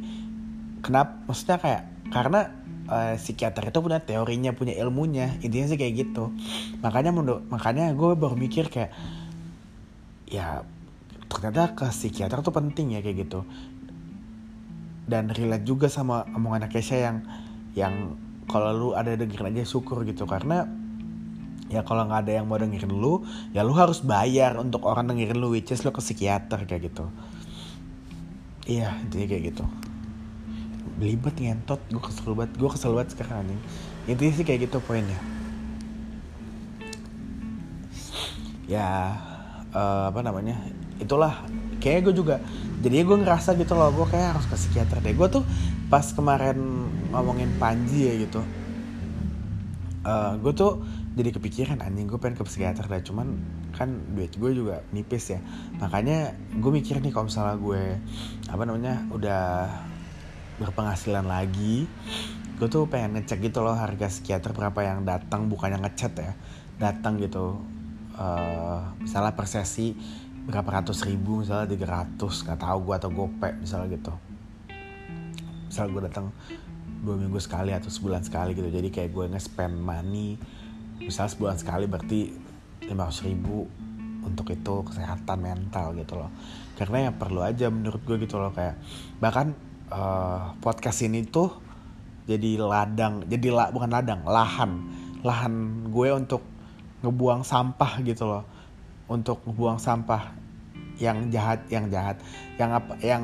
kenapa 0.79 1.27
maksudnya 1.27 1.59
kayak 1.59 1.83
karena 2.15 2.55
uh, 2.87 3.19
psikiater 3.19 3.67
itu 3.67 3.79
punya 3.83 3.99
teorinya 3.99 4.55
punya 4.55 4.79
ilmunya 4.79 5.35
intinya 5.43 5.67
sih 5.67 5.75
kayak 5.75 6.07
gitu. 6.07 6.31
Makanya 6.79 7.11
menurut 7.11 7.43
makanya 7.51 7.91
gue 7.91 8.15
baru 8.15 8.39
mikir 8.39 8.71
kayak 8.71 8.95
ya 10.29 10.63
ternyata 11.29 11.77
ke 11.77 11.85
psikiater 11.93 12.41
tuh 12.41 12.51
penting 12.51 12.97
ya 12.97 13.05
kayak 13.05 13.29
gitu. 13.29 13.45
Dan 15.09 15.29
relate 15.29 15.65
juga 15.65 15.87
sama 15.89 16.25
omongan 16.33 16.69
Kesha 16.69 16.97
yang 16.97 17.25
yang 17.77 18.17
kalau 18.49 18.73
lu 18.73 18.89
ada 18.97 19.13
dengerin 19.13 19.53
aja 19.53 19.65
syukur 19.65 20.01
gitu. 20.09 20.25
Karena 20.25 20.65
ya 21.69 21.85
kalau 21.85 22.09
nggak 22.09 22.25
ada 22.25 22.31
yang 22.41 22.49
mau 22.49 22.57
dengerin 22.57 22.89
lu 22.89 23.21
ya 23.53 23.61
lu 23.61 23.77
harus 23.77 24.01
bayar 24.01 24.57
untuk 24.57 24.81
orang 24.89 25.05
dengerin 25.05 25.37
lu 25.37 25.53
which 25.53 25.69
is 25.69 25.85
lu 25.85 25.93
ke 25.93 26.01
psikiater 26.01 26.65
kayak 26.65 26.89
gitu. 26.89 27.05
Iya 28.65 28.97
intinya 29.05 29.25
kayak 29.29 29.43
gitu. 29.53 29.65
Belibet 30.97 31.37
ngentot. 31.37 31.81
Gue 31.89 32.01
kesel 32.01 32.33
banget 32.33 32.57
gue 32.57 32.69
kesel 32.69 32.91
banget 32.97 33.09
sekarang 33.13 33.45
nih 33.45 33.61
intinya 34.09 34.33
sih 34.33 34.45
kayak 34.45 34.69
gitu 34.69 34.81
poinnya. 34.81 35.21
Ya 38.69 39.17
uh, 39.73 40.09
apa 40.09 40.21
namanya 40.21 40.57
itulah. 40.99 41.47
Kayak 41.79 42.11
gue 42.11 42.19
juga 42.19 42.35
jadi 42.83 43.07
gue 43.07 43.17
ngerasa 43.23 43.55
gitu 43.55 43.71
loh 43.71 43.87
gue 43.95 44.07
kayak 44.11 44.35
harus 44.35 44.45
ke 44.51 44.55
psikiater 44.59 44.99
deh. 44.99 45.15
Gue 45.15 45.31
tuh 45.31 45.43
pas 45.87 46.03
kemarin 46.03 46.59
ngomongin 47.09 47.49
Panji 47.55 48.05
ya 48.05 48.13
gitu 48.19 48.43
uh, 50.05 50.33
gue 50.39 50.53
tuh 50.55 50.83
jadi 51.17 51.35
kepikiran 51.35 51.83
anjing 51.83 52.07
gue 52.07 52.19
pengen 52.21 52.39
ke 52.39 52.43
psikiater 52.47 52.85
deh. 52.87 53.01
Cuman 53.03 53.35
kan 53.75 53.89
duit 54.15 54.31
gue 54.35 54.51
juga 54.55 54.85
nipis 54.95 55.35
ya. 55.35 55.39
Makanya 55.81 56.35
gue 56.55 56.71
mikir 56.71 57.01
nih 57.03 57.11
kalau 57.11 57.27
misalnya 57.27 57.57
gue 57.59 57.83
apa 58.47 58.63
namanya 58.63 58.95
udah 59.11 59.43
berpenghasilan 60.59 61.23
lagi 61.23 61.87
gue 62.59 62.67
tuh 62.67 62.91
pengen 62.91 63.15
ngecek 63.15 63.39
gitu 63.39 63.63
loh 63.63 63.71
harga 63.71 64.07
psikiater 64.11 64.55
berapa 64.55 64.79
yang 64.83 65.03
datang. 65.03 65.51
Bukannya 65.51 65.81
ngechat 65.83 66.13
ya 66.15 66.31
datang 66.79 67.19
gitu 67.19 67.59
uh, 68.15 68.95
misalnya 69.03 69.35
per 69.35 69.51
sesi 69.51 69.91
berapa 70.49 70.81
ratus 70.81 71.05
ribu 71.05 71.45
misalnya 71.45 71.69
tiga 71.69 71.87
ratus 71.87 72.41
nggak 72.41 72.59
tahu 72.59 72.77
gue 72.89 72.95
atau 72.97 73.09
gope 73.13 73.49
misalnya 73.61 73.87
gitu. 73.93 74.13
Misalnya 75.69 75.89
gue 75.93 76.03
datang 76.09 76.25
dua 77.05 77.15
minggu 77.15 77.39
sekali 77.39 77.71
atau 77.71 77.87
sebulan 77.87 78.25
sekali 78.25 78.57
gitu 78.57 78.67
jadi 78.67 78.89
kayak 78.91 79.15
gue 79.15 79.25
nge-spend 79.31 79.79
money 79.79 80.35
misalnya 80.99 81.31
sebulan 81.31 81.55
sekali 81.55 81.87
berarti 81.87 82.19
lima 82.91 83.07
ratus 83.07 83.23
ribu 83.23 83.63
untuk 84.25 84.51
itu 84.51 84.73
kesehatan 84.83 85.37
mental 85.39 85.95
gitu 85.95 86.19
loh. 86.19 86.33
Karena 86.75 87.07
ya 87.07 87.11
perlu 87.13 87.45
aja 87.45 87.69
menurut 87.69 88.01
gue 88.03 88.17
gitu 88.25 88.41
loh 88.41 88.51
kayak 88.51 88.75
bahkan 89.21 89.53
uh, 89.93 90.57
podcast 90.59 91.05
ini 91.05 91.23
tuh 91.29 91.53
jadi 92.29 92.61
ladang 92.61 93.25
jadi 93.25 93.47
la, 93.49 93.65
bukan 93.73 93.89
ladang 93.89 94.21
lahan 94.25 94.71
lahan 95.25 95.53
gue 95.89 96.09
untuk 96.13 96.45
ngebuang 97.01 97.41
sampah 97.41 98.01
gitu 98.05 98.29
loh 98.29 98.43
untuk 99.09 99.43
ngebuang 99.43 99.81
sampah 99.81 100.37
yang 100.99 101.31
jahat 101.31 101.63
yang 101.71 101.87
jahat 101.89 102.19
yang 102.59 102.75
apa 102.75 102.93
yang 103.01 103.23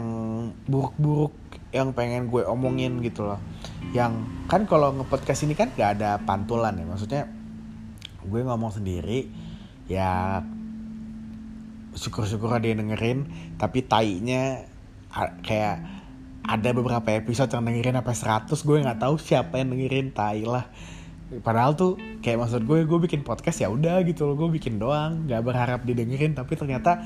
buruk-buruk 0.65 1.35
yang 1.75 1.91
pengen 1.91 2.31
gue 2.31 2.43
omongin 2.47 3.03
gitu 3.03 3.27
loh. 3.27 3.39
Yang 3.91 4.25
kan 4.47 4.63
kalau 4.65 4.95
ngepodcast 4.95 5.43
ini 5.43 5.53
kan 5.53 5.69
gak 5.75 5.99
ada 5.99 6.17
pantulan 6.23 6.75
ya 6.75 6.85
maksudnya 6.87 7.23
gue 8.25 8.41
ngomong 8.41 8.73
sendiri 8.73 9.29
ya 9.85 10.41
syukur-syukur 11.93 12.57
ada 12.57 12.65
yang 12.65 12.81
dengerin 12.81 13.29
tapi 13.61 13.85
tainya 13.85 14.65
kayak 15.45 15.77
ada 16.45 16.69
beberapa 16.75 17.09
episode 17.15 17.49
yang 17.53 17.65
dengerin 17.65 17.97
apa 18.01 18.11
100 18.11 18.51
gue 18.51 18.77
nggak 18.83 19.01
tahu 19.01 19.15
siapa 19.17 19.57
yang 19.61 19.73
dengerin 19.73 20.11
tai 20.11 20.43
lah 20.43 20.67
padahal 21.41 21.73
tuh 21.73 21.97
kayak 22.21 22.45
maksud 22.45 22.63
gue 22.63 22.85
gue 22.85 22.99
bikin 23.09 23.21
podcast 23.25 23.63
ya 23.63 23.67
udah 23.71 24.03
gitu 24.07 24.27
loh 24.29 24.35
gue 24.35 24.49
bikin 24.59 24.79
doang 24.79 25.25
nggak 25.25 25.41
berharap 25.41 25.81
didengerin 25.83 26.37
tapi 26.37 26.55
ternyata 26.55 27.01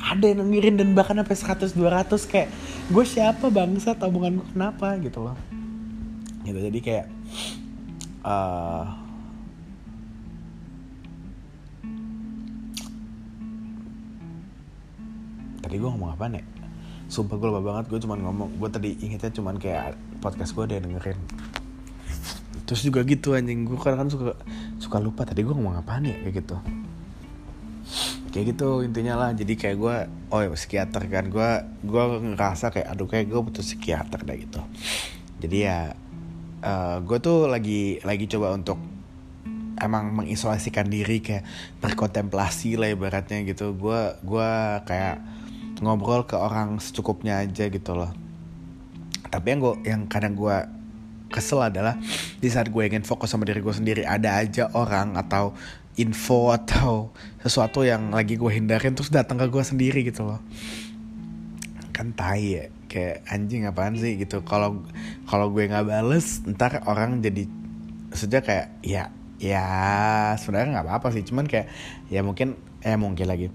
ada 0.00 0.24
yang 0.24 0.44
dengerin 0.44 0.80
dan 0.80 0.88
bahkan 0.92 1.18
sampai 1.20 1.66
100 1.66 1.76
200 1.76 2.30
kayak 2.30 2.48
gue 2.92 3.04
siapa 3.04 3.48
bangsa 3.48 3.96
tabungan 3.96 4.40
gue 4.40 4.48
kenapa? 4.52 4.96
gitu 5.00 5.24
loh. 5.24 5.36
Gitu 6.44 6.58
jadi 6.60 6.78
kayak 6.84 7.06
uh, 8.24 8.84
tadi 15.64 15.76
gue 15.80 15.88
ngomong 15.88 16.12
apa 16.12 16.28
nih 16.28 16.44
sumpah 17.08 17.36
gue 17.40 17.48
lupa 17.48 17.62
banget 17.64 17.84
gue 17.88 17.98
cuman 18.04 18.18
ngomong 18.20 18.48
gue 18.60 18.68
tadi 18.68 18.90
ingetnya 19.00 19.32
cuman 19.32 19.56
kayak 19.56 19.96
podcast 20.20 20.52
gue 20.52 20.64
ada 20.68 20.74
yang 20.76 20.86
dengerin 20.92 21.18
terus 22.74 22.90
juga 22.90 23.06
gitu 23.06 23.38
anjing. 23.38 23.62
Gue 23.70 23.78
kadang 23.78 24.02
kan 24.02 24.08
suka 24.10 24.34
suka 24.82 24.98
lupa 24.98 25.22
tadi 25.22 25.46
gue 25.46 25.54
ngomong 25.54 25.78
apa 25.78 26.02
nih 26.02 26.26
kayak 26.26 26.34
gitu. 26.42 26.56
Kayak 28.34 28.44
gitu 28.50 28.82
intinya 28.82 29.14
lah. 29.14 29.30
Jadi 29.30 29.54
kayak 29.54 29.76
gue 29.78 29.96
oh 30.34 30.40
ya 30.42 30.50
psikiater 30.50 31.06
kan. 31.06 31.30
Gue 31.30 31.62
gue 31.86 32.04
ngerasa 32.34 32.74
kayak 32.74 32.90
aduh 32.90 33.06
kayak 33.06 33.30
gue 33.30 33.38
butuh 33.38 33.62
psikiater 33.62 34.26
deh 34.26 34.42
gitu. 34.42 34.58
Jadi 35.38 35.70
ya 35.70 35.94
uh, 36.66 36.66
eh, 36.66 36.96
gue 37.06 37.18
tuh 37.22 37.46
lagi 37.46 38.02
lagi 38.02 38.26
coba 38.26 38.58
untuk 38.58 38.82
emang 39.78 40.10
mengisolasikan 40.10 40.90
diri 40.90 41.22
kayak 41.22 41.46
berkontemplasi 41.78 42.74
lah 42.74 42.90
ibaratnya 42.90 43.46
gitu. 43.46 43.70
Gue 43.78 44.18
gue 44.26 44.50
kayak 44.82 45.22
ngobrol 45.78 46.26
ke 46.26 46.34
orang 46.34 46.82
secukupnya 46.82 47.38
aja 47.38 47.70
gitu 47.70 47.94
loh. 47.94 48.10
Tapi 49.30 49.46
yang 49.46 49.60
gue 49.62 49.74
yang 49.86 50.00
kadang 50.10 50.34
gue 50.34 50.73
kesel 51.34 51.58
adalah 51.58 51.98
di 52.38 52.46
saat 52.46 52.70
gue 52.70 52.82
ingin 52.86 53.02
fokus 53.02 53.34
sama 53.34 53.42
diri 53.42 53.58
gue 53.58 53.74
sendiri 53.74 54.06
ada 54.06 54.38
aja 54.38 54.70
orang 54.70 55.18
atau 55.18 55.50
info 55.98 56.54
atau 56.54 57.10
sesuatu 57.42 57.82
yang 57.82 58.14
lagi 58.14 58.38
gue 58.38 58.50
hindarin 58.50 58.94
terus 58.94 59.10
datang 59.10 59.42
ke 59.42 59.50
gue 59.50 59.64
sendiri 59.66 60.06
gitu 60.06 60.22
loh. 60.22 60.38
Kan 61.90 62.14
tai 62.14 62.62
ya 62.62 62.64
kayak 62.86 63.26
anjing 63.26 63.66
apaan 63.66 63.98
sih? 63.98 64.14
gitu. 64.14 64.46
Kalau 64.46 64.86
kalau 65.26 65.50
gue 65.50 65.66
nggak 65.66 65.90
bales 65.90 66.42
ntar 66.54 66.86
orang 66.86 67.18
jadi 67.18 67.50
sejak 68.14 68.46
kayak 68.46 68.66
ya 68.86 69.10
ya 69.42 69.66
sebenarnya 70.38 70.78
nggak 70.78 70.86
apa-apa 70.86 71.10
sih. 71.14 71.26
Cuman 71.26 71.50
kayak 71.50 71.66
ya 72.10 72.22
mungkin 72.22 72.54
eh 72.82 72.94
mungkin 72.94 73.26
lagi 73.26 73.50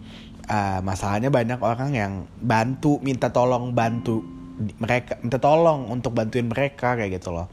uh, 0.50 0.80
masalahnya 0.82 1.30
banyak 1.30 1.60
orang 1.62 1.92
yang 1.94 2.14
bantu 2.42 2.98
minta 3.06 3.30
tolong 3.30 3.72
bantu 3.72 4.39
mereka 4.60 5.18
minta 5.24 5.40
tolong 5.40 5.88
untuk 5.88 6.12
bantuin 6.12 6.46
mereka 6.46 7.00
kayak 7.00 7.18
gitu 7.24 7.32
loh. 7.32 7.48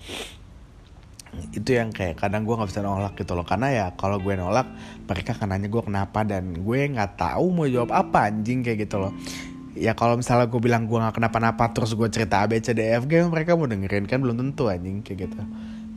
Itu 1.52 1.76
yang 1.76 1.92
kayak 1.92 2.16
kadang 2.16 2.48
gue 2.48 2.54
nggak 2.56 2.70
bisa 2.72 2.80
nolak 2.82 3.14
gitu 3.14 3.36
loh. 3.36 3.44
Karena 3.46 3.68
ya 3.70 3.86
kalau 3.94 4.18
gue 4.18 4.34
nolak 4.34 4.66
mereka 5.06 5.36
akan 5.38 5.54
nanya 5.54 5.68
gue 5.70 5.82
kenapa 5.84 6.24
dan 6.26 6.52
gue 6.56 6.80
nggak 6.90 7.20
tahu 7.20 7.44
mau 7.52 7.68
jawab 7.68 7.92
apa 7.94 8.32
anjing 8.32 8.66
kayak 8.66 8.88
gitu 8.88 8.98
loh. 8.98 9.12
Ya 9.76 9.92
kalau 9.92 10.16
misalnya 10.16 10.48
gue 10.48 10.60
bilang 10.60 10.88
gue 10.88 10.96
nggak 10.96 11.20
kenapa-napa 11.20 11.68
terus 11.76 11.92
gue 11.92 12.08
cerita 12.08 12.40
A 12.40 12.48
B 12.48 12.56
E 12.58 13.20
mereka 13.28 13.52
mau 13.54 13.68
dengerin 13.68 14.08
kan 14.08 14.24
belum 14.24 14.40
tentu 14.40 14.72
anjing 14.72 15.04
kayak 15.04 15.28
gitu. 15.28 15.40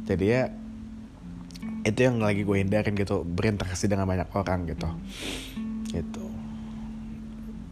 Jadi 0.04 0.26
ya 0.28 0.52
itu 1.88 2.00
yang 2.04 2.20
lagi 2.20 2.44
gue 2.44 2.58
hindarin 2.60 2.92
gitu 2.92 3.24
berinteraksi 3.24 3.88
dengan 3.88 4.04
banyak 4.04 4.28
orang 4.36 4.68
gitu. 4.68 4.90
Gitu. 5.96 6.26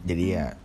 Jadi 0.08 0.24
ya 0.32 0.56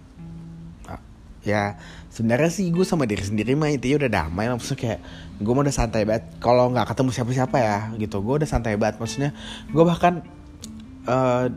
ya 1.44 1.76
sebenarnya 2.14 2.52
sih 2.54 2.70
gue 2.70 2.86
sama 2.86 3.10
diri 3.10 3.26
sendiri 3.26 3.58
mah 3.58 3.74
intinya 3.74 4.06
udah 4.06 4.12
damai 4.14 4.46
maksudnya 4.54 4.78
kayak 4.78 5.00
gue 5.42 5.54
mau 5.54 5.66
udah 5.66 5.74
santai 5.74 6.06
banget. 6.06 6.30
Kalau 6.38 6.70
nggak 6.70 6.94
ketemu 6.94 7.10
siapa-siapa 7.10 7.58
ya 7.58 7.80
gitu. 7.98 8.22
Gue 8.22 8.38
udah 8.38 8.50
santai 8.50 8.78
banget. 8.78 9.02
Maksudnya 9.02 9.34
gue 9.74 9.84
bahkan 9.84 10.22
uh, 11.10 11.50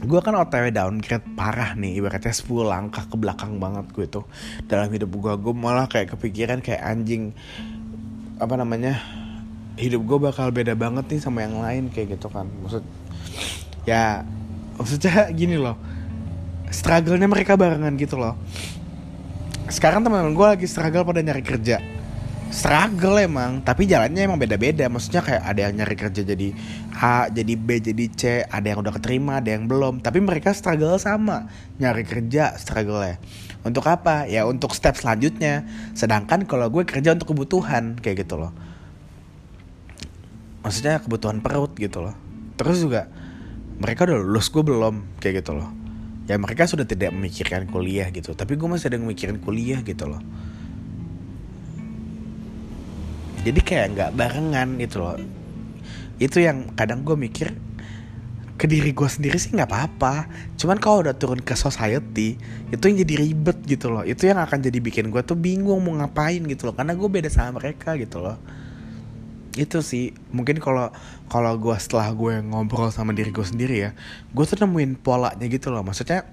gue 0.00 0.20
kan 0.24 0.32
otw 0.32 0.72
downgrade 0.72 1.28
parah 1.36 1.76
nih 1.76 2.00
ibaratnya 2.00 2.32
10 2.32 2.48
langkah 2.64 3.04
ke 3.04 3.20
belakang 3.20 3.60
banget 3.60 3.84
gue 3.92 4.08
tuh 4.08 4.24
dalam 4.64 4.88
hidup 4.88 5.12
gue 5.12 5.32
gue 5.36 5.52
malah 5.52 5.92
kayak 5.92 6.16
kepikiran 6.16 6.64
kayak 6.64 6.80
anjing 6.80 7.36
apa 8.40 8.56
namanya 8.56 8.96
hidup 9.76 10.00
gue 10.08 10.18
bakal 10.32 10.48
beda 10.56 10.72
banget 10.72 11.04
nih 11.04 11.20
sama 11.20 11.44
yang 11.44 11.60
lain 11.60 11.92
kayak 11.92 12.16
gitu 12.16 12.32
kan. 12.32 12.48
Maksud 12.64 12.80
ya 13.84 14.24
maksudnya 14.80 15.28
gini 15.40 15.60
loh 15.60 15.76
struggle-nya 16.72 17.28
mereka 17.28 17.60
barengan 17.60 17.92
gitu 18.00 18.16
loh 18.16 18.40
sekarang 19.70 20.02
teman-teman 20.02 20.34
gue 20.34 20.46
lagi 20.58 20.66
struggle 20.66 21.06
pada 21.06 21.22
nyari 21.22 21.46
kerja. 21.46 21.78
Struggle 22.50 23.22
emang 23.22 23.62
tapi 23.62 23.86
jalannya 23.86 24.26
emang 24.26 24.42
beda-beda. 24.42 24.90
Maksudnya 24.90 25.22
kayak 25.22 25.42
ada 25.46 25.60
yang 25.70 25.74
nyari 25.78 25.94
kerja 25.94 26.22
jadi 26.26 26.48
A 26.98 27.30
jadi 27.30 27.54
B 27.54 27.78
jadi 27.78 28.04
C 28.10 28.22
ada 28.42 28.66
yang 28.66 28.82
udah 28.82 28.90
keterima 28.98 29.38
ada 29.38 29.54
yang 29.54 29.70
belum. 29.70 30.02
Tapi 30.02 30.18
mereka 30.18 30.50
struggle 30.50 30.98
sama 30.98 31.46
nyari 31.78 32.02
kerja 32.02 32.58
struggle 32.58 32.98
ya 33.06 33.16
untuk 33.62 33.86
apa? 33.86 34.26
Ya 34.26 34.42
untuk 34.50 34.74
step 34.74 34.98
selanjutnya. 34.98 35.62
Sedangkan 35.94 36.42
kalau 36.50 36.66
gue 36.66 36.82
kerja 36.82 37.14
untuk 37.14 37.30
kebutuhan 37.30 37.94
kayak 38.02 38.26
gitu 38.26 38.42
loh. 38.42 38.50
Maksudnya 40.66 40.98
kebutuhan 40.98 41.38
perut 41.38 41.78
gitu 41.78 42.02
loh. 42.02 42.18
Terus 42.58 42.82
juga 42.82 43.06
mereka 43.78 44.04
udah 44.04 44.18
lulus 44.18 44.50
gue 44.50 44.60
belum 44.66 45.22
kayak 45.22 45.46
gitu 45.46 45.56
loh 45.56 45.79
ya 46.30 46.38
mereka 46.38 46.62
sudah 46.62 46.86
tidak 46.86 47.10
memikirkan 47.10 47.66
kuliah 47.66 48.06
gitu. 48.14 48.38
Tapi 48.38 48.54
gue 48.54 48.68
masih 48.70 48.86
ada 48.86 49.02
memikirkan 49.02 49.42
kuliah 49.42 49.82
gitu 49.82 50.06
loh. 50.06 50.22
Jadi 53.42 53.58
kayak 53.58 53.86
nggak 53.98 54.10
barengan 54.14 54.78
gitu 54.78 55.02
loh. 55.02 55.18
Itu 56.22 56.38
yang 56.38 56.70
kadang 56.78 57.02
gue 57.02 57.18
mikir 57.18 57.50
ke 58.54 58.68
diri 58.70 58.94
gue 58.94 59.08
sendiri 59.10 59.42
sih 59.42 59.50
nggak 59.50 59.66
apa-apa. 59.66 60.30
Cuman 60.54 60.78
kalau 60.78 61.02
udah 61.02 61.18
turun 61.18 61.42
ke 61.42 61.58
society 61.58 62.38
itu 62.70 62.82
yang 62.86 63.02
jadi 63.02 63.14
ribet 63.26 63.58
gitu 63.66 63.90
loh. 63.90 64.06
Itu 64.06 64.30
yang 64.30 64.38
akan 64.38 64.62
jadi 64.62 64.78
bikin 64.78 65.10
gue 65.10 65.26
tuh 65.26 65.34
bingung 65.34 65.82
mau 65.82 65.98
ngapain 65.98 66.46
gitu 66.46 66.70
loh. 66.70 66.78
Karena 66.78 66.94
gue 66.94 67.08
beda 67.10 67.26
sama 67.26 67.58
mereka 67.58 67.98
gitu 67.98 68.22
loh 68.22 68.38
itu 69.58 69.82
sih. 69.82 70.14
Mungkin 70.30 70.62
kalau 70.62 70.94
kalau 71.26 71.52
gue 71.58 71.76
setelah 71.78 72.10
gue 72.14 72.42
ngobrol 72.42 72.90
sama 72.94 73.14
diri 73.14 73.30
gue 73.30 73.46
sendiri 73.46 73.76
ya 73.78 73.90
gue 74.34 74.44
tuh 74.46 74.58
nemuin 74.60 74.98
polanya 75.00 75.46
gitu 75.46 75.74
loh. 75.74 75.82
Maksudnya 75.82 76.26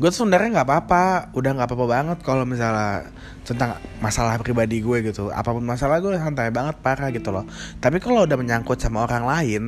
gue 0.00 0.08
tuh 0.10 0.26
sebenarnya 0.26 0.62
nggak 0.62 0.68
apa-apa. 0.68 1.04
Udah 1.36 1.50
nggak 1.54 1.68
apa-apa 1.70 1.86
banget 1.86 2.18
kalau 2.26 2.42
misalnya 2.42 3.12
tentang 3.46 3.78
masalah 4.02 4.38
pribadi 4.42 4.82
gue 4.82 5.12
gitu. 5.12 5.30
Apa 5.30 5.54
pun 5.54 5.62
masalah 5.62 6.02
gue 6.02 6.14
santai 6.18 6.50
banget 6.50 6.78
parah 6.82 7.12
gitu 7.14 7.30
loh. 7.30 7.46
Tapi 7.78 8.02
kalau 8.02 8.26
udah 8.26 8.38
menyangkut 8.38 8.82
sama 8.82 9.06
orang 9.06 9.22
lain 9.26 9.62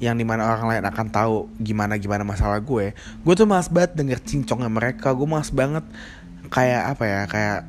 yang 0.00 0.16
di 0.16 0.24
mana 0.24 0.48
orang 0.48 0.64
lain 0.64 0.84
akan 0.88 1.06
tahu 1.12 1.52
gimana 1.60 2.00
gimana 2.00 2.24
masalah 2.24 2.56
gue 2.64 2.96
gue 2.96 3.34
tuh 3.36 3.44
malas 3.44 3.68
banget 3.68 3.94
denger 3.94 4.18
cincongnya 4.24 4.72
mereka. 4.72 5.12
Gue 5.12 5.28
malas 5.28 5.52
banget 5.52 5.84
kayak 6.50 6.96
apa 6.96 7.04
ya 7.06 7.20
kayak 7.30 7.60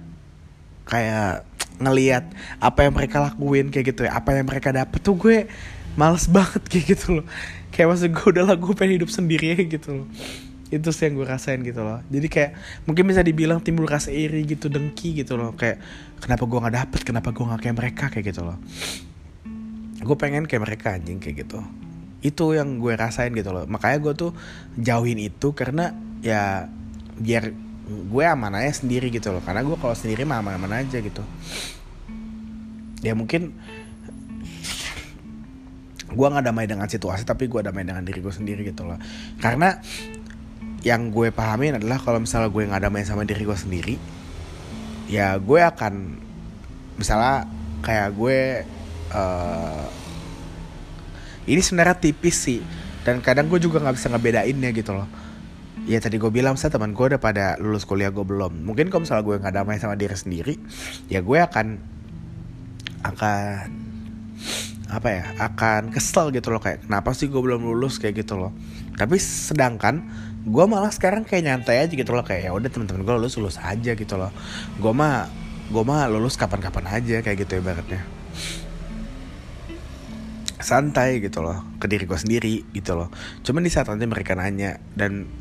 kayak 0.88 1.45
ngelihat 1.82 2.29
apa 2.61 2.86
yang 2.86 2.93
mereka 2.93 3.17
lakuin 3.19 3.73
kayak 3.73 3.93
gitu 3.93 4.05
ya. 4.05 4.15
Apa 4.15 4.38
yang 4.38 4.45
mereka 4.45 4.69
dapet 4.69 5.01
tuh 5.01 5.17
gue 5.17 5.49
males 5.97 6.29
banget 6.29 6.63
kayak 6.69 6.86
gitu 6.95 7.21
loh. 7.21 7.25
Kayak 7.73 7.88
maksud 7.91 8.09
gue 8.13 8.27
udah 8.38 8.55
gue 8.55 8.73
pengen 8.77 8.93
hidup 9.01 9.09
sendiri 9.11 9.57
gitu 9.65 10.03
loh. 10.03 10.07
Itu 10.71 10.95
sih 10.95 11.09
yang 11.09 11.19
gue 11.19 11.27
rasain 11.27 11.59
gitu 11.65 11.84
loh. 11.84 11.99
Jadi 12.07 12.27
kayak 12.32 12.51
mungkin 12.88 13.03
bisa 13.09 13.19
dibilang 13.25 13.59
timbul 13.59 13.89
rasa 13.89 14.13
iri 14.13 14.45
gitu 14.47 14.71
dengki 14.71 15.17
gitu 15.19 15.36
loh. 15.36 15.51
Kayak 15.57 15.84
kenapa 16.23 16.47
gue 16.47 16.59
nggak 16.61 16.75
dapet? 16.77 17.01
Kenapa 17.03 17.29
gue 17.36 17.43
nggak 17.43 17.61
kayak 17.65 17.75
mereka? 17.75 18.05
Kayak 18.07 18.25
gitu 18.32 18.41
loh. 18.47 18.57
Gue 20.01 20.15
pengen 20.15 20.47
kayak 20.47 20.63
mereka 20.63 20.95
anjing 20.95 21.19
kayak 21.19 21.43
gitu. 21.43 21.59
Itu 22.21 22.53
yang 22.55 22.79
gue 22.79 22.93
rasain 22.95 23.34
gitu 23.36 23.51
loh. 23.51 23.67
Makanya 23.67 23.97
gue 23.99 24.13
tuh 24.15 24.32
jauhin 24.79 25.19
itu 25.19 25.51
karena 25.51 25.91
ya 26.21 26.69
biar 27.19 27.70
gue 27.92 28.24
aman 28.24 28.56
aja 28.58 28.84
sendiri 28.84 29.12
gitu 29.12 29.32
loh. 29.32 29.44
Karena 29.44 29.62
gue 29.62 29.76
kalau 29.76 29.96
sendiri 29.96 30.24
mah 30.24 30.39
aman-aman 30.39 30.84
aja 30.84 30.98
gitu. 31.00 31.24
Ya 33.02 33.18
mungkin 33.18 33.56
gue 36.12 36.28
nggak 36.28 36.44
damai 36.44 36.68
dengan 36.68 36.92
situasi 36.92 37.24
tapi 37.24 37.48
gue 37.48 37.64
damai 37.64 37.88
dengan 37.88 38.04
diri 38.04 38.20
gue 38.20 38.34
sendiri 38.34 38.62
gitu 38.68 38.84
loh. 38.88 39.00
Karena 39.39 39.80
yang 40.82 41.14
gue 41.14 41.30
pahamin 41.32 41.78
adalah 41.78 42.02
kalau 42.02 42.20
misalnya 42.20 42.50
gue 42.50 42.64
nggak 42.68 42.84
damai 42.84 43.06
sama 43.06 43.22
diri 43.22 43.46
gue 43.46 43.54
sendiri 43.54 43.96
ya 45.06 45.38
gue 45.38 45.62
akan 45.62 46.18
misalnya 46.98 47.46
kayak 47.86 48.10
gue 48.18 48.66
uh, 49.14 49.86
ini 51.46 51.62
sebenarnya 51.62 51.98
tipis 52.00 52.38
sih. 52.38 52.62
Dan 53.02 53.18
kadang 53.18 53.50
gue 53.50 53.58
juga 53.58 53.82
nggak 53.82 53.98
bisa 53.98 54.14
ngebedainnya 54.14 54.70
gitu 54.78 54.94
loh 54.94 55.10
ya 55.89 55.97
tadi 55.97 56.21
gue 56.21 56.29
bilang 56.29 56.53
saya 56.59 56.69
teman 56.73 56.93
gue 56.93 57.05
udah 57.15 57.21
pada 57.21 57.57
lulus 57.57 57.88
kuliah 57.89 58.13
gue 58.13 58.21
belum. 58.21 58.65
Mungkin 58.65 58.93
kalau 58.93 59.05
misalnya 59.05 59.25
gue 59.25 59.36
nggak 59.41 59.55
damai 59.55 59.77
sama 59.82 59.97
diri 59.97 60.13
sendiri 60.13 60.55
ya 61.09 61.25
gue 61.25 61.38
akan 61.41 61.67
akan 63.01 63.65
apa 64.91 65.07
ya 65.07 65.23
akan 65.39 65.89
kesel 65.89 66.36
gitu 66.36 66.51
loh 66.51 66.59
kayak 66.59 66.86
kenapa 66.86 67.15
sih 67.15 67.32
gue 67.32 67.41
belum 67.41 67.63
lulus? 67.65 67.97
Kayak 67.97 68.27
gitu 68.27 68.38
loh. 68.38 68.51
Tapi 68.93 69.17
sedangkan 69.17 70.03
gue 70.41 70.65
malah 70.65 70.93
sekarang 70.93 71.25
kayak 71.25 71.47
nyantai 71.47 71.86
aja 71.86 71.93
gitu 71.93 72.11
loh 72.13 72.25
kayak 72.25 72.49
ya 72.49 72.51
udah 72.53 72.69
teman-teman 72.69 73.01
gue 73.05 73.15
lulus 73.17 73.34
lulus 73.39 73.57
aja 73.57 73.97
gitu 73.97 74.15
loh. 74.19 74.29
Gue 74.77 74.93
mah 74.93 75.32
gue 75.71 75.84
mah 75.88 76.11
lulus 76.11 76.36
kapan-kapan 76.38 77.01
aja 77.01 77.23
kayak 77.25 77.47
gitu 77.47 77.57
ibaratnya. 77.57 78.03
Santai 80.61 81.17
gitu 81.25 81.41
loh 81.41 81.57
ke 81.82 81.89
diri 81.89 82.05
gue 82.05 82.19
sendiri 82.19 82.55
gitu 82.75 82.93
loh. 82.93 83.09
Cuman 83.41 83.65
di 83.65 83.71
saat 83.73 83.89
nanti 83.89 84.05
mereka 84.05 84.38
nanya 84.38 84.77
dan 84.93 85.41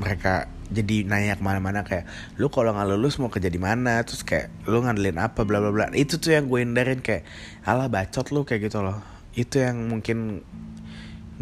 mereka 0.00 0.48
jadi 0.70 1.04
nanya 1.04 1.34
ke 1.36 1.42
mana-mana 1.42 1.82
kayak 1.82 2.06
lu 2.38 2.46
kalau 2.48 2.72
nggak 2.72 2.88
lulus 2.94 3.18
mau 3.20 3.28
kerja 3.28 3.52
di 3.52 3.60
mana? 3.60 4.00
Terus 4.06 4.24
kayak 4.24 4.48
lu 4.70 4.80
ngandelin 4.80 5.18
apa? 5.20 5.44
Bla 5.44 5.60
bla 5.60 5.70
bla. 5.74 5.92
Itu 5.92 6.16
tuh 6.16 6.34
yang 6.34 6.48
gue 6.48 6.64
hindarin 6.64 7.04
kayak 7.04 7.26
alah 7.66 7.92
bacot 7.92 8.32
lu 8.32 8.46
kayak 8.48 8.70
gitu 8.70 8.80
loh. 8.80 9.02
Itu 9.34 9.60
yang 9.60 9.90
mungkin 9.90 10.40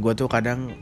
gue 0.01 0.13
tuh 0.17 0.27
kadang 0.27 0.75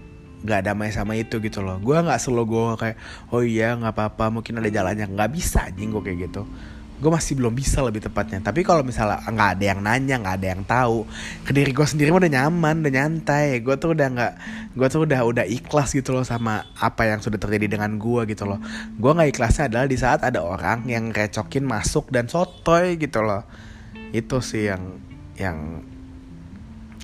nggak 0.46 0.62
damai 0.72 0.94
sama 0.94 1.18
itu 1.18 1.42
gitu 1.42 1.60
loh. 1.60 1.76
Gue 1.82 1.98
nggak 1.98 2.22
selalu 2.22 2.44
gue 2.48 2.62
kayak 2.80 2.96
oh 3.34 3.42
iya 3.42 3.74
nggak 3.74 3.92
apa-apa 3.92 4.30
mungkin 4.40 4.62
ada 4.62 4.70
jalannya 4.70 5.10
nggak 5.10 5.30
bisa 5.34 5.66
anjing 5.66 5.90
gue 5.90 6.02
kayak 6.02 6.30
gitu 6.30 6.46
gue 6.96 7.10
masih 7.12 7.36
belum 7.36 7.52
bisa 7.52 7.84
lebih 7.84 8.00
tepatnya. 8.00 8.40
Tapi 8.40 8.64
kalau 8.64 8.80
misalnya 8.80 9.20
nggak 9.20 9.50
ada 9.60 9.64
yang 9.64 9.80
nanya 9.84 10.16
nggak 10.16 10.36
ada 10.40 10.48
yang 10.56 10.62
tahu 10.64 11.04
ke 11.44 11.52
diri 11.52 11.76
gue 11.76 11.84
sendiri 11.84 12.08
udah 12.08 12.32
nyaman 12.32 12.80
udah 12.80 12.92
nyantai. 12.92 13.60
Gue 13.60 13.76
tuh 13.76 13.92
udah 13.92 14.08
nggak 14.08 14.32
gue 14.72 14.88
tuh 14.88 15.00
udah 15.04 15.20
udah 15.28 15.44
ikhlas 15.44 15.92
gitu 15.92 16.16
loh 16.16 16.24
sama 16.24 16.64
apa 16.80 17.04
yang 17.04 17.20
sudah 17.20 17.36
terjadi 17.36 17.76
dengan 17.76 18.00
gue 18.00 18.24
gitu 18.32 18.48
loh. 18.48 18.56
Gue 18.96 19.12
nggak 19.12 19.36
ikhlasnya 19.36 19.68
adalah 19.68 19.86
di 19.88 19.98
saat 20.00 20.24
ada 20.24 20.40
orang 20.40 20.88
yang 20.88 21.12
recokin 21.12 21.68
masuk 21.68 22.08
dan 22.08 22.32
sotoy 22.32 22.96
gitu 22.96 23.20
loh. 23.20 23.44
Itu 24.16 24.40
sih 24.40 24.72
yang 24.72 24.96
yang 25.36 25.84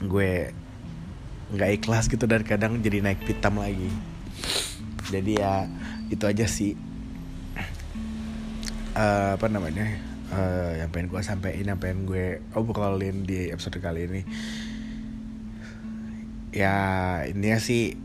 gue 0.00 0.56
nggak 1.52 1.70
ikhlas 1.84 2.08
gitu 2.08 2.24
dan 2.24 2.40
kadang 2.48 2.80
jadi 2.80 3.04
naik 3.04 3.28
pitam 3.28 3.60
lagi. 3.60 3.92
Jadi 5.12 5.36
ya 5.36 5.68
itu 6.08 6.24
aja 6.24 6.48
sih 6.48 6.91
uh, 8.96 9.36
apa 9.36 9.46
namanya? 9.48 9.86
Uh, 10.32 10.80
yang 10.80 10.88
pengen 10.88 11.12
gue 11.12 11.20
sampein 11.20 11.60
yang 11.60 11.76
pengen 11.76 12.08
gue 12.08 12.40
obrolin 12.56 13.28
di 13.28 13.52
episode 13.52 13.76
kali 13.84 14.08
ini. 14.08 14.22
Ya 16.52 16.76
ini 17.28 17.52
sih 17.60 17.96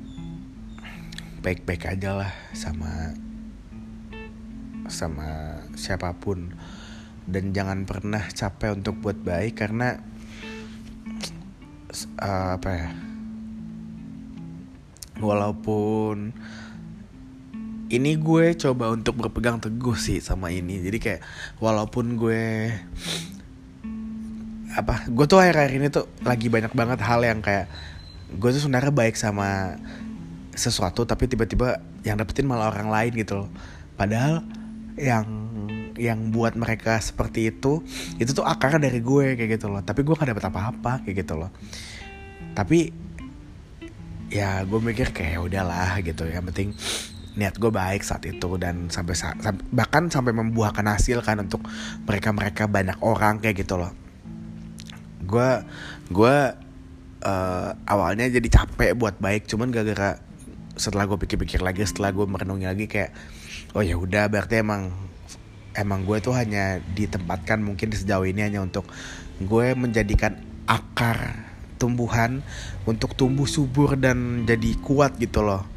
baik-baik 1.44 1.88
aja 1.88 2.20
lah 2.24 2.32
sama 2.52 3.16
sama 4.88 5.60
siapa 5.76 6.16
pun. 6.20 6.56
Dan 7.28 7.52
jangan 7.52 7.84
pernah 7.84 8.24
capek 8.32 8.72
untuk 8.72 9.04
buat 9.04 9.20
baik 9.20 9.60
karena 9.60 10.00
uh, 12.24 12.56
apa 12.56 12.70
ya? 12.72 12.90
Walaupun 15.20 16.32
ini 17.88 18.20
gue 18.20 18.56
coba 18.60 18.92
untuk 18.92 19.16
berpegang 19.16 19.64
teguh 19.64 19.96
sih 19.96 20.20
sama 20.20 20.52
ini. 20.52 20.84
Jadi 20.84 20.98
kayak 21.00 21.22
walaupun 21.64 22.20
gue 22.20 22.72
apa 24.78 25.10
gue 25.10 25.26
tuh 25.26 25.42
akhir-akhir 25.42 25.74
ini 25.74 25.88
tuh 25.90 26.06
lagi 26.22 26.54
banyak 26.54 26.70
banget 26.76 27.00
hal 27.02 27.24
yang 27.26 27.42
kayak 27.42 27.66
gue 28.30 28.50
tuh 28.54 28.62
sebenarnya 28.62 28.94
baik 28.94 29.16
sama 29.18 29.80
sesuatu 30.54 31.08
tapi 31.08 31.26
tiba-tiba 31.26 31.82
yang 32.06 32.20
dapetin 32.20 32.46
malah 32.46 32.70
orang 32.70 32.92
lain 32.92 33.12
gitu 33.16 33.46
loh. 33.46 33.50
Padahal 33.96 34.44
yang 35.00 35.26
yang 35.98 36.30
buat 36.30 36.54
mereka 36.54 37.02
seperti 37.02 37.50
itu 37.50 37.82
itu 38.22 38.30
tuh 38.36 38.46
akar 38.46 38.78
dari 38.78 39.00
gue 39.00 39.40
kayak 39.40 39.58
gitu 39.58 39.72
loh. 39.72 39.82
Tapi 39.82 40.04
gue 40.04 40.14
gak 40.14 40.30
dapet 40.36 40.46
apa-apa 40.46 41.08
kayak 41.08 41.24
gitu 41.24 41.40
loh. 41.40 41.50
Tapi 42.52 42.92
ya 44.28 44.62
gue 44.68 44.80
mikir 44.84 45.16
kayak 45.16 45.32
ya 45.38 45.40
udahlah 45.40 46.04
gitu. 46.04 46.28
Yang 46.28 46.44
penting 46.52 46.70
niat 47.38 47.56
gue 47.62 47.70
baik 47.70 48.02
saat 48.02 48.26
itu 48.26 48.58
dan 48.58 48.90
sampai 48.90 49.14
bahkan 49.70 50.10
sampai 50.10 50.34
membuahkan 50.34 50.84
hasil 50.84 51.22
kan 51.22 51.38
untuk 51.46 51.62
mereka 52.10 52.34
mereka 52.34 52.64
banyak 52.66 52.98
orang 53.06 53.38
kayak 53.38 53.62
gitu 53.62 53.78
loh. 53.78 53.94
Gue 55.22 55.62
gue 56.10 56.36
uh, 57.24 57.70
awalnya 57.86 58.28
jadi 58.28 58.48
capek 58.50 58.98
buat 58.98 59.22
baik 59.22 59.46
cuman 59.46 59.70
gara-gara 59.70 60.20
setelah 60.78 61.10
gue 61.10 61.18
pikir-pikir 61.18 61.62
lagi 61.62 61.86
setelah 61.86 62.14
gue 62.14 62.26
merenungi 62.26 62.66
lagi 62.70 62.86
kayak 62.86 63.12
oh 63.74 63.82
ya 63.82 63.98
udah 63.98 64.30
berarti 64.30 64.62
emang 64.62 64.94
emang 65.74 66.06
gue 66.06 66.18
tuh 66.22 66.34
hanya 66.34 66.82
ditempatkan 66.94 67.62
mungkin 67.62 67.94
sejauh 67.94 68.26
ini 68.26 68.46
hanya 68.46 68.62
untuk 68.62 68.86
gue 69.42 69.68
menjadikan 69.74 70.38
akar 70.70 71.46
tumbuhan 71.78 72.42
untuk 72.90 73.14
tumbuh 73.14 73.46
subur 73.46 73.94
dan 73.98 74.50
jadi 74.50 74.74
kuat 74.82 75.18
gitu 75.22 75.46
loh 75.46 75.77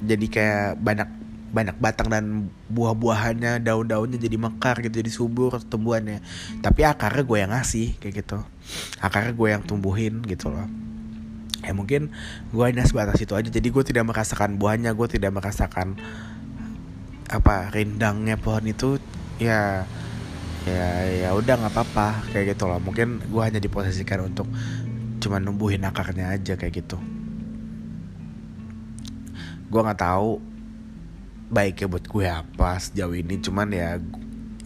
jadi 0.00 0.26
kayak 0.26 0.66
banyak 0.80 1.08
banyak 1.50 1.76
batang 1.82 2.08
dan 2.08 2.24
buah-buahannya 2.70 3.58
daun-daunnya 3.66 4.22
jadi 4.22 4.38
mekar 4.38 4.78
gitu 4.86 5.02
jadi 5.02 5.10
subur 5.10 5.58
tumbuhannya. 5.58 6.22
Tapi 6.62 6.86
akarnya 6.86 7.26
gue 7.26 7.38
yang 7.42 7.50
ngasih 7.50 7.98
kayak 7.98 8.22
gitu. 8.22 8.38
Akarnya 9.02 9.34
gue 9.34 9.48
yang 9.50 9.62
tumbuhin 9.66 10.22
gitu 10.30 10.48
loh. 10.54 10.66
Ya 11.66 11.74
mungkin 11.74 12.14
gue 12.54 12.64
hanya 12.64 12.86
sebatas 12.86 13.18
itu 13.18 13.34
aja. 13.34 13.50
Jadi 13.50 13.66
gue 13.66 13.82
tidak 13.82 14.06
merasakan 14.06 14.62
buahnya 14.62 14.94
gue 14.94 15.08
tidak 15.10 15.34
merasakan 15.34 15.98
apa 17.26 17.74
rindangnya 17.74 18.38
pohon 18.38 18.70
itu. 18.70 19.02
Ya 19.42 19.90
ya 20.68 20.86
ya 21.26 21.30
udah 21.34 21.66
nggak 21.66 21.74
apa-apa 21.74 22.30
kayak 22.30 22.54
gitu 22.54 22.70
loh. 22.70 22.78
Mungkin 22.78 23.26
gue 23.26 23.42
hanya 23.42 23.58
diposisikan 23.58 24.22
untuk 24.22 24.46
cuma 25.20 25.42
numbuhin 25.42 25.82
akarnya 25.84 26.32
aja 26.32 26.56
kayak 26.56 26.80
gitu 26.80 27.19
gue 29.70 29.80
nggak 29.80 30.02
tahu 30.02 30.42
baiknya 31.50 31.86
buat 31.86 32.04
gue 32.06 32.26
apa 32.26 32.70
sejauh 32.82 33.14
ini. 33.14 33.38
Cuman 33.38 33.70
ya 33.70 34.02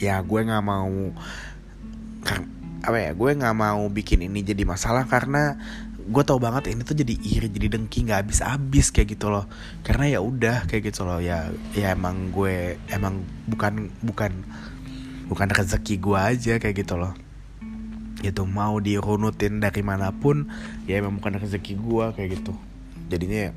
ya 0.00 0.18
gue 0.24 0.40
nggak 0.40 0.64
mau 0.64 1.12
apa 2.84 2.98
ya 3.00 3.12
gue 3.16 3.30
nggak 3.36 3.56
mau 3.56 3.84
bikin 3.88 4.28
ini 4.28 4.44
jadi 4.44 4.64
masalah 4.68 5.08
karena 5.08 5.56
gue 6.04 6.20
tau 6.20 6.36
banget 6.36 6.68
ini 6.68 6.84
tuh 6.84 6.92
jadi 6.92 7.16
iri 7.16 7.48
jadi 7.48 7.80
dengki 7.80 8.04
nggak 8.04 8.28
habis 8.28 8.40
habis 8.44 8.92
kayak 8.92 9.16
gitu 9.16 9.32
loh. 9.32 9.48
Karena 9.80 10.16
ya 10.16 10.20
udah 10.20 10.68
kayak 10.68 10.92
gitu 10.92 11.08
loh. 11.08 11.20
Ya 11.20 11.48
ya 11.72 11.96
emang 11.96 12.32
gue 12.32 12.76
emang 12.92 13.24
bukan 13.48 13.88
bukan 14.04 14.32
bukan 15.28 15.48
rezeki 15.48 16.00
gue 16.00 16.18
aja 16.20 16.52
kayak 16.60 16.84
gitu 16.84 17.00
loh. 17.00 17.16
Itu 18.20 18.44
mau 18.44 18.76
dirunutin 18.80 19.60
dari 19.60 19.80
mana 19.80 20.12
pun 20.12 20.48
ya 20.84 21.00
emang 21.00 21.16
bukan 21.20 21.40
rezeki 21.40 21.80
gue 21.80 22.04
kayak 22.12 22.28
gitu. 22.40 22.52
Jadinya 23.08 23.48
ya 23.48 23.52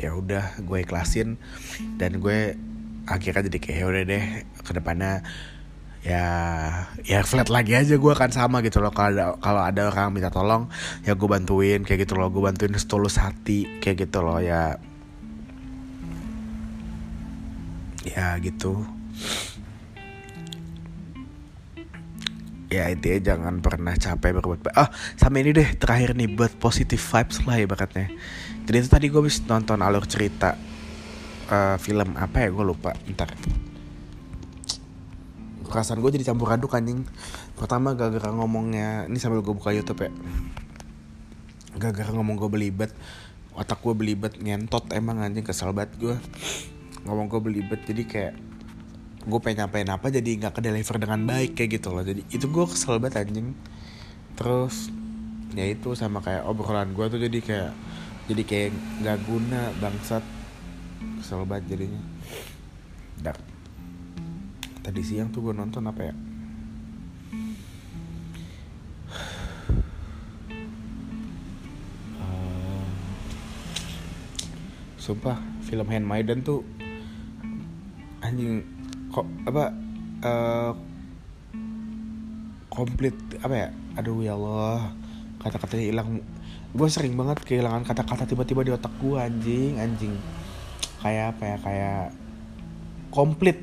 ya 0.00 0.16
udah 0.16 0.58
gue 0.62 0.78
ikhlasin 0.82 1.38
dan 2.00 2.18
gue 2.18 2.58
akhirnya 3.04 3.46
jadi 3.52 3.58
kayak 3.60 3.78
ya 3.78 3.86
udah 3.86 4.02
deh 4.08 4.24
ke 4.64 4.72
depannya 4.72 5.22
ya 6.04 6.24
ya 7.00 7.24
flat 7.24 7.48
lagi 7.48 7.72
aja 7.72 7.96
gue 7.96 8.12
akan 8.12 8.30
sama 8.30 8.60
gitu 8.60 8.84
loh. 8.84 8.92
Kalau 8.92 9.08
ada 9.12 9.24
kalau 9.40 9.62
ada 9.64 9.88
orang 9.88 10.12
minta 10.12 10.28
tolong 10.28 10.68
ya 11.02 11.16
gue 11.16 11.28
bantuin 11.28 11.80
kayak 11.80 12.04
gitu 12.04 12.20
loh. 12.20 12.28
Gue 12.28 12.44
bantuin 12.44 12.76
setulus 12.76 13.16
hati 13.16 13.80
kayak 13.80 14.08
gitu 14.08 14.20
loh 14.20 14.38
ya. 14.40 14.76
Ya 18.04 18.36
gitu. 18.44 18.84
Ya 22.68 22.90
intinya 22.90 23.32
jangan 23.32 23.62
pernah 23.62 23.94
capek 23.94 24.34
berbuat 24.42 24.60
baik 24.66 24.74
ah 24.74 24.90
sama 25.14 25.38
ini 25.38 25.54
deh 25.54 25.78
terakhir 25.78 26.18
nih 26.18 26.26
buat 26.26 26.58
positive 26.58 26.98
vibes 26.98 27.46
lah 27.46 27.56
ya 27.62 27.66
bakatnya 27.70 28.10
jadi 28.64 28.88
tadi 28.88 29.12
gue 29.12 29.20
habis 29.20 29.44
nonton 29.44 29.84
alur 29.84 30.08
cerita 30.08 30.56
uh, 31.52 31.76
film 31.76 32.16
apa 32.16 32.44
ya 32.44 32.48
gue 32.48 32.64
lupa 32.64 32.96
ntar. 33.12 33.36
Perasaan 35.68 35.98
gue 35.98 36.10
jadi 36.14 36.30
campur 36.30 36.54
aduk 36.54 36.72
anjing. 36.78 37.02
Pertama 37.58 37.98
gara-gara 37.98 38.30
ngomongnya 38.30 39.10
ini 39.10 39.18
sambil 39.18 39.42
gue 39.42 39.52
buka 39.52 39.74
YouTube 39.74 40.08
ya. 40.08 40.10
Gara-gara 41.76 42.14
ngomong 42.14 42.40
gue 42.40 42.48
belibet 42.48 42.94
otak 43.54 43.84
gue 43.86 43.94
belibet 43.94 44.34
ngentot 44.42 44.90
emang 44.90 45.22
anjing 45.22 45.46
kesel 45.46 45.70
banget 45.70 45.94
gue 46.02 46.16
ngomong 47.06 47.30
gue 47.30 47.38
belibet 47.38 47.86
jadi 47.86 48.02
kayak 48.02 48.34
gue 49.24 49.38
pengen 49.38 49.64
nyampein 49.64 49.88
apa 49.94 50.10
jadi 50.10 50.30
nggak 50.42 50.58
ke 50.58 50.60
deliver 50.60 50.96
dengan 51.00 51.20
baik 51.24 51.52
kayak 51.56 51.80
gitu 51.80 51.92
loh. 51.92 52.04
Jadi 52.04 52.24
itu 52.32 52.48
gue 52.48 52.64
kesel 52.64 52.96
banget 52.96 53.28
anjing. 53.28 53.52
Terus 54.40 54.88
ya 55.52 55.68
itu 55.68 55.92
sama 55.94 56.24
kayak 56.24 56.48
obrolan 56.48 56.96
gue 56.96 57.06
tuh 57.12 57.20
jadi 57.20 57.38
kayak 57.44 57.72
jadi 58.24 58.42
kayak 58.44 58.70
nggak 59.04 59.18
guna 59.28 59.60
bangsat. 59.80 60.24
Kesel 61.20 61.44
banget 61.44 61.76
jadinya. 61.76 62.00
Dak. 63.20 63.38
tadi 64.84 65.00
siang 65.00 65.32
tuh 65.32 65.48
gue 65.48 65.54
nonton 65.56 65.80
apa 65.88 66.12
ya? 66.12 66.14
Uh, 72.20 72.84
sumpah 75.00 75.40
film 75.64 75.88
Handmaiden 75.88 76.44
tuh 76.44 76.60
anjing 78.20 78.60
kok 79.08 79.24
apa 79.48 79.72
uh, 80.20 80.72
komplit 82.68 83.16
apa 83.40 83.54
ya? 83.56 83.68
Aduh 83.96 84.20
ya 84.20 84.36
Allah. 84.36 84.92
Kata-katanya 85.40 85.84
hilang 85.92 86.20
gue 86.74 86.88
sering 86.90 87.14
banget 87.14 87.38
kehilangan 87.46 87.86
kata-kata 87.86 88.26
tiba-tiba 88.26 88.66
di 88.66 88.74
otak 88.74 88.90
gue 88.98 89.14
anjing 89.14 89.78
anjing. 89.78 90.14
Kayak 90.98 91.38
apa 91.38 91.42
ya 91.46 91.56
kayak 91.62 92.04
komplit. 93.14 93.58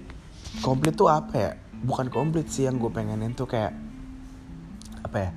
Komplit 0.64 0.96
tuh 0.96 1.12
apa 1.12 1.34
ya? 1.36 1.52
Bukan 1.84 2.08
komplit 2.08 2.48
sih 2.48 2.72
yang 2.72 2.80
gue 2.80 2.88
pengenin 2.88 3.36
tuh 3.36 3.52
kayak 3.52 3.76
apa 5.04 5.18
ya? 5.20 5.32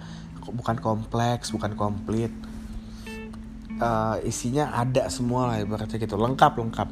Bukan 0.47 0.79
kompleks 0.79 1.51
bukan 1.51 1.75
komplit. 1.75 2.31
Uh, 3.75 4.23
isinya 4.23 4.71
ada 4.71 5.11
semua 5.11 5.51
lah 5.51 5.57
ibaratnya 5.59 5.99
gitu. 5.99 6.15
Lengkap 6.15 6.55
lengkap 6.55 6.89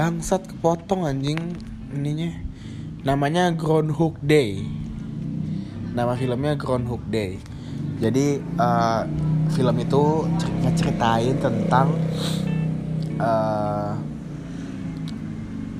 bangsat 0.00 0.48
kepotong 0.48 1.04
anjing 1.04 1.36
ininya. 1.92 2.32
Namanya 3.04 3.52
Groundhog 3.52 4.16
Day. 4.24 4.64
Nama 5.92 6.16
filmnya 6.16 6.56
Groundhog 6.56 7.04
Day. 7.12 7.36
Jadi 8.00 8.40
uh, 8.56 9.04
film 9.52 9.76
itu 9.76 10.24
ngeceritain 10.64 11.36
tentang 11.36 11.92
uh, 13.20 13.92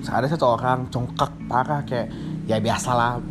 ada 0.04 0.26
satu 0.28 0.52
orang 0.52 0.92
congkak 0.92 1.32
parah 1.48 1.80
kayak 1.88 2.12
ya 2.44 2.60
biasalah 2.60 3.24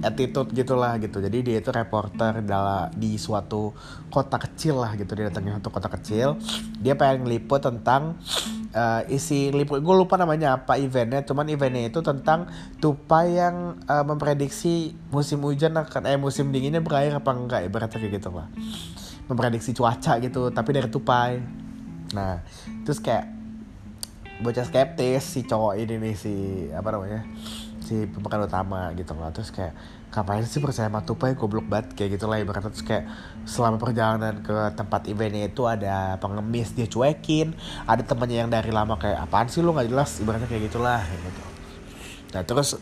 attitude 0.00 0.50
gitulah 0.52 0.96
gitu. 1.00 1.20
Jadi 1.20 1.38
dia 1.44 1.56
itu 1.60 1.70
reporter 1.72 2.40
dalam 2.44 2.88
di 2.96 3.16
suatu 3.16 3.72
kota 4.08 4.40
kecil 4.40 4.80
lah 4.80 4.96
gitu. 4.96 5.12
Dia 5.12 5.28
datangnya 5.28 5.60
satu 5.60 5.70
kota 5.72 5.88
kecil. 5.92 6.36
Dia 6.80 6.96
pengen 6.96 7.28
liput 7.28 7.60
tentang 7.60 8.16
uh, 8.74 9.02
isi 9.08 9.52
liput. 9.52 9.80
Gue 9.80 9.94
lupa 9.96 10.16
namanya 10.16 10.60
apa 10.60 10.80
eventnya 10.80 11.22
cuman 11.24 11.46
eventnya 11.52 11.88
itu 11.88 12.00
tentang 12.00 12.48
tupai 12.80 13.38
yang 13.38 13.78
uh, 13.86 14.04
memprediksi 14.04 14.96
musim 15.12 15.44
hujan 15.44 15.76
akan 15.76 16.08
eh 16.08 16.18
musim 16.18 16.50
dinginnya 16.50 16.82
berakhir 16.82 17.20
apa 17.20 17.30
enggak 17.32 17.60
ibaratnya 17.68 17.98
kayak 18.00 18.12
gitu 18.20 18.28
lah. 18.32 18.48
Memprediksi 19.30 19.70
cuaca 19.76 20.18
gitu 20.18 20.50
tapi 20.50 20.70
dari 20.74 20.88
tupai. 20.90 21.38
Nah 22.16 22.42
terus 22.82 22.98
kayak 22.98 23.40
bocah 24.40 24.64
skeptis 24.64 25.36
si 25.36 25.44
cowok 25.44 25.76
ini 25.76 26.00
nih 26.00 26.14
si 26.16 26.34
apa 26.72 26.88
namanya 26.96 27.28
si 27.90 28.06
pemeran 28.06 28.46
utama 28.46 28.94
gitu 28.94 29.10
loh. 29.18 29.26
Terus 29.34 29.50
kayak 29.50 29.74
ngapain 30.14 30.46
sih 30.46 30.62
percaya 30.62 30.86
sama 30.86 31.02
tupai? 31.02 31.34
Goblok 31.34 31.66
banget 31.66 31.98
kayak 31.98 32.14
gitu 32.14 32.30
lah 32.30 32.38
ibaratnya. 32.38 32.70
Terus 32.70 32.86
kayak 32.86 33.04
selama 33.50 33.82
perjalanan 33.82 34.38
ke 34.38 34.54
tempat 34.78 35.10
eventnya 35.10 35.50
itu 35.50 35.66
ada 35.66 36.14
pengemis 36.22 36.70
dia 36.70 36.86
cuekin 36.86 37.50
ada 37.90 38.06
temannya 38.06 38.46
yang 38.46 38.50
dari 38.50 38.70
lama 38.70 38.94
kayak 38.94 39.26
apaan 39.26 39.50
sih 39.50 39.58
lu? 39.58 39.74
Nggak 39.74 39.90
jelas 39.90 40.22
ibaratnya 40.22 40.46
kayak 40.46 40.70
gitulah 40.70 41.02
gitu. 41.02 41.42
Nah 42.30 42.42
terus 42.46 42.78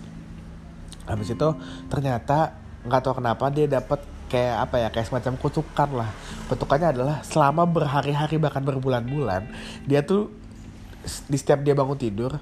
habis 1.09 1.29
itu 1.33 1.49
ternyata 1.89 2.53
nggak 2.85 3.01
tahu 3.01 3.25
kenapa 3.25 3.49
dia 3.49 3.65
dapat 3.65 4.05
kayak 4.29 4.69
apa 4.69 4.77
ya 4.77 4.89
kayak 4.93 5.09
semacam 5.09 5.33
kutukan 5.41 5.89
lah. 6.05 6.11
Kutukannya 6.53 6.93
adalah 6.93 7.17
selama 7.25 7.65
berhari-hari 7.65 8.37
bahkan 8.37 8.61
berbulan-bulan 8.61 9.49
dia 9.89 10.05
tuh 10.05 10.29
di 11.27 11.37
setiap 11.41 11.65
dia 11.65 11.73
bangun 11.73 11.97
tidur 11.97 12.39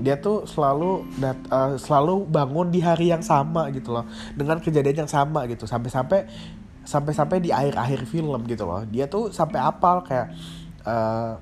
dia 0.00 0.16
tuh 0.16 0.48
selalu 0.48 1.04
dat, 1.20 1.36
uh, 1.52 1.76
selalu 1.76 2.24
bangun 2.24 2.72
di 2.72 2.80
hari 2.80 3.12
yang 3.12 3.20
sama 3.20 3.68
gitu 3.70 3.92
loh. 3.92 4.08
Dengan 4.32 4.58
kejadian 4.58 5.04
yang 5.04 5.10
sama 5.12 5.44
gitu. 5.46 5.68
Sampai-sampai 5.68 6.24
sampai-sampai 6.80 7.38
di 7.44 7.52
akhir-akhir 7.52 8.08
film 8.08 8.40
gitu 8.48 8.64
loh. 8.64 8.82
Dia 8.88 9.06
tuh 9.06 9.28
sampai 9.30 9.60
apal 9.60 10.00
kayak 10.02 10.32
uh, 10.88 11.36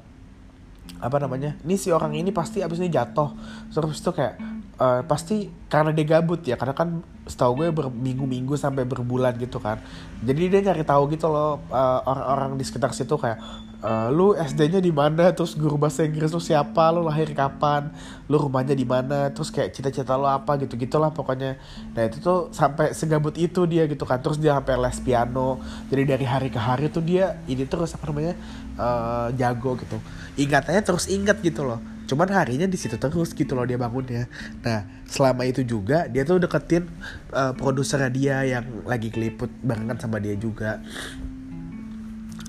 apa 0.98 1.16
namanya 1.20 1.54
ini 1.62 1.78
si 1.78 1.94
orang 1.94 2.16
ini 2.18 2.34
pasti 2.34 2.58
abis 2.58 2.82
ini 2.82 2.90
jatuh. 2.90 3.30
Terus 3.70 4.02
itu 4.02 4.10
kayak 4.10 4.34
uh, 4.82 5.00
pasti 5.06 5.46
karena 5.68 5.92
dia 5.92 6.16
gabut 6.16 6.40
ya 6.48 6.56
karena 6.56 6.72
kan 6.72 7.04
setahu 7.28 7.60
gue 7.60 7.68
berminggu-minggu 7.68 8.56
sampai 8.56 8.88
berbulan 8.88 9.36
gitu 9.36 9.60
kan. 9.60 9.76
Jadi 10.24 10.48
dia 10.48 10.60
nyari 10.64 10.80
tahu 10.80 11.12
gitu 11.12 11.28
loh 11.28 11.60
orang 11.68 12.24
orang-orang 12.24 12.50
di 12.56 12.64
sekitar 12.64 12.96
situ 12.96 13.20
kayak 13.20 13.36
uh, 13.84 14.08
lu 14.08 14.32
SD-nya 14.32 14.80
di 14.80 14.88
mana? 14.88 15.28
Terus 15.36 15.52
guru 15.52 15.76
bahasa 15.76 16.08
Inggris 16.08 16.32
lu 16.32 16.40
siapa? 16.40 16.88
Lu 16.88 17.04
lahir 17.04 17.28
kapan? 17.36 17.92
Lu 18.32 18.40
rumahnya 18.40 18.72
di 18.72 18.88
mana? 18.88 19.28
Terus 19.28 19.52
kayak 19.52 19.76
cita-cita 19.76 20.16
lu 20.16 20.24
apa? 20.24 20.56
Gitu 20.56 20.72
gitulah 20.80 21.12
pokoknya. 21.12 21.60
Nah 21.92 22.02
itu 22.08 22.16
tuh 22.24 22.48
sampai 22.48 22.96
segabut 22.96 23.36
itu 23.36 23.68
dia 23.68 23.84
gitu 23.84 24.08
kan. 24.08 24.24
Terus 24.24 24.40
dia 24.40 24.56
sampai 24.56 24.80
les 24.80 24.98
piano. 25.04 25.60
Jadi 25.92 26.02
dari 26.16 26.24
hari 26.24 26.48
ke 26.48 26.56
hari 26.56 26.88
tuh 26.88 27.04
dia 27.04 27.44
ini 27.44 27.68
terus 27.68 27.92
apa 27.92 28.08
namanya 28.08 28.34
uh, 28.80 29.28
jago 29.36 29.76
gitu. 29.76 30.00
Ingatannya 30.40 30.80
terus 30.80 31.12
ingat 31.12 31.44
gitu 31.44 31.68
loh 31.68 31.97
cuman 32.08 32.32
harinya 32.32 32.64
di 32.64 32.80
situ 32.80 32.96
terus 32.96 33.36
gitu 33.36 33.52
loh 33.52 33.68
dia 33.68 33.76
bangunnya. 33.76 34.32
Nah 34.64 34.88
selama 35.04 35.44
itu 35.44 35.60
juga 35.60 36.08
dia 36.08 36.24
tuh 36.24 36.40
deketin 36.40 36.88
uh, 37.36 37.52
produsernya 37.52 38.08
dia 38.08 38.36
yang 38.48 38.64
lagi 38.88 39.12
keliput 39.12 39.52
barengan 39.60 40.00
sama 40.00 40.16
dia 40.16 40.32
juga. 40.40 40.80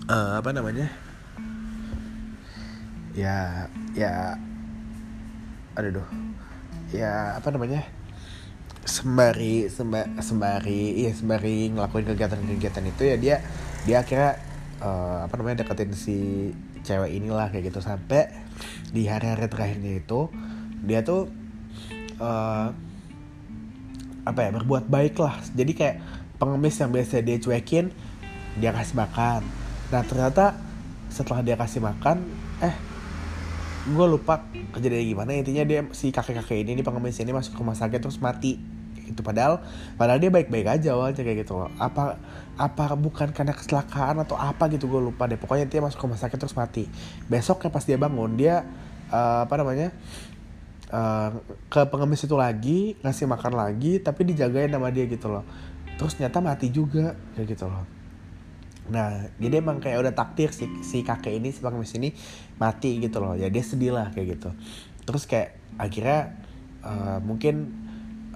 Uh, 0.08 0.40
apa 0.40 0.56
namanya? 0.56 0.88
Ya 3.12 3.68
ya 3.94 4.40
aduh 5.76 6.08
ya 6.96 7.36
apa 7.36 7.52
namanya? 7.52 7.84
Sembari 8.88 9.70
semba, 9.70 10.08
sembari 10.24 11.04
iya 11.04 11.12
sembari 11.14 11.70
ngelakuin 11.76 12.10
kegiatan-kegiatan 12.16 12.86
itu 12.90 13.04
ya 13.06 13.16
dia 13.20 13.36
dia 13.86 13.98
akhirnya 14.02 14.40
uh, 14.82 15.28
apa 15.28 15.36
namanya 15.36 15.62
deketin 15.68 15.94
si 15.94 16.18
cewek 16.82 17.12
inilah 17.12 17.52
kayak 17.52 17.70
gitu. 17.70 17.84
Sampai 17.84 18.49
di 18.90 19.06
hari-hari 19.06 19.48
terakhirnya 19.48 20.02
itu 20.02 20.30
dia 20.84 21.04
tuh 21.04 21.28
uh, 22.20 22.72
apa 24.26 24.40
ya 24.46 24.50
berbuat 24.54 24.86
baik 24.88 25.16
lah. 25.20 25.40
Jadi 25.56 25.72
kayak 25.74 25.96
pengemis 26.40 26.80
yang 26.80 26.92
biasa 26.94 27.22
dia 27.26 27.38
cuekin 27.42 27.92
dia 28.60 28.72
kasih 28.72 28.96
makan. 28.98 29.42
Nah 29.90 30.02
ternyata 30.06 30.56
setelah 31.10 31.42
dia 31.42 31.58
kasih 31.58 31.82
makan 31.82 32.22
eh 32.62 32.76
gue 33.90 34.06
lupa 34.06 34.46
kejadian 34.76 35.18
gimana. 35.18 35.34
Intinya 35.34 35.64
dia 35.66 35.82
si 35.96 36.14
kakek 36.14 36.44
kakek 36.44 36.68
ini 36.68 36.86
pengemis 36.86 37.18
ini 37.20 37.34
masuk 37.34 37.58
rumah 37.58 37.76
sakit 37.76 38.00
terus 38.00 38.22
mati. 38.22 38.60
Itu 39.10 39.26
padahal 39.26 39.66
padahal 39.98 40.22
dia 40.22 40.30
baik 40.30 40.54
baik 40.54 40.68
aja 40.80 40.94
awalnya 40.94 41.26
kayak 41.26 41.48
gitu. 41.48 41.58
Loh 41.58 41.72
apa 41.82 42.22
apa 42.60 42.92
bukan 43.00 43.32
karena 43.32 43.56
kecelakaan 43.56 44.20
atau 44.20 44.36
apa 44.36 44.68
gitu 44.68 44.92
gue 44.92 45.00
lupa 45.00 45.32
deh 45.32 45.40
pokoknya 45.40 45.72
dia 45.72 45.80
masuk 45.80 46.04
rumah 46.04 46.20
sakit 46.20 46.36
terus 46.36 46.56
mati 46.60 46.92
besoknya 47.32 47.72
pas 47.72 47.84
dia 47.88 47.96
bangun 47.96 48.36
dia 48.36 48.68
uh, 49.08 49.48
apa 49.48 49.54
namanya 49.56 49.96
uh, 50.92 51.40
ke 51.72 51.88
pengemis 51.88 52.28
itu 52.28 52.36
lagi 52.36 53.00
ngasih 53.00 53.32
makan 53.32 53.56
lagi 53.56 54.04
tapi 54.04 54.28
dijagain 54.28 54.68
sama 54.68 54.92
dia 54.92 55.08
gitu 55.08 55.32
loh 55.32 55.48
terus 55.96 56.20
ternyata 56.20 56.44
mati 56.44 56.68
juga 56.68 57.16
kayak 57.40 57.48
gitu 57.56 57.66
loh 57.72 58.00
Nah, 58.90 59.30
jadi 59.38 59.62
emang 59.62 59.78
kayak 59.78 60.02
udah 60.02 60.14
takdir 60.18 60.50
si, 60.50 60.66
si 60.82 61.06
kakek 61.06 61.38
ini, 61.38 61.54
si 61.54 61.62
pengemis 61.62 61.94
ini 61.94 62.10
mati 62.58 62.98
gitu 62.98 63.22
loh. 63.22 63.38
Ya 63.38 63.48
dia 63.54 63.62
sedih 63.62 63.94
lah 63.94 64.10
kayak 64.10 64.42
gitu. 64.42 64.50
Terus 65.06 65.30
kayak 65.30 65.62
akhirnya 65.78 66.42
uh, 66.82 67.22
mungkin 67.22 67.70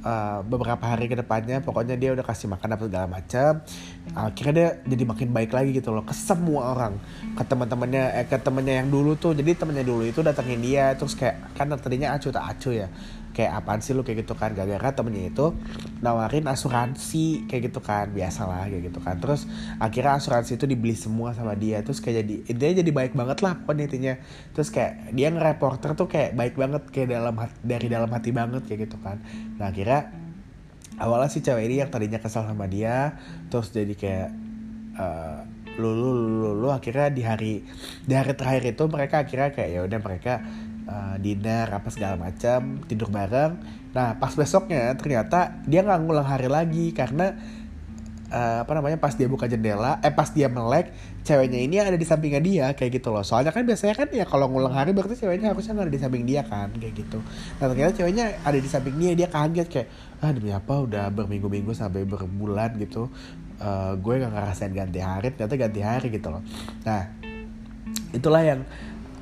uh, 0.03 0.39
beberapa 0.45 0.83
hari 0.83 1.09
ke 1.09 1.15
depannya 1.17 1.63
pokoknya 1.63 1.95
dia 1.97 2.13
udah 2.13 2.21
kasih 2.21 2.51
makan 2.51 2.69
apa 2.75 2.83
segala 2.85 3.07
macam. 3.07 3.51
Akhirnya 4.13 4.53
dia 4.53 4.69
jadi 4.83 5.03
makin 5.07 5.29
baik 5.31 5.51
lagi 5.55 5.71
gitu 5.73 5.89
loh 5.95 6.03
ke 6.03 6.13
semua 6.13 6.75
orang. 6.75 6.99
Ke 7.33 7.43
teman-temannya 7.47 8.03
eh 8.19 8.25
ke 8.27 8.37
temennya 8.37 8.83
yang 8.83 8.89
dulu 8.91 9.15
tuh. 9.15 9.33
Jadi 9.33 9.55
temennya 9.55 9.87
dulu 9.87 10.03
itu 10.05 10.19
datengin 10.19 10.61
dia 10.61 10.93
terus 10.93 11.15
kayak 11.15 11.55
kan 11.55 11.71
tadinya 11.79 12.13
acu 12.13 12.29
tak 12.29 12.43
acu 12.53 12.75
ya 12.75 12.87
kayak 13.33 13.65
apaan 13.65 13.81
sih 13.81 13.97
lu 13.97 14.05
kayak 14.05 14.23
gitu 14.23 14.37
kan. 14.37 14.53
Gara-gara 14.53 14.93
temennya 14.93 15.33
itu 15.33 15.51
nawarin 15.99 16.45
asuransi 16.47 17.49
kayak 17.49 17.73
gitu 17.73 17.81
kan. 17.81 18.13
Biasalah 18.13 18.69
kayak 18.69 18.93
gitu 18.93 18.99
kan. 19.01 19.19
Terus 19.19 19.49
akhirnya 19.81 20.21
asuransi 20.21 20.55
itu 20.55 20.65
dibeli 20.69 20.95
semua 20.95 21.33
sama 21.33 21.57
dia. 21.57 21.81
Terus 21.81 21.99
kayak 21.99 22.23
jadi 22.23 22.35
intinya 22.47 22.73
jadi 22.79 22.91
baik 22.93 23.13
banget 23.17 23.41
lah 23.41 23.57
pokoknya 23.59 24.21
terus 24.53 24.69
kayak 24.69 25.11
dia 25.17 25.33
ngereporter 25.33 25.97
tuh 25.97 26.07
kayak 26.07 26.37
baik 26.37 26.55
banget 26.55 26.83
kayak 26.93 27.09
dalam 27.11 27.35
hati, 27.35 27.57
dari 27.65 27.87
dalam 27.89 28.09
hati 28.13 28.29
banget 28.29 28.61
kayak 28.69 28.87
gitu 28.87 28.97
kan. 29.01 29.17
Nah 29.57 29.73
akhirnya 29.73 30.23
awalnya 31.01 31.29
si 31.31 31.41
cewek 31.41 31.65
ini 31.65 31.81
yang 31.81 31.89
tadinya 31.89 32.21
kesal 32.21 32.45
sama 32.45 32.69
dia 32.69 33.17
terus 33.49 33.73
jadi 33.73 33.93
kayak 33.97 34.29
uh, 34.97 35.41
lulu 35.81 36.13
lulu 36.13 36.53
lulu 36.53 36.69
akhirnya 36.69 37.09
di 37.09 37.23
hari 37.25 37.53
di 38.05 38.13
hari 38.13 38.37
terakhir 38.37 38.77
itu 38.77 38.83
mereka 38.85 39.25
akhirnya 39.25 39.49
kayak 39.49 39.69
ya 39.73 39.81
udah 39.81 39.99
mereka 40.05 40.33
uh, 40.87 41.15
dinner 41.19 41.67
apa 41.69 41.89
segala 41.89 42.15
macam 42.19 42.83
tidur 42.87 43.09
bareng. 43.09 43.59
Nah 43.93 44.17
pas 44.17 44.33
besoknya 44.33 44.93
ternyata 44.97 45.61
dia 45.67 45.85
nggak 45.85 45.99
ngulang 46.03 46.27
hari 46.27 46.49
lagi 46.49 46.91
karena 46.91 47.37
uh, 48.33 48.65
apa 48.65 48.71
namanya 48.73 48.97
pas 48.97 49.13
dia 49.13 49.29
buka 49.29 49.45
jendela 49.45 50.01
eh 50.01 50.09
pas 50.09 50.27
dia 50.33 50.49
melek 50.49 50.89
ceweknya 51.23 51.59
ini 51.61 51.75
ada 51.79 51.95
di 51.95 52.03
sampingnya 52.03 52.41
dia 52.41 52.65
kayak 52.73 52.99
gitu 52.99 53.13
loh. 53.13 53.21
Soalnya 53.21 53.53
kan 53.53 53.63
biasanya 53.63 53.95
kan 53.95 54.07
ya 54.11 54.25
kalau 54.25 54.49
ngulang 54.49 54.73
hari 54.73 54.91
berarti 54.91 55.15
ceweknya 55.15 55.53
harusnya 55.53 55.77
nggak 55.77 55.87
ada 55.87 55.93
di 55.93 56.01
samping 56.01 56.23
dia 56.25 56.41
kan 56.43 56.73
kayak 56.73 56.93
gitu. 56.97 57.19
Nah 57.61 57.65
ternyata 57.69 57.91
ceweknya 58.03 58.25
ada 58.41 58.57
di 58.57 58.69
samping 58.69 58.95
dia 58.97 59.11
dia 59.13 59.27
kaget 59.29 59.67
kayak 59.69 59.87
ah 60.23 60.31
demi 60.31 60.51
apa 60.51 60.73
udah 60.83 61.11
berminggu-minggu 61.11 61.75
sampai 61.75 62.07
berbulan 62.07 62.79
gitu 62.79 63.11
uh, 63.59 63.93
gue 63.99 64.13
gak 64.23 64.31
ngerasain 64.31 64.71
ganti 64.71 65.03
hari 65.03 65.35
ternyata 65.35 65.55
ganti 65.59 65.81
hari 65.83 66.07
gitu 66.11 66.27
loh. 66.31 66.43
Nah 66.87 67.11
itulah 68.13 68.41
yang 68.45 68.61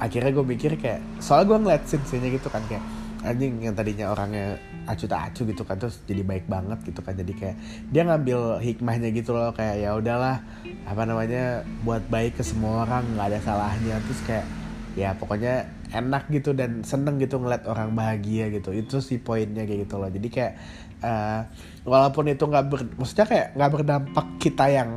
akhirnya 0.01 0.33
gue 0.33 0.45
mikir 0.45 0.81
kayak 0.81 0.99
soalnya 1.21 1.45
gue 1.53 1.57
ngeliat 1.61 1.83
scene 1.85 2.27
gitu 2.33 2.49
kan 2.49 2.65
kayak 2.65 2.81
anjing 3.21 3.61
yang 3.61 3.77
tadinya 3.77 4.09
orangnya 4.09 4.57
acu 4.89 5.05
tak 5.05 5.29
acu 5.29 5.45
gitu 5.45 5.61
kan 5.61 5.77
terus 5.77 6.01
jadi 6.09 6.25
baik 6.25 6.49
banget 6.49 6.81
gitu 6.89 7.05
kan 7.05 7.13
jadi 7.13 7.33
kayak 7.37 7.55
dia 7.93 8.01
ngambil 8.09 8.57
hikmahnya 8.57 9.13
gitu 9.13 9.37
loh 9.37 9.53
kayak 9.53 9.77
ya 9.77 9.93
udahlah 9.93 10.41
apa 10.85 11.03
namanya 11.05 11.61
buat 11.85 12.01
baik 12.09 12.41
ke 12.41 12.43
semua 12.43 12.83
orang 12.87 13.05
nggak 13.15 13.27
ada 13.31 13.39
salahnya. 13.39 13.95
Terus 14.09 14.21
kayak 14.25 14.45
ya 14.97 15.15
pokoknya 15.15 15.71
enak 15.91 16.27
gitu 16.33 16.51
dan 16.51 16.83
seneng 16.83 17.15
gitu 17.21 17.39
ngeliat 17.39 17.63
orang 17.69 17.93
bahagia 17.93 18.49
gitu. 18.49 18.73
Itu 18.73 18.99
sih 18.99 19.21
poinnya 19.21 19.63
kayak 19.63 19.87
gitu 19.87 19.95
loh. 20.01 20.09
Jadi 20.09 20.27
kayak 20.27 20.53
uh, 21.05 21.47
walaupun 21.85 22.33
itu 22.33 22.43
nggak 22.43 22.65
ber 22.67 22.81
maksudnya 22.97 23.27
kayak 23.29 23.47
nggak 23.55 23.71
berdampak 23.71 24.27
kita 24.41 24.65
yang 24.67 24.89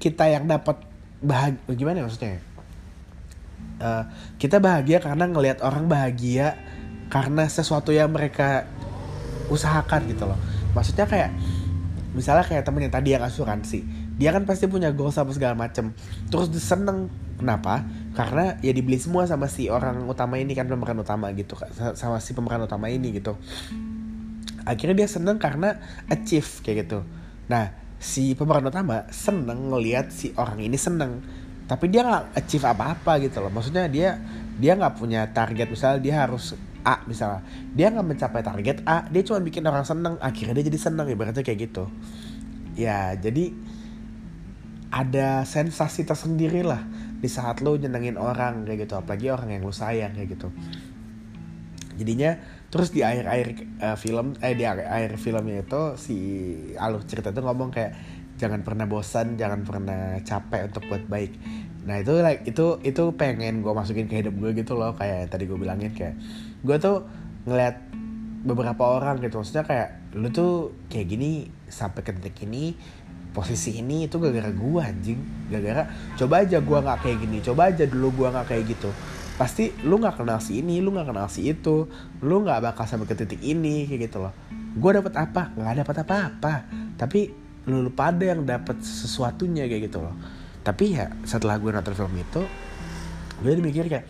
kita 0.00 0.24
yang 0.32 0.44
dapat 0.48 0.76
bahagia 1.20 1.76
gimana 1.76 2.00
ya 2.00 2.04
maksudnya 2.08 2.40
uh, 3.80 4.04
kita 4.36 4.60
bahagia 4.60 5.00
karena 5.00 5.26
ngelihat 5.26 5.64
orang 5.64 5.88
bahagia 5.90 6.54
karena 7.10 7.48
sesuatu 7.50 7.90
yang 7.90 8.12
mereka 8.12 8.68
usahakan 9.50 10.06
gitu 10.06 10.30
loh. 10.30 10.38
Maksudnya 10.76 11.10
kayak 11.10 11.34
misalnya 12.14 12.46
kayak 12.46 12.62
temen 12.62 12.86
yang 12.86 12.94
tadi 12.94 13.08
yang 13.18 13.24
asuransi 13.26 14.00
dia 14.20 14.36
kan 14.36 14.44
pasti 14.44 14.68
punya 14.68 14.92
goal 14.92 15.08
sama 15.08 15.32
segala 15.32 15.56
macem. 15.56 15.96
Terus 16.28 16.52
seneng. 16.60 17.08
Kenapa? 17.40 17.88
Karena 18.12 18.60
ya 18.60 18.68
dibeli 18.76 19.00
semua 19.00 19.24
sama 19.24 19.48
si 19.48 19.72
orang 19.72 20.04
utama 20.04 20.36
ini 20.36 20.52
kan 20.52 20.68
pemeran 20.68 21.00
utama 21.00 21.32
gitu 21.32 21.56
sama 21.96 22.20
si 22.20 22.36
pemeran 22.36 22.68
utama 22.68 22.92
ini 22.92 23.16
gitu. 23.16 23.40
Akhirnya 24.68 24.92
dia 24.92 25.08
seneng 25.08 25.40
karena 25.40 25.80
achieve 26.12 26.60
kayak 26.60 26.84
gitu. 26.84 27.00
Nah 27.48 27.72
si 27.96 28.36
pemeran 28.36 28.68
utama 28.68 29.08
seneng 29.08 29.72
ngelihat 29.72 30.12
si 30.12 30.36
orang 30.36 30.60
ini 30.60 30.76
seneng 30.76 31.24
tapi 31.70 31.86
dia 31.86 32.02
nggak 32.02 32.34
achieve 32.34 32.66
apa-apa 32.66 33.22
gitu 33.22 33.38
loh. 33.38 33.54
Maksudnya 33.54 33.86
dia 33.86 34.18
dia 34.58 34.74
nggak 34.74 34.98
punya 34.98 35.30
target. 35.30 35.70
Misalnya 35.70 36.02
dia 36.02 36.14
harus 36.26 36.58
A 36.82 36.98
misalnya 37.06 37.46
dia 37.76 37.92
nggak 37.92 38.06
mencapai 38.08 38.42
target 38.42 38.82
A 38.88 39.06
dia 39.06 39.22
cuma 39.22 39.38
bikin 39.38 39.62
orang 39.62 39.86
seneng. 39.86 40.18
Akhirnya 40.18 40.58
dia 40.58 40.66
jadi 40.66 40.80
seneng 40.82 41.06
ibaratnya 41.06 41.46
kayak 41.46 41.70
gitu. 41.70 41.86
Ya 42.74 43.14
jadi 43.14 43.54
ada 44.90 45.46
sensasi 45.46 46.02
tersendiri 46.02 46.66
lah 46.66 46.82
di 47.22 47.30
saat 47.30 47.62
lo 47.62 47.78
nyenengin 47.78 48.18
orang 48.18 48.66
kayak 48.66 48.90
gitu. 48.90 48.98
Apalagi 48.98 49.30
orang 49.30 49.54
yang 49.54 49.62
lo 49.62 49.70
sayang 49.70 50.18
kayak 50.18 50.34
gitu. 50.34 50.50
Jadinya 52.02 52.34
terus 52.66 52.90
di 52.90 53.06
akhir 53.06 53.30
akhir 53.30 53.48
uh, 53.78 53.94
film 53.94 54.34
eh 54.42 54.58
di 54.58 54.66
akhir, 54.66 54.90
akhir 54.90 55.12
filmnya 55.22 55.62
itu 55.62 55.82
si 55.94 56.16
alur 56.74 57.06
cerita 57.06 57.30
itu 57.30 57.38
ngomong 57.46 57.70
kayak 57.70 57.94
jangan 58.40 58.64
pernah 58.64 58.88
bosan 58.88 59.36
jangan 59.36 59.68
pernah 59.68 60.16
capek 60.24 60.72
untuk 60.72 60.88
buat 60.88 61.04
baik. 61.04 61.32
Nah 61.84 62.00
itu 62.00 62.16
like 62.24 62.48
itu 62.48 62.80
itu 62.80 63.12
pengen 63.12 63.60
gue 63.60 63.72
masukin 63.76 64.08
ke 64.08 64.24
hidup 64.24 64.32
gue 64.40 64.56
gitu 64.56 64.80
loh 64.80 64.96
kayak 64.96 65.28
tadi 65.28 65.44
gue 65.44 65.60
bilangin 65.60 65.92
kayak 65.92 66.16
gue 66.64 66.76
tuh 66.80 67.04
ngeliat 67.44 67.76
beberapa 68.48 68.96
orang 68.96 69.20
gitu. 69.20 69.44
Maksudnya 69.44 69.68
kayak 69.68 70.16
lu 70.16 70.32
tuh 70.32 70.72
kayak 70.88 71.12
gini 71.12 71.52
sampai 71.68 72.00
ke 72.00 72.16
titik 72.16 72.48
ini 72.48 72.72
posisi 73.30 73.78
ini 73.78 74.08
itu 74.08 74.16
gara-gara 74.16 74.48
gue 74.48 74.80
anjing. 74.80 75.20
Gara-gara 75.52 75.84
coba 76.16 76.34
aja 76.40 76.58
gue 76.64 76.78
nggak 76.80 76.98
kayak 77.04 77.18
gini 77.20 77.38
coba 77.44 77.68
aja 77.68 77.84
dulu 77.84 78.08
gue 78.24 78.28
nggak 78.32 78.46
kayak 78.48 78.64
gitu. 78.72 78.88
Pasti 79.36 79.72
lu 79.84 80.00
nggak 80.00 80.20
kenal 80.20 80.40
si 80.40 80.64
ini 80.64 80.80
lu 80.80 80.92
nggak 80.96 81.12
kenal 81.12 81.28
si 81.28 81.48
itu 81.48 81.88
lu 82.24 82.36
nggak 82.40 82.72
bakal 82.72 82.88
sampai 82.88 83.04
ke 83.04 83.16
titik 83.20 83.40
ini 83.44 83.84
kayak 83.84 84.08
gitu 84.08 84.24
loh. 84.24 84.32
Gue 84.76 84.96
dapat 84.96 85.16
apa? 85.16 85.52
Nggak 85.56 85.84
dapat 85.84 85.96
apa-apa. 86.04 86.54
Tapi 87.00 87.39
lu, 87.68 87.92
pada 87.92 88.24
yang 88.24 88.46
dapat 88.48 88.80
sesuatunya 88.80 89.68
kayak 89.68 89.92
gitu 89.92 90.00
loh. 90.00 90.14
Tapi 90.64 90.96
ya 90.96 91.12
setelah 91.24 91.56
gue 91.60 91.72
nonton 91.72 91.96
film 91.96 92.14
itu 92.16 92.42
gue 93.40 93.56
mikir 93.56 93.88
kayak 93.88 94.06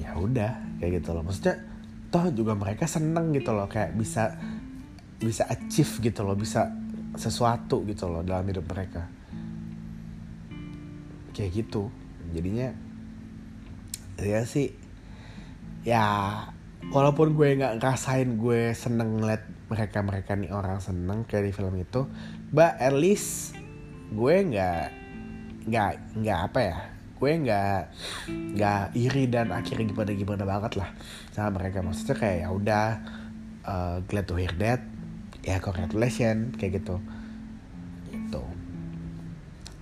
ya 0.00 0.16
udah 0.16 0.80
kayak 0.80 1.00
gitu 1.00 1.16
loh. 1.16 1.22
Maksudnya 1.24 1.56
toh 2.08 2.32
juga 2.32 2.56
mereka 2.56 2.88
seneng 2.88 3.36
gitu 3.36 3.52
loh 3.52 3.68
kayak 3.68 3.92
bisa 3.96 4.36
bisa 5.20 5.44
achieve 5.50 5.92
gitu 6.00 6.24
loh 6.24 6.38
bisa 6.38 6.72
sesuatu 7.16 7.84
gitu 7.84 8.08
loh 8.08 8.24
dalam 8.24 8.44
hidup 8.48 8.64
mereka. 8.68 9.08
Kayak 11.36 11.64
gitu. 11.64 11.92
Jadinya 12.32 12.72
ya 14.18 14.42
sih 14.42 14.74
ya 15.86 16.04
walaupun 16.90 17.38
gue 17.38 17.58
nggak 17.58 17.78
ngerasain 17.78 18.34
gue 18.34 18.74
seneng 18.74 19.20
ngeliat 19.20 19.57
mereka 19.68 19.98
mereka 20.00 20.32
nih 20.34 20.50
orang 20.50 20.80
seneng 20.80 21.28
kayak 21.28 21.48
di 21.48 21.52
film 21.52 21.76
itu 21.76 22.08
but 22.52 22.74
at 22.80 22.96
least 22.96 23.52
gue 24.08 24.34
nggak 24.48 24.88
nggak 25.68 25.92
nggak 26.16 26.40
apa 26.48 26.60
ya 26.64 26.78
gue 27.18 27.32
nggak 27.34 27.80
nggak 28.54 28.82
iri 28.94 29.26
dan 29.26 29.50
akhirnya 29.50 29.90
gimana 29.90 30.10
gimana 30.14 30.44
banget 30.46 30.72
lah 30.78 30.90
sama 31.34 31.58
mereka. 31.58 31.82
Maksudnya 31.82 32.14
kayak 32.14 32.36
ya 32.46 32.48
udah 32.54 32.86
uh, 33.66 33.96
glad 34.06 34.26
to 34.30 34.38
hear 34.38 34.54
that. 34.62 34.80
Ya 35.42 35.58
congratulations 35.58 36.54
kayak 36.54 36.82
gitu. 36.82 37.02
Itu 38.14 38.42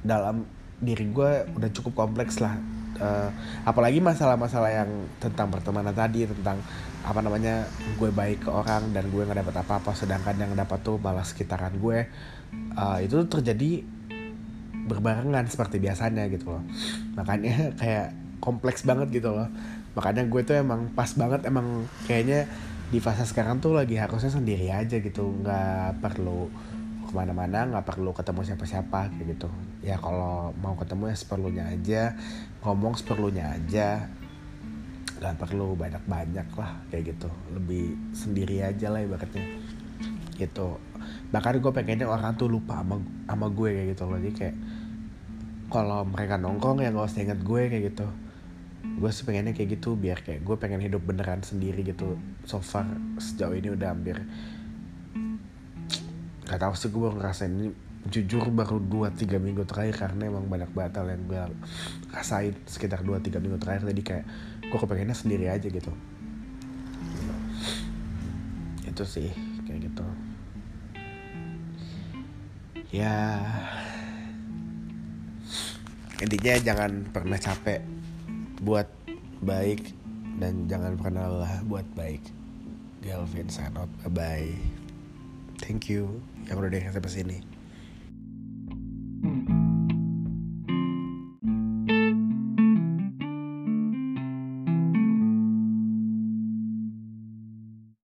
dalam 0.01 0.49
diri 0.81 1.13
gue 1.13 1.45
udah 1.57 1.71
cukup 1.73 2.09
kompleks 2.09 2.41
lah 2.41 2.57
uh, 3.01 3.31
apalagi 3.65 4.03
masalah-masalah 4.03 4.71
yang 4.85 4.91
tentang 5.23 5.49
pertemanan 5.49 5.93
tadi 5.93 6.27
tentang 6.27 6.61
apa 7.07 7.21
namanya 7.23 7.69
gue 7.97 8.11
baik 8.11 8.47
ke 8.47 8.51
orang 8.51 8.91
dan 8.91 9.07
gue 9.09 9.23
nggak 9.23 9.47
dapat 9.47 9.57
apa-apa 9.63 9.95
sedangkan 9.95 10.35
yang 10.37 10.53
dapat 10.59 10.83
tuh 10.83 10.99
malah 10.99 11.23
sekitaran 11.23 11.75
gue 11.79 12.11
uh, 12.75 12.99
itu 12.99 13.23
terjadi 13.31 13.85
berbarengan 14.87 15.51
seperti 15.51 15.83
biasanya 15.83 16.31
gitu 16.31 16.55
loh. 16.57 16.63
Makanya 17.19 17.71
kayak 17.81 18.15
kompleks 18.39 18.87
banget 18.87 19.11
gitu 19.11 19.35
loh. 19.35 19.51
Makanya 19.99 20.29
gue 20.31 20.41
tuh 20.47 20.57
emang 20.57 20.93
pas 20.95 21.11
banget 21.19 21.49
emang 21.51 21.91
kayaknya 22.07 22.47
di 22.87 23.03
fase 23.03 23.27
sekarang 23.27 23.59
tuh 23.59 23.75
lagi 23.75 23.99
harusnya 23.99 24.31
sendiri 24.31 24.71
aja 24.71 25.03
gitu 25.03 25.35
nggak 25.43 25.99
perlu 25.99 26.47
ke 27.17 27.25
mana-mana 27.25 27.65
nggak 27.65 27.97
perlu 27.97 28.13
ketemu 28.13 28.45
siapa-siapa 28.45 29.09
kayak 29.09 29.27
gitu. 29.33 29.49
Ya 29.81 29.97
kalau 29.97 30.53
mau 30.61 30.77
ketemu 30.77 31.09
ya 31.09 31.17
seperlunya 31.17 31.65
aja 31.65 32.13
ngomong 32.61 32.93
seperlunya 33.01 33.57
aja. 33.57 34.05
Nggak 35.17 35.49
perlu 35.49 35.73
banyak-banyak 35.81 36.49
lah 36.53 36.77
kayak 36.93 37.17
gitu. 37.17 37.33
Lebih 37.57 37.97
sendiri 38.13 38.61
aja 38.61 38.93
lah 38.93 39.01
ibaratnya 39.01 39.49
gitu. 40.37 40.77
Bahkan 41.33 41.65
gue 41.65 41.73
pengennya 41.73 42.05
orang 42.05 42.37
tuh 42.37 42.53
lupa 42.53 42.85
sama 42.85 43.01
sama 43.25 43.49
gue 43.49 43.69
kayak 43.73 43.89
gitu 43.97 44.03
loh. 44.05 44.21
Jadi 44.21 44.35
kayak 44.37 44.57
kalau 45.73 46.05
mereka 46.05 46.37
nongkrong 46.37 46.85
ya 46.85 46.93
gak 46.93 47.09
usah 47.09 47.25
inget 47.25 47.41
gue 47.41 47.63
kayak 47.73 47.97
gitu. 47.97 48.07
Gue 49.01 49.09
sih 49.09 49.25
pengennya 49.25 49.57
kayak 49.57 49.81
gitu 49.81 49.97
biar 49.97 50.21
kayak 50.21 50.45
gue 50.45 50.57
pengen 50.61 50.85
hidup 50.85 51.01
beneran 51.01 51.41
sendiri 51.41 51.81
gitu. 51.81 52.21
So 52.45 52.61
far 52.61 52.85
sejauh 53.17 53.57
ini 53.57 53.73
udah 53.73 53.97
hampir 53.97 54.21
gak 56.47 56.63
tau 56.63 56.73
sih 56.79 56.89
gue 56.89 57.03
baru 57.03 57.19
ngerasain. 57.19 57.51
Ini 57.51 57.69
jujur 58.07 58.55
baru 58.55 58.79
2-3 58.79 59.43
minggu 59.43 59.67
terakhir 59.67 60.07
karena 60.07 60.31
emang 60.31 60.47
banyak 60.47 60.71
batal 60.71 61.11
yang 61.11 61.27
gue 61.27 61.43
rasain 62.15 62.55
sekitar 62.71 63.03
2-3 63.03 63.43
minggu 63.43 63.59
terakhir. 63.59 63.91
Jadi 63.91 64.03
kayak 64.07 64.25
gue 64.63 64.79
kepengennya 64.79 65.17
sendiri 65.19 65.51
aja 65.51 65.67
gitu. 65.67 65.91
Itu 68.87 69.03
sih 69.03 69.31
kayak 69.67 69.91
gitu. 69.91 70.07
Ya. 72.95 73.43
Intinya 76.17 76.55
jangan 76.63 77.11
pernah 77.13 77.37
capek 77.37 77.83
buat 78.63 78.89
baik 79.45 79.93
dan 80.41 80.65
jangan 80.71 80.97
pernah 80.97 81.29
lelah 81.29 81.61
buat 81.67 81.85
baik. 81.93 82.23
Galvin 83.05 83.51
Sanot, 83.53 83.91
bye 84.01 84.09
bye. 84.09 84.51
Thank 85.61 85.93
you 85.93 86.36
yang 86.47 86.57
udah 86.59 86.71
dengerin 86.71 86.95
sampai 86.95 87.13
sini. 87.13 87.39
you 89.27 90.06